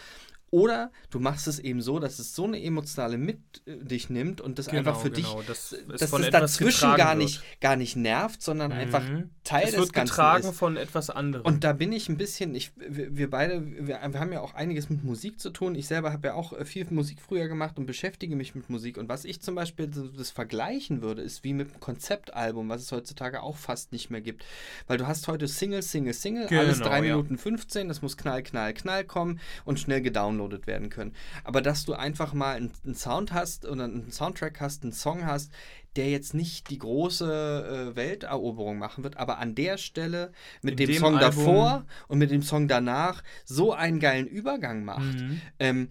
Oder 0.54 0.92
du 1.10 1.18
machst 1.18 1.48
es 1.48 1.58
eben 1.58 1.82
so, 1.82 1.98
dass 1.98 2.20
es 2.20 2.36
so 2.36 2.44
eine 2.44 2.62
emotionale 2.62 3.18
mit 3.18 3.38
äh, 3.66 3.76
dich 3.76 4.08
nimmt 4.08 4.40
und 4.40 4.60
das 4.60 4.66
genau, 4.66 4.78
einfach 4.78 5.00
für 5.00 5.10
genau. 5.10 5.38
dich, 5.38 5.46
das 5.48 5.74
dass 5.88 6.12
es 6.12 6.30
dazwischen 6.30 6.94
gar 6.94 7.16
nicht, 7.16 7.42
gar 7.60 7.74
nicht 7.74 7.96
nervt, 7.96 8.40
sondern 8.40 8.70
mhm. 8.70 8.78
einfach 8.78 9.02
Teil 9.42 9.64
es 9.64 9.70
des 9.72 9.80
wird 9.80 9.92
Ganzen 9.92 10.12
getragen 10.12 10.48
ist. 10.50 10.56
von 10.56 10.76
etwas 10.76 11.10
anderem. 11.10 11.44
Und 11.44 11.64
da 11.64 11.72
bin 11.72 11.90
ich 11.90 12.08
ein 12.08 12.16
bisschen, 12.16 12.54
ich, 12.54 12.70
wir, 12.76 13.16
wir 13.16 13.30
beide, 13.30 13.66
wir, 13.66 13.98
wir, 14.12 14.20
haben 14.20 14.32
ja 14.32 14.42
auch 14.42 14.54
einiges 14.54 14.88
mit 14.88 15.02
Musik 15.02 15.40
zu 15.40 15.50
tun. 15.50 15.74
Ich 15.74 15.88
selber 15.88 16.12
habe 16.12 16.28
ja 16.28 16.34
auch 16.34 16.52
äh, 16.52 16.64
viel 16.64 16.86
Musik 16.88 17.20
früher 17.20 17.48
gemacht 17.48 17.76
und 17.76 17.86
beschäftige 17.86 18.36
mich 18.36 18.54
mit 18.54 18.70
Musik. 18.70 18.96
Und 18.96 19.08
was 19.08 19.24
ich 19.24 19.40
zum 19.40 19.56
Beispiel 19.56 19.90
das 20.16 20.30
vergleichen 20.30 21.02
würde, 21.02 21.22
ist 21.22 21.42
wie 21.42 21.52
mit 21.52 21.72
einem 21.72 21.80
Konzeptalbum, 21.80 22.68
was 22.68 22.82
es 22.82 22.92
heutzutage 22.92 23.42
auch 23.42 23.56
fast 23.56 23.90
nicht 23.90 24.08
mehr 24.08 24.20
gibt. 24.20 24.44
Weil 24.86 24.98
du 24.98 25.08
hast 25.08 25.26
heute 25.26 25.48
Single, 25.48 25.82
Single, 25.82 26.14
Single, 26.14 26.46
genau, 26.46 26.60
alles 26.60 26.78
3 26.78 26.94
ja. 26.94 27.00
Minuten 27.00 27.38
15, 27.38 27.88
das 27.88 28.02
muss 28.02 28.16
knall, 28.16 28.44
knall, 28.44 28.72
knall 28.72 29.04
kommen 29.04 29.40
und 29.64 29.80
schnell 29.80 30.00
gedownloadet 30.00 30.43
werden 30.66 30.90
können. 30.90 31.14
Aber 31.44 31.60
dass 31.60 31.84
du 31.84 31.94
einfach 31.94 32.32
mal 32.32 32.56
einen, 32.56 32.72
einen 32.84 32.94
Sound 32.94 33.32
hast 33.32 33.66
oder 33.66 33.84
einen 33.84 34.10
Soundtrack 34.10 34.60
hast, 34.60 34.82
einen 34.82 34.92
Song 34.92 35.26
hast, 35.26 35.50
der 35.96 36.10
jetzt 36.10 36.34
nicht 36.34 36.70
die 36.70 36.78
große 36.78 37.92
äh, 37.92 37.96
Welteroberung 37.96 38.78
machen 38.78 39.04
wird, 39.04 39.16
aber 39.16 39.38
an 39.38 39.54
der 39.54 39.78
Stelle 39.78 40.32
mit 40.62 40.78
dem, 40.78 40.88
dem, 40.88 40.98
Song 40.98 41.16
Album 41.16 41.20
davor 41.20 41.86
und 42.08 42.18
mit 42.18 42.30
dem 42.30 42.42
Song 42.42 42.68
danach 42.68 43.22
so 43.44 43.72
einen 43.72 44.00
geilen 44.00 44.26
Übergang 44.26 44.84
macht. 44.84 45.20
Mhm. 45.20 45.40
Ähm, 45.58 45.88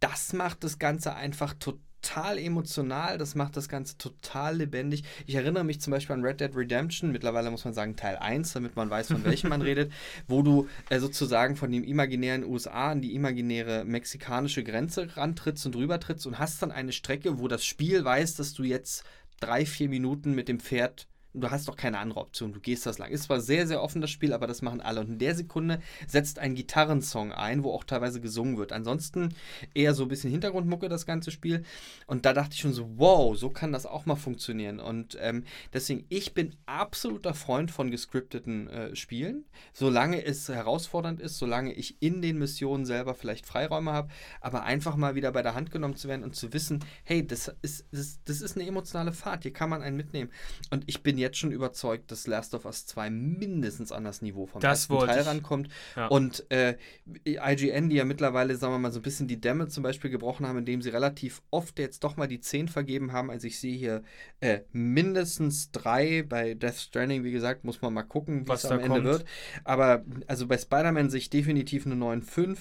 das 0.00 0.32
macht 0.34 0.62
das 0.62 0.78
Ganze 0.78 1.14
einfach 1.14 1.54
total 1.54 1.85
total 2.06 2.38
emotional, 2.38 3.18
das 3.18 3.34
macht 3.34 3.56
das 3.56 3.68
Ganze 3.68 3.98
total 3.98 4.56
lebendig. 4.56 5.04
Ich 5.26 5.34
erinnere 5.34 5.64
mich 5.64 5.80
zum 5.80 5.90
Beispiel 5.90 6.14
an 6.14 6.22
Red 6.22 6.40
Dead 6.40 6.54
Redemption, 6.54 7.12
mittlerweile 7.12 7.50
muss 7.50 7.64
man 7.64 7.74
sagen 7.74 7.96
Teil 7.96 8.16
1, 8.16 8.52
damit 8.52 8.76
man 8.76 8.90
weiß, 8.90 9.08
von 9.08 9.24
welchem 9.24 9.50
man 9.50 9.62
redet, 9.66 9.92
wo 10.28 10.42
du 10.42 10.68
äh, 10.88 11.00
sozusagen 11.00 11.56
von 11.56 11.70
dem 11.70 11.84
imaginären 11.84 12.44
USA 12.44 12.92
an 12.92 13.00
die 13.00 13.14
imaginäre 13.14 13.84
mexikanische 13.84 14.62
Grenze 14.62 15.16
rantrittst 15.16 15.66
und 15.66 15.76
rübertrittst 15.76 16.26
und 16.26 16.38
hast 16.38 16.62
dann 16.62 16.70
eine 16.70 16.92
Strecke, 16.92 17.38
wo 17.38 17.48
das 17.48 17.64
Spiel 17.64 18.04
weiß, 18.04 18.34
dass 18.36 18.54
du 18.54 18.62
jetzt 18.62 19.04
drei, 19.40 19.66
vier 19.66 19.88
Minuten 19.88 20.32
mit 20.32 20.48
dem 20.48 20.60
Pferd 20.60 21.08
du 21.40 21.50
hast 21.50 21.68
doch 21.68 21.76
keine 21.76 21.98
andere 21.98 22.20
Option, 22.20 22.52
du 22.52 22.60
gehst 22.60 22.86
das 22.86 22.98
lang. 22.98 23.10
Ist 23.10 23.24
zwar 23.24 23.40
sehr, 23.40 23.66
sehr 23.66 23.82
offen 23.82 24.00
das 24.00 24.10
Spiel, 24.10 24.32
aber 24.32 24.46
das 24.46 24.62
machen 24.62 24.80
alle. 24.80 25.00
Und 25.00 25.08
in 25.08 25.18
der 25.18 25.34
Sekunde 25.34 25.80
setzt 26.06 26.38
ein 26.38 26.54
Gitarrensong 26.54 27.32
ein, 27.32 27.62
wo 27.62 27.72
auch 27.72 27.84
teilweise 27.84 28.20
gesungen 28.20 28.56
wird. 28.56 28.72
Ansonsten 28.72 29.34
eher 29.74 29.94
so 29.94 30.04
ein 30.04 30.08
bisschen 30.08 30.30
Hintergrundmucke 30.30 30.88
das 30.88 31.06
ganze 31.06 31.30
Spiel. 31.30 31.64
Und 32.06 32.24
da 32.24 32.32
dachte 32.32 32.54
ich 32.54 32.60
schon 32.60 32.72
so, 32.72 32.88
wow, 32.96 33.36
so 33.36 33.50
kann 33.50 33.72
das 33.72 33.86
auch 33.86 34.06
mal 34.06 34.16
funktionieren. 34.16 34.80
Und 34.80 35.16
ähm, 35.20 35.44
deswegen, 35.72 36.04
ich 36.08 36.34
bin 36.34 36.54
absoluter 36.66 37.34
Freund 37.34 37.70
von 37.70 37.90
gescripteten 37.90 38.68
äh, 38.68 38.96
Spielen, 38.96 39.44
solange 39.72 40.24
es 40.24 40.48
herausfordernd 40.48 41.20
ist, 41.20 41.38
solange 41.38 41.72
ich 41.72 42.00
in 42.00 42.22
den 42.22 42.38
Missionen 42.38 42.86
selber 42.86 43.14
vielleicht 43.14 43.46
Freiräume 43.46 43.92
habe, 43.92 44.08
aber 44.40 44.62
einfach 44.62 44.96
mal 44.96 45.14
wieder 45.14 45.32
bei 45.32 45.42
der 45.42 45.54
Hand 45.54 45.70
genommen 45.70 45.96
zu 45.96 46.08
werden 46.08 46.24
und 46.24 46.34
zu 46.34 46.52
wissen, 46.52 46.84
hey, 47.04 47.26
das 47.26 47.54
ist, 47.62 47.86
das, 47.92 48.20
das 48.24 48.40
ist 48.40 48.56
eine 48.56 48.66
emotionale 48.66 49.12
Fahrt, 49.12 49.42
hier 49.42 49.52
kann 49.52 49.70
man 49.70 49.82
einen 49.82 49.96
mitnehmen. 49.96 50.30
Und 50.70 50.84
ich 50.86 51.02
bin 51.02 51.18
jetzt 51.18 51.25
jetzt 51.26 51.38
schon 51.38 51.52
überzeugt, 51.52 52.10
dass 52.10 52.26
Last 52.26 52.54
of 52.54 52.64
Us 52.64 52.86
2 52.86 53.10
mindestens 53.10 53.92
an 53.92 54.04
das 54.04 54.22
Niveau 54.22 54.46
vom 54.46 54.60
das 54.60 54.88
ersten 54.88 55.06
Teil 55.06 55.20
ich. 55.20 55.26
rankommt. 55.26 55.68
Ja. 55.94 56.06
Und 56.06 56.50
äh, 56.50 56.76
IGN, 57.24 57.90
die 57.90 57.96
ja 57.96 58.04
mittlerweile, 58.04 58.56
sagen 58.56 58.72
wir 58.72 58.78
mal, 58.78 58.92
so 58.92 59.00
ein 59.00 59.02
bisschen 59.02 59.28
die 59.28 59.40
Dämme 59.40 59.68
zum 59.68 59.82
Beispiel 59.82 60.10
gebrochen 60.10 60.46
haben, 60.46 60.58
indem 60.58 60.82
sie 60.82 60.90
relativ 60.90 61.42
oft 61.50 61.78
jetzt 61.78 62.04
doch 62.04 62.16
mal 62.16 62.28
die 62.28 62.40
10 62.40 62.68
vergeben 62.68 63.12
haben. 63.12 63.30
Also 63.30 63.46
ich 63.46 63.58
sehe 63.58 63.76
hier 63.76 64.02
äh, 64.40 64.60
mindestens 64.72 65.70
3 65.72 66.22
bei 66.22 66.54
Death 66.54 66.76
Stranding, 66.76 67.24
wie 67.24 67.32
gesagt, 67.32 67.64
muss 67.64 67.82
man 67.82 67.92
mal 67.92 68.02
gucken, 68.02 68.46
wie 68.46 68.52
es 68.52 68.64
am 68.66 68.78
Ende 68.78 68.88
kommt. 68.88 69.04
wird. 69.04 69.24
Aber 69.64 70.04
also 70.26 70.46
bei 70.46 70.58
Spider-Man 70.58 71.10
sehe 71.10 71.18
ich 71.18 71.30
definitiv 71.30 71.86
eine 71.86 71.94
9,5 71.96 72.56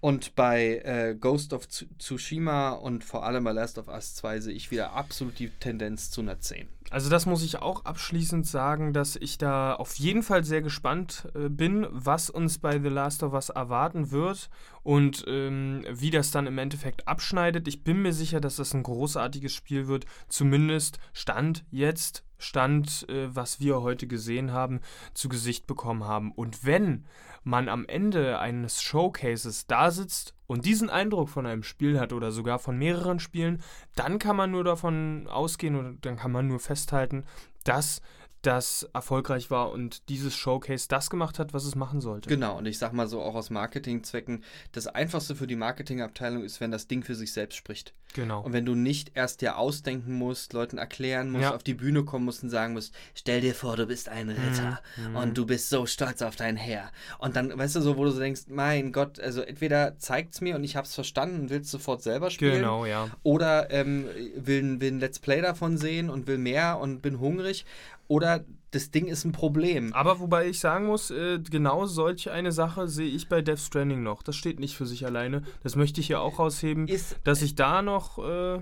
und 0.00 0.34
bei 0.34 0.78
äh, 0.84 1.16
Ghost 1.18 1.52
of 1.52 1.68
Tsushima 1.68 2.70
und 2.70 3.04
vor 3.04 3.24
allem 3.24 3.44
bei 3.44 3.52
Last 3.52 3.78
of 3.78 3.88
Us 3.88 4.14
2 4.14 4.40
sehe 4.40 4.54
ich 4.54 4.70
wieder 4.70 4.92
absolut 4.92 5.38
die 5.38 5.48
Tendenz 5.48 6.10
zu 6.10 6.20
einer 6.20 6.40
10. 6.40 6.68
Also 6.92 7.08
das 7.08 7.24
muss 7.24 7.42
ich 7.42 7.56
auch 7.56 7.86
abschließend 7.86 8.46
sagen, 8.46 8.92
dass 8.92 9.16
ich 9.16 9.38
da 9.38 9.72
auf 9.72 9.94
jeden 9.94 10.22
Fall 10.22 10.44
sehr 10.44 10.60
gespannt 10.60 11.26
äh, 11.34 11.48
bin, 11.48 11.86
was 11.90 12.28
uns 12.28 12.58
bei 12.58 12.78
The 12.78 12.90
Last 12.90 13.22
of 13.22 13.32
Us 13.32 13.48
erwarten 13.48 14.10
wird 14.10 14.50
und 14.82 15.24
ähm, 15.26 15.86
wie 15.90 16.10
das 16.10 16.32
dann 16.32 16.46
im 16.46 16.58
Endeffekt 16.58 17.08
abschneidet. 17.08 17.66
Ich 17.66 17.82
bin 17.82 18.02
mir 18.02 18.12
sicher, 18.12 18.42
dass 18.42 18.56
das 18.56 18.74
ein 18.74 18.82
großartiges 18.82 19.54
Spiel 19.54 19.86
wird. 19.86 20.04
Zumindest 20.28 20.98
Stand 21.14 21.64
jetzt, 21.70 22.24
Stand, 22.36 23.08
äh, 23.08 23.34
was 23.34 23.58
wir 23.58 23.80
heute 23.80 24.06
gesehen 24.06 24.52
haben, 24.52 24.80
zu 25.14 25.30
Gesicht 25.30 25.66
bekommen 25.66 26.04
haben. 26.04 26.30
Und 26.30 26.62
wenn 26.62 27.06
man 27.44 27.68
am 27.68 27.86
Ende 27.86 28.38
eines 28.38 28.82
Showcases 28.82 29.66
da 29.66 29.90
sitzt 29.90 30.34
und 30.46 30.64
diesen 30.64 30.90
Eindruck 30.90 31.28
von 31.28 31.46
einem 31.46 31.62
Spiel 31.62 31.98
hat 31.98 32.12
oder 32.12 32.30
sogar 32.30 32.58
von 32.58 32.78
mehreren 32.78 33.18
Spielen, 33.18 33.62
dann 33.94 34.18
kann 34.18 34.36
man 34.36 34.50
nur 34.50 34.64
davon 34.64 35.26
ausgehen 35.28 35.76
oder 35.76 35.92
dann 36.00 36.16
kann 36.16 36.32
man 36.32 36.46
nur 36.46 36.60
festhalten, 36.60 37.24
dass 37.64 38.02
das 38.42 38.88
erfolgreich 38.92 39.50
war 39.50 39.70
und 39.70 40.08
dieses 40.08 40.36
Showcase 40.36 40.88
das 40.88 41.10
gemacht 41.10 41.38
hat, 41.38 41.54
was 41.54 41.64
es 41.64 41.76
machen 41.76 42.00
sollte. 42.00 42.28
Genau, 42.28 42.58
und 42.58 42.66
ich 42.66 42.78
sag 42.78 42.92
mal 42.92 43.06
so 43.06 43.22
auch 43.22 43.36
aus 43.36 43.50
Marketingzwecken, 43.50 44.42
das 44.72 44.88
einfachste 44.88 45.36
für 45.36 45.46
die 45.46 45.56
Marketingabteilung 45.56 46.42
ist, 46.42 46.60
wenn 46.60 46.72
das 46.72 46.88
Ding 46.88 47.04
für 47.04 47.14
sich 47.14 47.32
selbst 47.32 47.56
spricht. 47.56 47.94
Genau. 48.14 48.42
Und 48.42 48.52
wenn 48.52 48.66
du 48.66 48.74
nicht 48.74 49.12
erst 49.14 49.40
dir 49.40 49.56
ausdenken 49.56 50.18
musst, 50.18 50.52
Leuten 50.52 50.76
erklären 50.76 51.30
musst, 51.30 51.44
ja. 51.44 51.54
auf 51.54 51.62
die 51.62 51.74
Bühne 51.74 52.04
kommen 52.04 52.24
musst 52.24 52.42
und 52.42 52.50
sagen 52.50 52.74
musst, 52.74 52.94
stell 53.14 53.40
dir 53.40 53.54
vor, 53.54 53.76
du 53.76 53.86
bist 53.86 54.08
ein 54.08 54.28
Ritter 54.28 54.80
mhm. 54.96 55.16
und 55.16 55.38
du 55.38 55.46
bist 55.46 55.70
so 55.70 55.86
stolz 55.86 56.20
auf 56.20 56.36
dein 56.36 56.56
Heer. 56.56 56.90
Und 57.18 57.36
dann, 57.36 57.56
weißt 57.56 57.76
du, 57.76 57.80
so, 57.80 57.96
wo 57.96 58.04
du 58.04 58.10
so 58.10 58.20
denkst, 58.20 58.42
mein 58.48 58.92
Gott, 58.92 59.18
also 59.18 59.40
entweder 59.40 59.98
zeigt 59.98 60.34
es 60.34 60.40
mir 60.40 60.56
und 60.56 60.64
ich 60.64 60.76
hab's 60.76 60.94
verstanden 60.94 61.42
und 61.42 61.50
willst 61.50 61.70
sofort 61.70 62.02
selber 62.02 62.30
spielen. 62.30 62.56
Genau, 62.56 62.84
ja. 62.84 63.08
Oder 63.22 63.70
ähm, 63.70 64.06
will, 64.36 64.80
will 64.80 64.92
ein 64.92 65.00
Let's 65.00 65.18
Play 65.18 65.40
davon 65.40 65.78
sehen 65.78 66.10
und 66.10 66.26
will 66.26 66.38
mehr 66.38 66.78
und 66.78 67.00
bin 67.00 67.18
hungrig 67.18 67.64
oder 68.12 68.44
das 68.72 68.90
Ding 68.90 69.06
ist 69.06 69.24
ein 69.24 69.32
Problem. 69.32 69.92
Aber 69.94 70.20
wobei 70.20 70.46
ich 70.48 70.60
sagen 70.60 70.86
muss, 70.86 71.10
äh, 71.10 71.38
genau 71.38 71.86
solch 71.86 72.30
eine 72.30 72.52
Sache 72.52 72.86
sehe 72.86 73.08
ich 73.08 73.28
bei 73.28 73.40
Death 73.40 73.60
Stranding 73.60 74.02
noch. 74.02 74.22
Das 74.22 74.36
steht 74.36 74.60
nicht 74.60 74.76
für 74.76 74.86
sich 74.86 75.06
alleine. 75.06 75.42
Das 75.62 75.76
möchte 75.76 76.00
ich 76.00 76.08
hier 76.08 76.20
auch 76.20 76.38
rausheben, 76.38 76.88
ist, 76.88 77.16
dass 77.24 77.40
ich 77.40 77.54
da 77.54 77.80
noch. 77.80 78.18
Äh, 78.18 78.60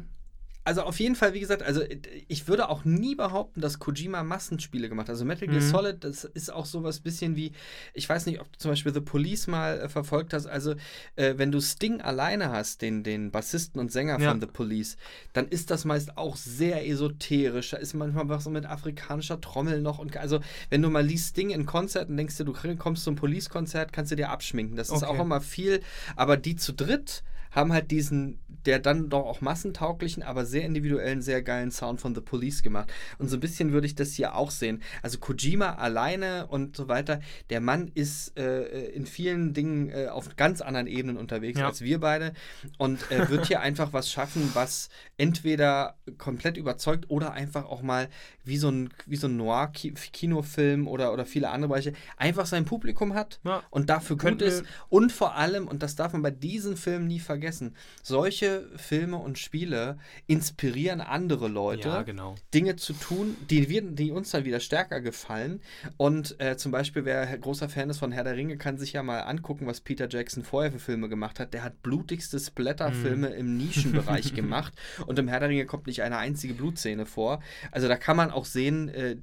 also 0.62 0.82
auf 0.82 1.00
jeden 1.00 1.14
Fall, 1.14 1.32
wie 1.32 1.40
gesagt, 1.40 1.62
also 1.62 1.82
ich 2.28 2.46
würde 2.46 2.68
auch 2.68 2.84
nie 2.84 3.14
behaupten, 3.14 3.60
dass 3.60 3.78
Kojima 3.78 4.22
Massenspiele 4.22 4.88
gemacht 4.88 5.08
hat. 5.08 5.14
Also 5.14 5.24
Metal 5.24 5.48
Gear 5.48 5.62
mhm. 5.62 5.68
Solid, 5.68 6.04
das 6.04 6.24
ist 6.24 6.52
auch 6.52 6.66
sowas 6.66 7.00
bisschen 7.00 7.34
wie, 7.34 7.52
ich 7.94 8.06
weiß 8.06 8.26
nicht, 8.26 8.40
ob 8.40 8.52
du 8.52 8.58
zum 8.58 8.70
Beispiel 8.70 8.92
The 8.92 9.00
Police 9.00 9.46
mal 9.46 9.80
äh, 9.80 9.88
verfolgt 9.88 10.34
hast. 10.34 10.46
Also 10.46 10.74
äh, 11.16 11.34
wenn 11.36 11.50
du 11.50 11.60
Sting 11.60 12.02
alleine 12.02 12.50
hast, 12.50 12.82
den, 12.82 13.02
den 13.02 13.30
Bassisten 13.30 13.80
und 13.80 13.90
Sänger 13.90 14.20
ja. 14.20 14.30
von 14.30 14.40
The 14.40 14.46
Police, 14.46 14.96
dann 15.32 15.48
ist 15.48 15.70
das 15.70 15.86
meist 15.86 16.18
auch 16.18 16.36
sehr 16.36 16.86
esoterisch. 16.86 17.70
Da 17.70 17.78
ist 17.78 17.94
manchmal 17.94 18.28
was 18.28 18.44
so 18.44 18.50
mit 18.50 18.66
afrikanischer 18.66 19.40
Trommel 19.40 19.80
noch. 19.80 19.98
Und 19.98 20.14
also 20.18 20.40
wenn 20.68 20.82
du 20.82 20.90
mal 20.90 21.04
liest 21.04 21.30
Sting 21.30 21.50
in 21.50 21.64
Konzerten, 21.64 22.18
denkst 22.18 22.36
du, 22.36 22.44
du 22.44 22.52
kommst 22.76 23.04
zum 23.04 23.16
Police-Konzert, 23.16 23.94
kannst 23.94 24.12
du 24.12 24.16
dir 24.16 24.28
abschminken. 24.28 24.76
Das 24.76 24.88
ist 24.88 25.02
okay. 25.02 25.06
auch 25.06 25.20
immer 25.20 25.40
viel. 25.40 25.80
Aber 26.16 26.36
die 26.36 26.56
zu 26.56 26.72
dritt 26.72 27.22
haben 27.50 27.72
halt 27.72 27.90
diesen, 27.90 28.38
der 28.66 28.78
dann 28.78 29.08
doch 29.08 29.24
auch 29.24 29.40
massentauglichen, 29.40 30.22
aber 30.22 30.44
sehr 30.44 30.64
individuellen, 30.64 31.22
sehr 31.22 31.42
geilen 31.42 31.70
Sound 31.70 32.00
von 32.00 32.14
The 32.14 32.20
Police 32.20 32.62
gemacht. 32.62 32.92
Und 33.18 33.28
so 33.28 33.36
ein 33.36 33.40
bisschen 33.40 33.72
würde 33.72 33.86
ich 33.86 33.94
das 33.94 34.12
hier 34.12 34.34
auch 34.34 34.50
sehen. 34.50 34.82
Also 35.02 35.18
Kojima 35.18 35.74
alleine 35.74 36.46
und 36.46 36.76
so 36.76 36.88
weiter, 36.88 37.20
der 37.48 37.60
Mann 37.60 37.90
ist 37.94 38.38
äh, 38.38 38.90
in 38.90 39.06
vielen 39.06 39.54
Dingen 39.54 39.90
äh, 39.90 40.08
auf 40.08 40.36
ganz 40.36 40.60
anderen 40.60 40.86
Ebenen 40.86 41.16
unterwegs 41.16 41.58
ja. 41.58 41.66
als 41.66 41.80
wir 41.80 42.00
beide 42.00 42.32
und 42.78 43.10
äh, 43.10 43.28
wird 43.28 43.46
hier 43.46 43.60
einfach 43.60 43.92
was 43.92 44.10
schaffen, 44.10 44.50
was 44.54 44.88
entweder 45.16 45.96
komplett 46.18 46.56
überzeugt 46.56 47.06
oder 47.08 47.32
einfach 47.32 47.64
auch 47.64 47.82
mal 47.82 48.08
wie 48.44 48.56
so 48.56 48.68
ein, 48.70 48.90
wie 49.06 49.16
so 49.16 49.28
ein 49.28 49.36
Noir-Kinofilm 49.36 50.86
oder, 50.88 51.12
oder 51.12 51.24
viele 51.26 51.50
andere 51.50 51.68
Bereiche 51.68 51.92
einfach 52.16 52.46
sein 52.46 52.64
Publikum 52.64 53.14
hat 53.14 53.40
ja. 53.44 53.62
und 53.70 53.90
dafür 53.90 54.16
gut 54.16 54.42
ist. 54.42 54.64
Und 54.88 55.12
vor 55.12 55.36
allem, 55.36 55.68
und 55.68 55.82
das 55.82 55.96
darf 55.96 56.12
man 56.12 56.22
bei 56.22 56.30
diesen 56.30 56.76
Filmen 56.76 57.06
nie 57.06 57.20
vergessen, 57.20 57.39
vergessen, 57.40 57.74
solche 58.02 58.68
Filme 58.76 59.16
und 59.16 59.38
Spiele 59.38 59.98
inspirieren 60.26 61.00
andere 61.00 61.48
Leute, 61.48 61.88
ja, 61.88 62.02
genau. 62.02 62.34
Dinge 62.52 62.76
zu 62.76 62.92
tun, 62.92 63.34
die, 63.48 63.70
wir, 63.70 63.80
die 63.82 64.10
uns 64.10 64.30
dann 64.30 64.44
wieder 64.44 64.60
stärker 64.60 65.00
gefallen. 65.00 65.60
Und 65.96 66.38
äh, 66.38 66.56
zum 66.58 66.70
Beispiel, 66.70 67.06
wer 67.06 67.38
großer 67.38 67.70
Fan 67.70 67.88
ist 67.88 67.98
von 67.98 68.12
Herr 68.12 68.24
der 68.24 68.36
Ringe, 68.36 68.58
kann 68.58 68.76
sich 68.76 68.92
ja 68.92 69.02
mal 69.02 69.20
angucken, 69.20 69.66
was 69.66 69.80
Peter 69.80 70.06
Jackson 70.08 70.44
vorher 70.44 70.70
für 70.70 70.78
Filme 70.78 71.08
gemacht 71.08 71.40
hat. 71.40 71.54
Der 71.54 71.64
hat 71.64 71.82
blutigste 71.82 72.38
Splatter-Filme 72.38 73.30
mm. 73.30 73.32
im 73.32 73.56
Nischenbereich 73.56 74.34
gemacht. 74.34 74.74
Und 75.06 75.18
im 75.18 75.28
Herr 75.28 75.40
der 75.40 75.48
Ringe 75.48 75.64
kommt 75.64 75.86
nicht 75.86 76.02
eine 76.02 76.18
einzige 76.18 76.52
Blutszene 76.52 77.06
vor. 77.06 77.40
Also 77.72 77.88
da 77.88 77.96
kann 77.96 78.18
man 78.18 78.30
auch 78.30 78.44
sehen, 78.44 78.90
äh, 78.90 79.16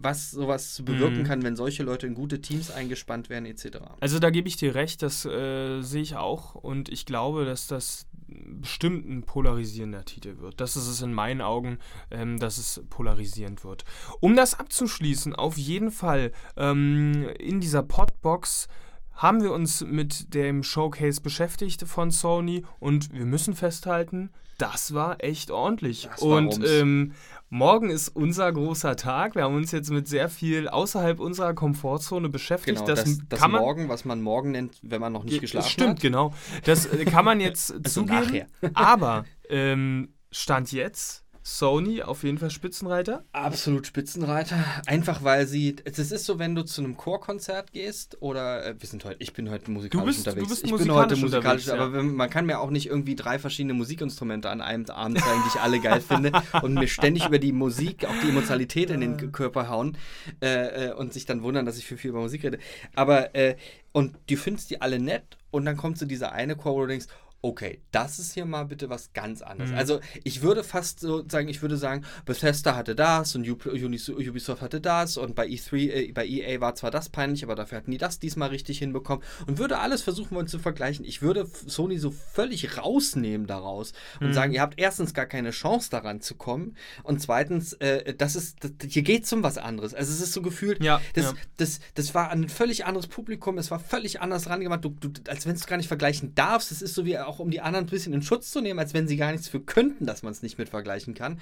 was 0.00 0.30
sowas 0.30 0.80
bewirken 0.82 1.22
mm. 1.22 1.26
kann, 1.26 1.42
wenn 1.42 1.56
solche 1.56 1.82
Leute 1.82 2.06
in 2.06 2.14
gute 2.14 2.40
Teams 2.40 2.70
eingespannt 2.70 3.28
werden, 3.28 3.44
etc. 3.44 3.78
Also 4.00 4.18
da 4.18 4.30
gebe 4.30 4.48
ich 4.48 4.56
dir 4.56 4.74
recht, 4.74 5.02
das 5.02 5.26
äh, 5.26 5.82
sehe 5.82 6.02
ich 6.02 6.16
auch. 6.16 6.54
Und 6.62 6.88
ich 6.88 7.06
glaube, 7.06 7.41
dass 7.44 7.66
das 7.66 8.06
bestimmt 8.28 9.08
ein 9.08 9.22
polarisierender 9.22 10.04
Titel 10.04 10.38
wird. 10.38 10.60
Das 10.60 10.76
ist 10.76 10.88
es 10.88 11.02
in 11.02 11.12
meinen 11.12 11.40
Augen, 11.40 11.78
ähm, 12.10 12.38
dass 12.38 12.58
es 12.58 12.82
polarisierend 12.88 13.64
wird. 13.64 13.84
Um 14.20 14.36
das 14.36 14.58
abzuschließen, 14.58 15.34
auf 15.34 15.58
jeden 15.58 15.90
Fall 15.90 16.32
ähm, 16.56 17.28
in 17.38 17.60
dieser 17.60 17.82
Podbox 17.82 18.68
haben 19.14 19.42
wir 19.42 19.52
uns 19.52 19.82
mit 19.82 20.34
dem 20.34 20.62
Showcase 20.62 21.20
beschäftigt 21.20 21.82
von 21.82 22.10
Sony 22.10 22.64
und 22.80 23.12
wir 23.12 23.26
müssen 23.26 23.54
festhalten, 23.54 24.30
das 24.62 24.94
war 24.94 25.22
echt 25.22 25.50
ordentlich. 25.50 26.08
Das 26.08 26.22
und 26.22 26.60
ähm, 26.64 27.14
morgen 27.50 27.90
ist 27.90 28.08
unser 28.10 28.52
großer 28.52 28.94
Tag. 28.94 29.34
Wir 29.34 29.42
haben 29.42 29.56
uns 29.56 29.72
jetzt 29.72 29.90
mit 29.90 30.06
sehr 30.06 30.28
viel 30.28 30.68
außerhalb 30.68 31.18
unserer 31.18 31.52
Komfortzone 31.52 32.28
beschäftigt. 32.28 32.78
Genau, 32.78 32.86
das, 32.86 33.02
das, 33.02 33.18
das 33.28 33.40
kann 33.40 33.50
man, 33.50 33.60
Morgen, 33.60 33.88
was 33.88 34.04
man 34.04 34.22
morgen 34.22 34.52
nennt, 34.52 34.78
wenn 34.82 35.00
man 35.00 35.12
noch 35.12 35.24
nicht 35.24 35.40
geschlafen 35.40 35.68
Stimmt, 35.68 35.90
hat. 35.96 36.00
genau. 36.00 36.32
Das 36.64 36.86
äh, 36.86 37.04
kann 37.04 37.24
man 37.24 37.40
jetzt 37.40 37.72
Also 37.84 38.02
zugeben. 38.02 38.20
nachher. 38.20 38.46
aber 38.74 39.24
ähm, 39.48 40.14
Stand 40.30 40.70
jetzt, 40.70 41.21
Sony 41.44 42.02
auf 42.02 42.22
jeden 42.22 42.38
Fall 42.38 42.50
Spitzenreiter. 42.50 43.24
Absolut 43.32 43.86
Spitzenreiter. 43.86 44.56
Einfach 44.86 45.24
weil 45.24 45.46
sie. 45.46 45.74
Es 45.84 45.98
ist 45.98 46.24
so, 46.24 46.38
wenn 46.38 46.54
du 46.54 46.62
zu 46.62 46.82
einem 46.82 46.96
Chorkonzert 46.96 47.72
gehst 47.72 48.16
oder 48.20 48.64
äh, 48.64 48.74
wir 48.78 48.88
sind 48.88 49.04
heute, 49.04 49.16
ich 49.18 49.32
bin 49.32 49.50
heute 49.50 49.70
musikalisch 49.70 50.06
bist- 50.16 50.26
du 50.26 50.30
unterwegs. 50.30 50.48
bist 50.50 50.64
ich 50.64 50.70
bin 50.70 50.92
heute 50.92 51.16
musikalisch 51.16 51.20
musikalisch, 51.20 51.68
unterwegs, 51.68 51.94
aber 51.94 52.02
man 52.04 52.30
kann 52.30 52.46
mir 52.46 52.60
auch 52.60 52.70
nicht 52.70 52.86
irgendwie 52.86 53.16
drei 53.16 53.38
verschiedene 53.40 53.74
Musikinstrumente 53.74 54.50
an 54.50 54.60
einem 54.60 54.86
Abend 54.86 55.18
zeigen, 55.18 55.40
die 55.44 55.48
ich 55.56 55.60
alle 55.60 55.80
geil 55.80 56.00
finde 56.00 56.30
und 56.62 56.74
mir 56.74 56.86
ständig 56.88 57.26
über 57.26 57.40
die 57.40 57.52
Musik, 57.52 58.04
auch 58.04 58.14
die 58.22 58.28
Emotionalität 58.28 58.90
in 58.90 59.00
den 59.00 59.32
Körper 59.32 59.68
hauen 59.68 59.96
äh, 60.40 60.90
äh, 60.90 60.92
und 60.92 61.12
sich 61.12 61.26
dann 61.26 61.42
wundern, 61.42 61.66
dass 61.66 61.76
ich 61.76 61.86
viel, 61.86 61.96
viel 61.98 62.10
über 62.10 62.20
Musik 62.20 62.44
rede. 62.44 62.58
Aber 62.94 63.34
äh, 63.34 63.56
und 63.90 64.16
du 64.30 64.36
findest 64.36 64.70
die 64.70 64.80
alle 64.80 64.98
nett 65.00 65.24
und 65.50 65.64
dann 65.64 65.76
kommt 65.76 65.98
so 65.98 66.06
dieser 66.06 66.32
eine 66.32 66.54
Chor, 66.56 66.74
wo 66.74 66.80
du 66.82 66.86
denkst, 66.86 67.06
okay, 67.42 67.80
das 67.90 68.18
ist 68.20 68.34
hier 68.34 68.44
mal 68.46 68.64
bitte 68.64 68.88
was 68.88 69.12
ganz 69.12 69.42
anderes. 69.42 69.72
Mhm. 69.72 69.76
Also 69.76 70.00
ich 70.22 70.42
würde 70.42 70.62
fast 70.62 71.00
so 71.00 71.28
sagen, 71.28 71.48
ich 71.48 71.60
würde 71.60 71.76
sagen, 71.76 72.04
Bethesda 72.24 72.76
hatte 72.76 72.94
das 72.94 73.34
und 73.34 73.48
Ubisoft 73.48 74.62
hatte 74.62 74.80
das 74.80 75.16
und 75.16 75.34
bei 75.34 75.46
E3, 75.46 75.90
äh, 75.90 76.12
bei 76.12 76.24
EA 76.26 76.60
war 76.60 76.74
zwar 76.76 76.90
das 76.92 77.08
peinlich, 77.08 77.42
aber 77.44 77.54
dafür 77.54 77.78
hatten 77.78 77.90
die 77.90 77.98
das 77.98 78.18
diesmal 78.20 78.50
richtig 78.50 78.78
hinbekommen 78.78 79.24
und 79.46 79.58
würde 79.58 79.78
alles 79.78 80.02
versuchen 80.02 80.36
wollen 80.36 80.46
zu 80.46 80.58
vergleichen. 80.58 81.04
Ich 81.04 81.20
würde 81.20 81.48
Sony 81.66 81.98
so 81.98 82.10
völlig 82.12 82.78
rausnehmen 82.78 83.46
daraus 83.46 83.92
und 84.20 84.28
Mhm. 84.28 84.32
sagen, 84.32 84.52
ihr 84.52 84.60
habt 84.60 84.78
erstens 84.78 85.12
gar 85.12 85.26
keine 85.26 85.50
Chance 85.50 85.90
daran 85.90 86.20
zu 86.20 86.36
kommen 86.36 86.76
und 87.02 87.20
zweitens, 87.20 87.72
äh, 87.74 88.14
das 88.14 88.36
ist, 88.36 88.58
das, 88.62 88.70
hier 88.88 89.02
geht 89.02 89.24
es 89.24 89.32
um 89.32 89.42
was 89.42 89.58
anderes. 89.58 89.94
Also 89.94 90.12
es 90.12 90.20
ist 90.20 90.32
so 90.32 90.42
gefühlt, 90.42 90.82
Ja, 90.82 91.00
das, 91.14 91.24
ja. 91.24 91.32
das, 91.56 91.80
das 91.94 92.14
war 92.14 92.30
ein 92.30 92.48
völlig 92.48 92.86
anderes 92.86 93.08
Publikum, 93.08 93.58
es 93.58 93.70
war 93.72 93.80
völlig 93.80 94.20
anders 94.20 94.48
rangemacht, 94.48 94.84
du, 94.84 94.90
du, 94.90 95.10
als 95.28 95.44
wenn 95.46 95.54
du 95.54 95.58
es 95.58 95.66
gar 95.66 95.76
nicht 95.76 95.88
vergleichen 95.88 96.34
darfst. 96.36 96.70
Es 96.70 96.82
ist 96.82 96.94
so 96.94 97.04
wie 97.04 97.12
auch 97.32 97.38
um 97.38 97.50
die 97.50 97.62
anderen 97.62 97.86
ein 97.86 97.90
bisschen 97.90 98.12
in 98.12 98.20
Schutz 98.20 98.50
zu 98.50 98.60
nehmen, 98.60 98.78
als 98.78 98.92
wenn 98.92 99.08
sie 99.08 99.16
gar 99.16 99.32
nichts 99.32 99.48
für 99.48 99.60
könnten, 99.60 100.04
dass 100.04 100.22
man 100.22 100.32
es 100.32 100.42
nicht 100.42 100.58
mit 100.58 100.68
vergleichen 100.68 101.14
kann. 101.14 101.40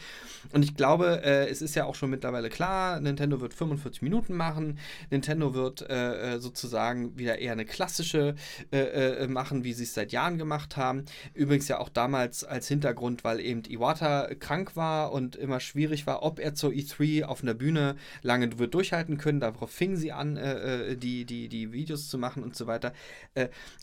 Und 0.53 0.63
ich 0.63 0.77
glaube, 0.77 1.23
äh, 1.25 1.49
es 1.49 1.63
ist 1.63 1.75
ja 1.75 1.85
auch 1.85 1.97
schon 1.97 2.11
mittlerweile 2.11 2.49
klar, 2.49 3.01
Nintendo 3.01 3.41
wird 3.41 3.55
45 3.55 4.03
Minuten 4.03 4.35
machen, 4.35 4.79
Nintendo 5.11 5.53
wird 5.53 5.83
äh, 5.91 6.37
äh, 6.37 6.39
sozusagen 6.39 7.19
wieder 7.19 7.39
eher 7.39 7.53
eine 7.53 7.65
klassische 7.65 8.37
äh, 8.71 8.79
äh, 8.79 9.27
machen, 9.27 9.65
wie 9.65 9.73
sie 9.73 9.83
es 9.83 9.95
seit 9.95 10.13
Jahren 10.13 10.39
gemacht 10.39 10.77
haben. 10.77 11.07
Übrigens 11.35 11.67
ja 11.67 11.79
auch 11.79 11.89
damals 11.89 12.45
als 12.45 12.69
Hintergrund, 12.69 13.25
weil 13.25 13.41
eben 13.41 13.65
Iwata 13.69 14.33
krank 14.37 14.77
war 14.77 15.11
und 15.11 15.35
immer 15.35 15.59
schwierig 15.59 16.07
war, 16.07 16.23
ob 16.23 16.39
er 16.39 16.55
zur 16.55 16.71
E3 16.71 17.25
auf 17.25 17.43
einer 17.43 17.55
Bühne 17.55 17.97
lange 18.23 18.57
wird 18.61 18.75
durchhalten 18.75 19.19
können. 19.19 19.41
Darauf 19.41 19.73
fingen 19.73 19.97
sie 19.97 20.13
an, 20.13 20.37
äh, 20.37 20.97
die, 20.97 21.25
die, 21.25 21.49
die 21.49 21.73
Videos 21.73 22.09
zu 22.09 22.17
machen 22.17 22.45
und 22.45 22.55
so 22.55 22.69
weiter. 22.69 22.93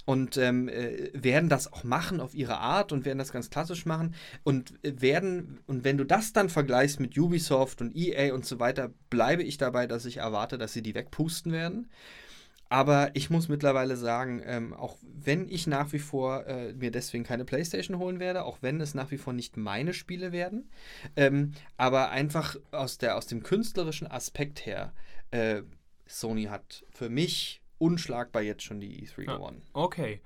Und 0.05 0.37
ähm, 0.37 0.69
äh, 0.69 1.09
werden 1.13 1.49
das 1.49 1.73
auch 1.73 1.83
machen 1.83 1.96
auf 2.19 2.33
ihre 2.33 2.57
Art 2.57 2.91
und 2.91 3.05
werden 3.05 3.19
das 3.19 3.31
ganz 3.31 3.49
klassisch 3.49 3.85
machen 3.85 4.15
und 4.43 4.73
werden, 4.83 5.59
und 5.67 5.83
wenn 5.83 5.97
du 5.97 6.03
das 6.03 6.33
dann 6.33 6.49
vergleichst 6.49 6.99
mit 6.99 7.17
Ubisoft 7.17 7.81
und 7.81 7.95
EA 7.95 8.33
und 8.33 8.45
so 8.45 8.59
weiter, 8.59 8.91
bleibe 9.09 9.43
ich 9.43 9.57
dabei, 9.57 9.87
dass 9.87 10.05
ich 10.05 10.17
erwarte, 10.17 10.57
dass 10.57 10.73
sie 10.73 10.81
die 10.81 10.95
wegpusten 10.95 11.51
werden. 11.51 11.89
Aber 12.69 13.11
ich 13.13 13.29
muss 13.29 13.47
mittlerweile 13.47 13.95
sagen, 13.95 14.41
ähm, 14.45 14.73
auch 14.73 14.97
wenn 15.01 15.47
ich 15.47 15.67
nach 15.67 15.93
wie 15.93 15.99
vor 15.99 16.45
äh, 16.47 16.73
mir 16.73 16.91
deswegen 16.91 17.23
keine 17.23 17.45
Playstation 17.45 17.97
holen 17.97 18.19
werde, 18.19 18.43
auch 18.43 18.57
wenn 18.61 18.81
es 18.81 18.93
nach 18.93 19.11
wie 19.11 19.17
vor 19.17 19.31
nicht 19.31 19.55
meine 19.55 19.93
Spiele 19.93 20.31
werden, 20.33 20.69
ähm, 21.15 21.53
aber 21.77 22.09
einfach 22.11 22.57
aus, 22.71 22.97
der, 22.97 23.15
aus 23.15 23.25
dem 23.27 23.41
künstlerischen 23.41 24.07
Aspekt 24.07 24.65
her, 24.65 24.93
äh, 25.31 25.61
Sony 26.07 26.45
hat 26.45 26.85
für 26.89 27.09
mich 27.09 27.61
unschlagbar 27.79 28.41
jetzt 28.41 28.63
schon 28.63 28.79
die 28.79 29.05
E3 29.05 29.25
Ja. 29.25 29.35
gewonnen. 29.35 29.61
Okay, 29.73 30.21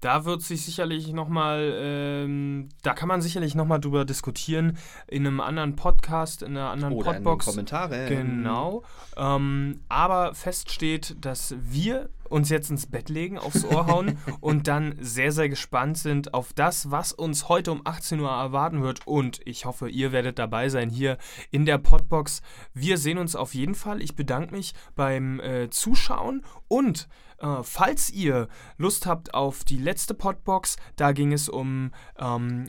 da 0.00 0.24
wird 0.24 0.42
sich 0.42 0.64
sicherlich 0.64 1.12
nochmal, 1.12 1.72
ähm, 1.78 2.68
da 2.82 2.94
kann 2.94 3.08
man 3.08 3.22
sicherlich 3.22 3.54
nochmal 3.54 3.80
drüber 3.80 4.04
diskutieren 4.04 4.76
in 5.06 5.26
einem 5.26 5.40
anderen 5.40 5.76
Podcast, 5.76 6.42
in 6.42 6.56
einer 6.56 6.70
anderen 6.70 6.94
Oder 6.94 7.10
in 7.10 7.16
den 7.18 7.24
Podbox. 7.24 7.46
Kommentaren. 7.46 8.08
Genau. 8.08 8.82
Ähm, 9.16 9.80
aber 9.88 10.34
fest 10.34 10.70
steht, 10.70 11.16
dass 11.24 11.54
wir 11.60 12.08
uns 12.28 12.48
jetzt 12.50 12.70
ins 12.70 12.86
Bett 12.86 13.08
legen, 13.08 13.38
aufs 13.38 13.64
Ohr 13.64 13.86
hauen 13.86 14.18
und 14.40 14.68
dann 14.68 14.96
sehr, 15.00 15.32
sehr 15.32 15.48
gespannt 15.48 15.98
sind 15.98 16.34
auf 16.34 16.52
das, 16.52 16.90
was 16.90 17.12
uns 17.12 17.48
heute 17.48 17.72
um 17.72 17.82
18 17.84 18.20
Uhr 18.20 18.30
erwarten 18.30 18.82
wird. 18.82 19.06
Und 19.06 19.40
ich 19.44 19.64
hoffe, 19.64 19.88
ihr 19.88 20.12
werdet 20.12 20.38
dabei 20.38 20.68
sein 20.68 20.90
hier 20.90 21.18
in 21.50 21.66
der 21.66 21.78
Podbox. 21.78 22.42
Wir 22.74 22.98
sehen 22.98 23.18
uns 23.18 23.36
auf 23.36 23.54
jeden 23.54 23.74
Fall. 23.74 24.02
Ich 24.02 24.16
bedanke 24.16 24.54
mich 24.54 24.74
beim 24.94 25.40
äh, 25.40 25.70
Zuschauen 25.70 26.42
und 26.68 27.08
äh, 27.38 27.62
falls 27.62 28.10
ihr 28.10 28.48
Lust 28.78 29.06
habt 29.06 29.34
auf 29.34 29.64
die 29.64 29.78
letzte 29.78 30.14
Podbox, 30.14 30.76
da 30.96 31.12
ging 31.12 31.32
es 31.32 31.48
um 31.48 31.90
ähm, 32.18 32.68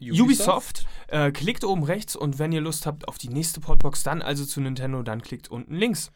Ubisoft. 0.00 0.86
Äh, 1.08 1.30
klickt 1.30 1.64
oben 1.64 1.84
rechts 1.84 2.16
und 2.16 2.38
wenn 2.38 2.52
ihr 2.52 2.60
Lust 2.60 2.86
habt 2.86 3.06
auf 3.08 3.18
die 3.18 3.28
nächste 3.28 3.60
Podbox, 3.60 4.02
dann 4.02 4.22
also 4.22 4.44
zu 4.44 4.60
Nintendo, 4.60 5.02
dann 5.02 5.22
klickt 5.22 5.48
unten 5.48 5.74
links. 5.74 6.10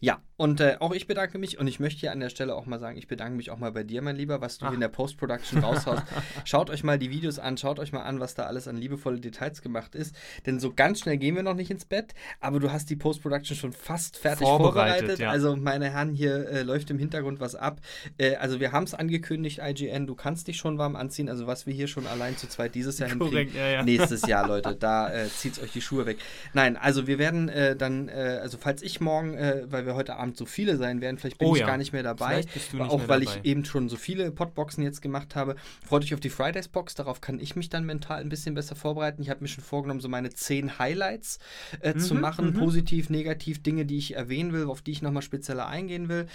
Ja, 0.00 0.20
und 0.36 0.60
äh, 0.60 0.76
auch 0.80 0.92
ich 0.92 1.06
bedanke 1.06 1.38
mich 1.38 1.58
und 1.58 1.66
ich 1.66 1.80
möchte 1.80 2.00
hier 2.00 2.12
an 2.12 2.20
der 2.20 2.28
Stelle 2.28 2.54
auch 2.54 2.66
mal 2.66 2.78
sagen, 2.78 2.98
ich 2.98 3.08
bedanke 3.08 3.34
mich 3.34 3.50
auch 3.50 3.56
mal 3.56 3.72
bei 3.72 3.82
dir, 3.82 4.02
mein 4.02 4.16
Lieber, 4.16 4.42
was 4.42 4.58
du 4.58 4.66
Ach. 4.66 4.72
in 4.74 4.80
der 4.80 4.88
Post-Production 4.88 5.64
raushaust. 5.64 6.02
schaut 6.44 6.68
euch 6.68 6.84
mal 6.84 6.98
die 6.98 7.10
Videos 7.10 7.38
an, 7.38 7.56
schaut 7.56 7.78
euch 7.78 7.92
mal 7.92 8.02
an, 8.02 8.20
was 8.20 8.34
da 8.34 8.42
alles 8.42 8.68
an 8.68 8.76
liebevolle 8.76 9.18
Details 9.18 9.62
gemacht 9.62 9.94
ist. 9.94 10.14
Denn 10.44 10.60
so 10.60 10.74
ganz 10.74 11.00
schnell 11.00 11.16
gehen 11.16 11.34
wir 11.34 11.42
noch 11.42 11.54
nicht 11.54 11.70
ins 11.70 11.86
Bett, 11.86 12.12
aber 12.40 12.60
du 12.60 12.70
hast 12.70 12.90
die 12.90 12.96
Post-Production 12.96 13.56
schon 13.56 13.72
fast 13.72 14.18
fertig 14.18 14.46
Vorbereitet, 14.46 14.98
vorbereitet. 14.98 15.18
ja. 15.20 15.30
Also, 15.30 15.56
meine 15.56 15.90
Herren, 15.90 16.12
hier 16.12 16.46
äh, 16.46 16.62
läuft 16.62 16.90
im 16.90 16.98
Hintergrund 16.98 17.40
was 17.40 17.54
ab. 17.54 17.80
Äh, 18.18 18.36
also, 18.36 18.60
wir 18.60 18.72
haben 18.72 18.84
es 18.84 18.92
angekündigt, 18.92 19.60
IGN, 19.62 20.06
du 20.06 20.14
kannst 20.14 20.48
dich 20.48 20.58
schon 20.58 20.76
warm 20.76 20.96
anziehen. 20.96 21.30
Also, 21.30 21.46
was 21.46 21.66
wir 21.66 21.72
hier 21.72 21.88
schon 21.88 22.06
allein 22.06 22.36
zu 22.36 22.46
zweit 22.46 22.74
dieses 22.74 22.98
Jahr 22.98 23.08
hinkriegen. 23.08 23.54
Ja, 23.54 23.68
ja. 23.68 23.82
Nächstes 23.82 24.26
Jahr, 24.26 24.46
Leute, 24.48 24.76
da 24.76 25.10
äh, 25.10 25.28
zieht 25.30 25.58
euch 25.62 25.72
die 25.72 25.80
Schuhe 25.80 26.04
weg. 26.04 26.18
Nein, 26.52 26.76
also 26.76 27.06
wir 27.06 27.18
werden 27.18 27.48
äh, 27.48 27.74
dann, 27.74 28.08
äh, 28.08 28.40
also 28.42 28.58
falls 28.58 28.82
ich 28.82 29.00
morgen, 29.00 29.32
äh, 29.34 29.64
weil 29.86 29.92
wir 29.92 29.96
heute 29.96 30.16
Abend 30.16 30.36
so 30.36 30.46
viele 30.46 30.76
sein 30.76 31.00
werden, 31.00 31.16
vielleicht 31.18 31.38
bin 31.38 31.48
Oh 31.48 31.54
ich 31.54 31.60
ja. 31.60 31.66
gar 31.66 31.76
nicht 31.78 31.92
mehr 31.92 32.02
dabei. 32.02 32.38
Nicht 32.38 32.74
auch 32.80 32.98
mehr 32.98 33.08
weil 33.08 33.20
dabei. 33.20 33.38
ich 33.40 33.44
eben 33.44 33.64
schon 33.64 33.88
so 33.88 33.96
viele 33.96 34.30
Podboxen 34.32 34.82
jetzt 34.82 35.00
gemacht 35.00 35.34
habe. 35.36 35.56
Freut 35.86 36.02
euch 36.04 36.12
auf 36.14 36.20
die 36.20 36.28
Fridays-Box, 36.30 36.94
darauf 36.96 37.20
kann 37.20 37.38
ich 37.38 37.56
mich 37.56 37.68
dann 37.68 37.84
mental 37.84 38.20
ein 38.20 38.28
bisschen 38.28 38.54
besser 38.54 38.74
vorbereiten. 38.74 39.22
Ich 39.22 39.30
habe 39.30 39.40
mir 39.42 39.48
schon 39.48 39.62
vorgenommen, 39.64 40.00
so 40.00 40.08
meine 40.08 40.30
zehn 40.30 40.78
Highlights 40.78 41.38
äh, 41.80 41.94
zu 41.94 42.14
Mhm, 42.14 42.20
machen, 42.20 42.46
mhm. 42.46 42.54
positiv, 42.54 43.10
negativ, 43.10 43.62
Dinge, 43.62 43.84
die 43.86 43.98
ich 43.98 44.14
erwähnen 44.16 44.52
will, 44.52 44.64
auf 44.66 44.82
die 44.82 44.90
ich 44.90 45.02
nochmal 45.02 45.22
spezieller 45.22 45.66
eingehen 45.66 46.08
will. 46.08 46.26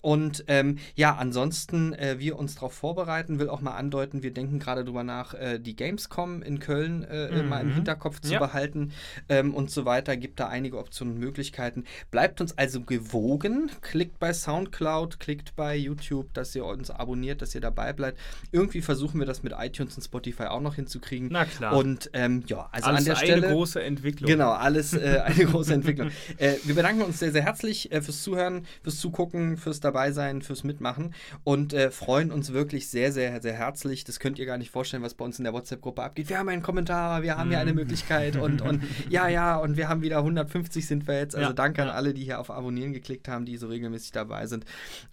Und 0.00 0.44
ähm, 0.48 0.78
ja, 0.94 1.16
ansonsten 1.16 1.92
äh, 1.94 2.16
wir 2.18 2.38
uns 2.38 2.54
darauf 2.54 2.72
vorbereiten, 2.74 3.38
will 3.38 3.48
auch 3.48 3.60
mal 3.60 3.74
andeuten, 3.76 4.22
wir 4.22 4.32
denken 4.32 4.58
gerade 4.58 4.84
drüber 4.84 5.02
nach, 5.04 5.34
äh, 5.34 5.58
die 5.58 5.74
Gamescom 5.76 6.42
in 6.42 6.58
Köln 6.60 7.04
äh, 7.04 7.42
Mhm. 7.42 7.48
mal 7.48 7.60
im 7.62 7.70
Hinterkopf 7.72 8.20
zu 8.20 8.32
Ja. 8.34 8.38
behalten 8.38 8.92
ähm, 9.28 9.54
und 9.54 9.70
so 9.70 9.84
weiter. 9.84 10.16
Gibt 10.16 10.40
da 10.40 10.48
einige 10.48 10.78
Optionen 10.78 11.14
und 11.14 11.20
Möglichkeiten. 11.20 11.84
Bleibt 12.10 12.40
uns 12.40 12.56
also 12.56 12.80
gewogen. 12.98 13.70
Klickt 13.80 14.18
bei 14.18 14.32
Soundcloud, 14.32 15.20
klickt 15.20 15.54
bei 15.56 15.76
YouTube, 15.76 16.32
dass 16.34 16.54
ihr 16.54 16.64
uns 16.64 16.90
abonniert, 16.90 17.42
dass 17.42 17.54
ihr 17.54 17.60
dabei 17.60 17.92
bleibt. 17.92 18.18
Irgendwie 18.52 18.82
versuchen 18.82 19.20
wir 19.20 19.26
das 19.26 19.42
mit 19.42 19.54
iTunes 19.58 19.96
und 19.96 20.02
Spotify 20.02 20.44
auch 20.44 20.60
noch 20.60 20.74
hinzukriegen. 20.74 21.28
Na 21.30 21.44
klar. 21.44 21.76
Und 21.76 22.10
ähm, 22.12 22.42
ja, 22.46 22.68
also 22.72 22.88
Alles 22.88 22.98
an 23.00 23.04
der 23.04 23.18
eine 23.18 23.26
Stelle. 23.26 23.48
große 23.52 23.82
Entwicklung. 23.82 24.28
Genau, 24.30 24.50
alles 24.50 24.94
äh, 24.94 25.20
eine 25.24 25.44
große 25.44 25.74
Entwicklung. 25.74 26.10
Äh, 26.38 26.54
wir 26.64 26.74
bedanken 26.74 27.02
uns 27.02 27.18
sehr, 27.18 27.32
sehr 27.32 27.42
herzlich 27.42 27.92
äh, 27.92 28.02
fürs 28.02 28.22
Zuhören, 28.22 28.66
fürs 28.82 28.98
Zugucken, 28.98 29.56
fürs 29.56 29.80
Dabeisein, 29.80 30.42
fürs 30.42 30.64
Mitmachen 30.64 31.14
und 31.44 31.72
äh, 31.72 31.90
freuen 31.90 32.32
uns 32.32 32.52
wirklich 32.52 32.88
sehr, 32.88 33.12
sehr, 33.12 33.40
sehr 33.40 33.54
herzlich. 33.54 34.04
Das 34.04 34.18
könnt 34.18 34.38
ihr 34.38 34.46
gar 34.46 34.58
nicht 34.58 34.70
vorstellen, 34.70 35.02
was 35.02 35.14
bei 35.14 35.24
uns 35.24 35.38
in 35.38 35.44
der 35.44 35.52
WhatsApp-Gruppe 35.52 36.02
abgeht. 36.02 36.28
Wir 36.28 36.38
haben 36.38 36.48
einen 36.48 36.62
Kommentar, 36.62 37.22
wir 37.22 37.36
haben 37.36 37.50
hier 37.50 37.60
eine 37.60 37.74
Möglichkeit 37.74 38.36
und, 38.36 38.60
und 38.62 38.82
ja, 39.08 39.28
ja, 39.28 39.56
und 39.56 39.76
wir 39.76 39.88
haben 39.88 40.02
wieder 40.02 40.18
150 40.18 40.86
sind 40.86 41.06
wir 41.06 41.18
jetzt. 41.18 41.36
Also 41.36 41.50
Ja, 41.50 41.54
danke 41.54 41.82
an 41.82 41.88
ja. 41.88 41.94
alle, 41.94 42.14
die 42.14 42.24
hier 42.24 42.40
auf 42.40 42.50
Abonnieren 42.50 42.87
geklickt 42.92 43.28
haben, 43.28 43.44
die 43.44 43.56
so 43.56 43.68
regelmäßig 43.68 44.12
dabei 44.12 44.46
sind. 44.46 44.64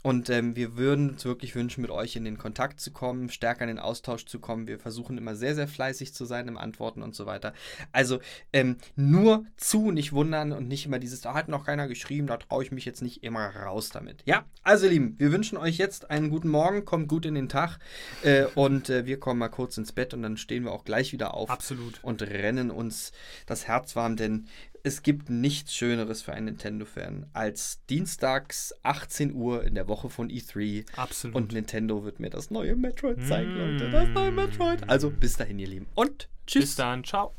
Und 0.02 0.30
ähm, 0.30 0.56
wir 0.56 0.78
würden 0.78 1.12
uns 1.12 1.26
wirklich 1.26 1.56
wünschen, 1.56 1.82
mit 1.82 1.92
euch 1.92 2.16
in 2.16 2.26
den 2.26 2.38
Kontakt 2.38 2.80
zu 2.80 2.92
kommen, 2.92 3.30
stärker 3.30 3.62
in 3.62 3.70
den 3.70 3.80
Austausch 3.80 4.26
zu 4.26 4.40
kommen. 4.40 4.68
Wir 4.68 4.80
versuchen 4.80 5.18
immer 5.18 5.36
sehr, 5.36 5.56
sehr 5.56 5.68
fleißig 5.68 6.14
zu 6.14 6.26
sein 6.26 6.48
im 6.48 6.58
Antworten 6.58 7.02
und 7.02 7.16
so 7.16 7.26
weiter. 7.26 7.54
Also 7.92 8.20
ähm, 8.54 8.78
nur 8.96 9.46
zu, 9.58 9.92
nicht 9.92 10.14
wundern 10.14 10.52
und 10.52 10.68
nicht 10.68 10.86
immer 10.86 11.00
dieses, 11.00 11.22
da 11.22 11.34
hat 11.34 11.48
noch 11.48 11.66
keiner 11.66 11.88
geschrieben, 11.88 12.28
da 12.28 12.38
traue 12.38 12.64
ich 12.64 12.72
mich 12.72 12.86
jetzt 12.86 13.02
nicht 13.02 13.24
immer 13.24 13.48
raus 13.56 13.90
damit. 13.90 14.24
Ja, 14.26 14.46
also 14.64 14.86
ihr 14.86 14.92
Lieben, 14.92 15.16
wir 15.18 15.32
wünschen 15.32 15.58
euch 15.58 15.78
jetzt 15.78 16.10
einen 16.10 16.30
guten 16.30 16.50
Morgen, 16.50 16.86
kommt 16.86 17.08
gut 17.08 17.26
in 17.26 17.36
den 17.36 17.50
Tag 17.50 17.80
äh, 18.24 18.46
und 18.56 18.90
äh, 18.90 19.06
wir 19.06 19.20
kommen 19.20 19.40
mal 19.40 19.50
kurz 19.50 19.78
ins 19.78 19.92
Bett 19.92 20.14
und 20.14 20.22
dann 20.22 20.38
stehen 20.38 20.64
wir 20.64 20.72
auch 20.72 20.86
gleich 20.86 21.12
wieder 21.12 21.34
auf 21.34 21.50
Absolut. 21.50 22.00
und 22.04 22.22
rennen 22.22 22.72
uns 22.72 23.12
das 23.46 23.68
Herz 23.68 23.96
warm, 23.96 24.16
denn 24.16 24.48
es 24.86 25.02
gibt 25.02 25.32
nichts 25.32 25.74
Schöneres 25.74 26.22
für 26.22 26.34
einen 26.34 26.46
Nintendo-Fan 26.46 27.26
als 27.34 27.84
dienstags 27.90 28.72
18 28.84 29.34
Uhr 29.34 29.64
in 29.64 29.74
der 29.74 29.88
Woche 29.88 30.10
von 30.10 30.30
E3. 30.30 30.86
Absolut. 30.96 31.36
Und 31.36 31.54
Nintendo 31.54 32.04
wird 32.04 32.20
mir 32.20 32.30
das 32.30 32.52
neue 32.52 32.76
Metroid 32.76 33.26
zeigen, 33.26 33.58
Leute. 33.58 33.90
Das 33.90 34.08
neue 34.10 34.32
Metroid. 34.32 34.88
Also 34.88 35.10
bis 35.10 35.38
dahin, 35.38 35.58
ihr 35.58 35.68
Lieben. 35.68 35.88
Und 35.96 36.30
tschüss. 36.46 36.66
Bis 36.66 36.76
dann. 36.76 37.04
Ciao. 37.04 37.34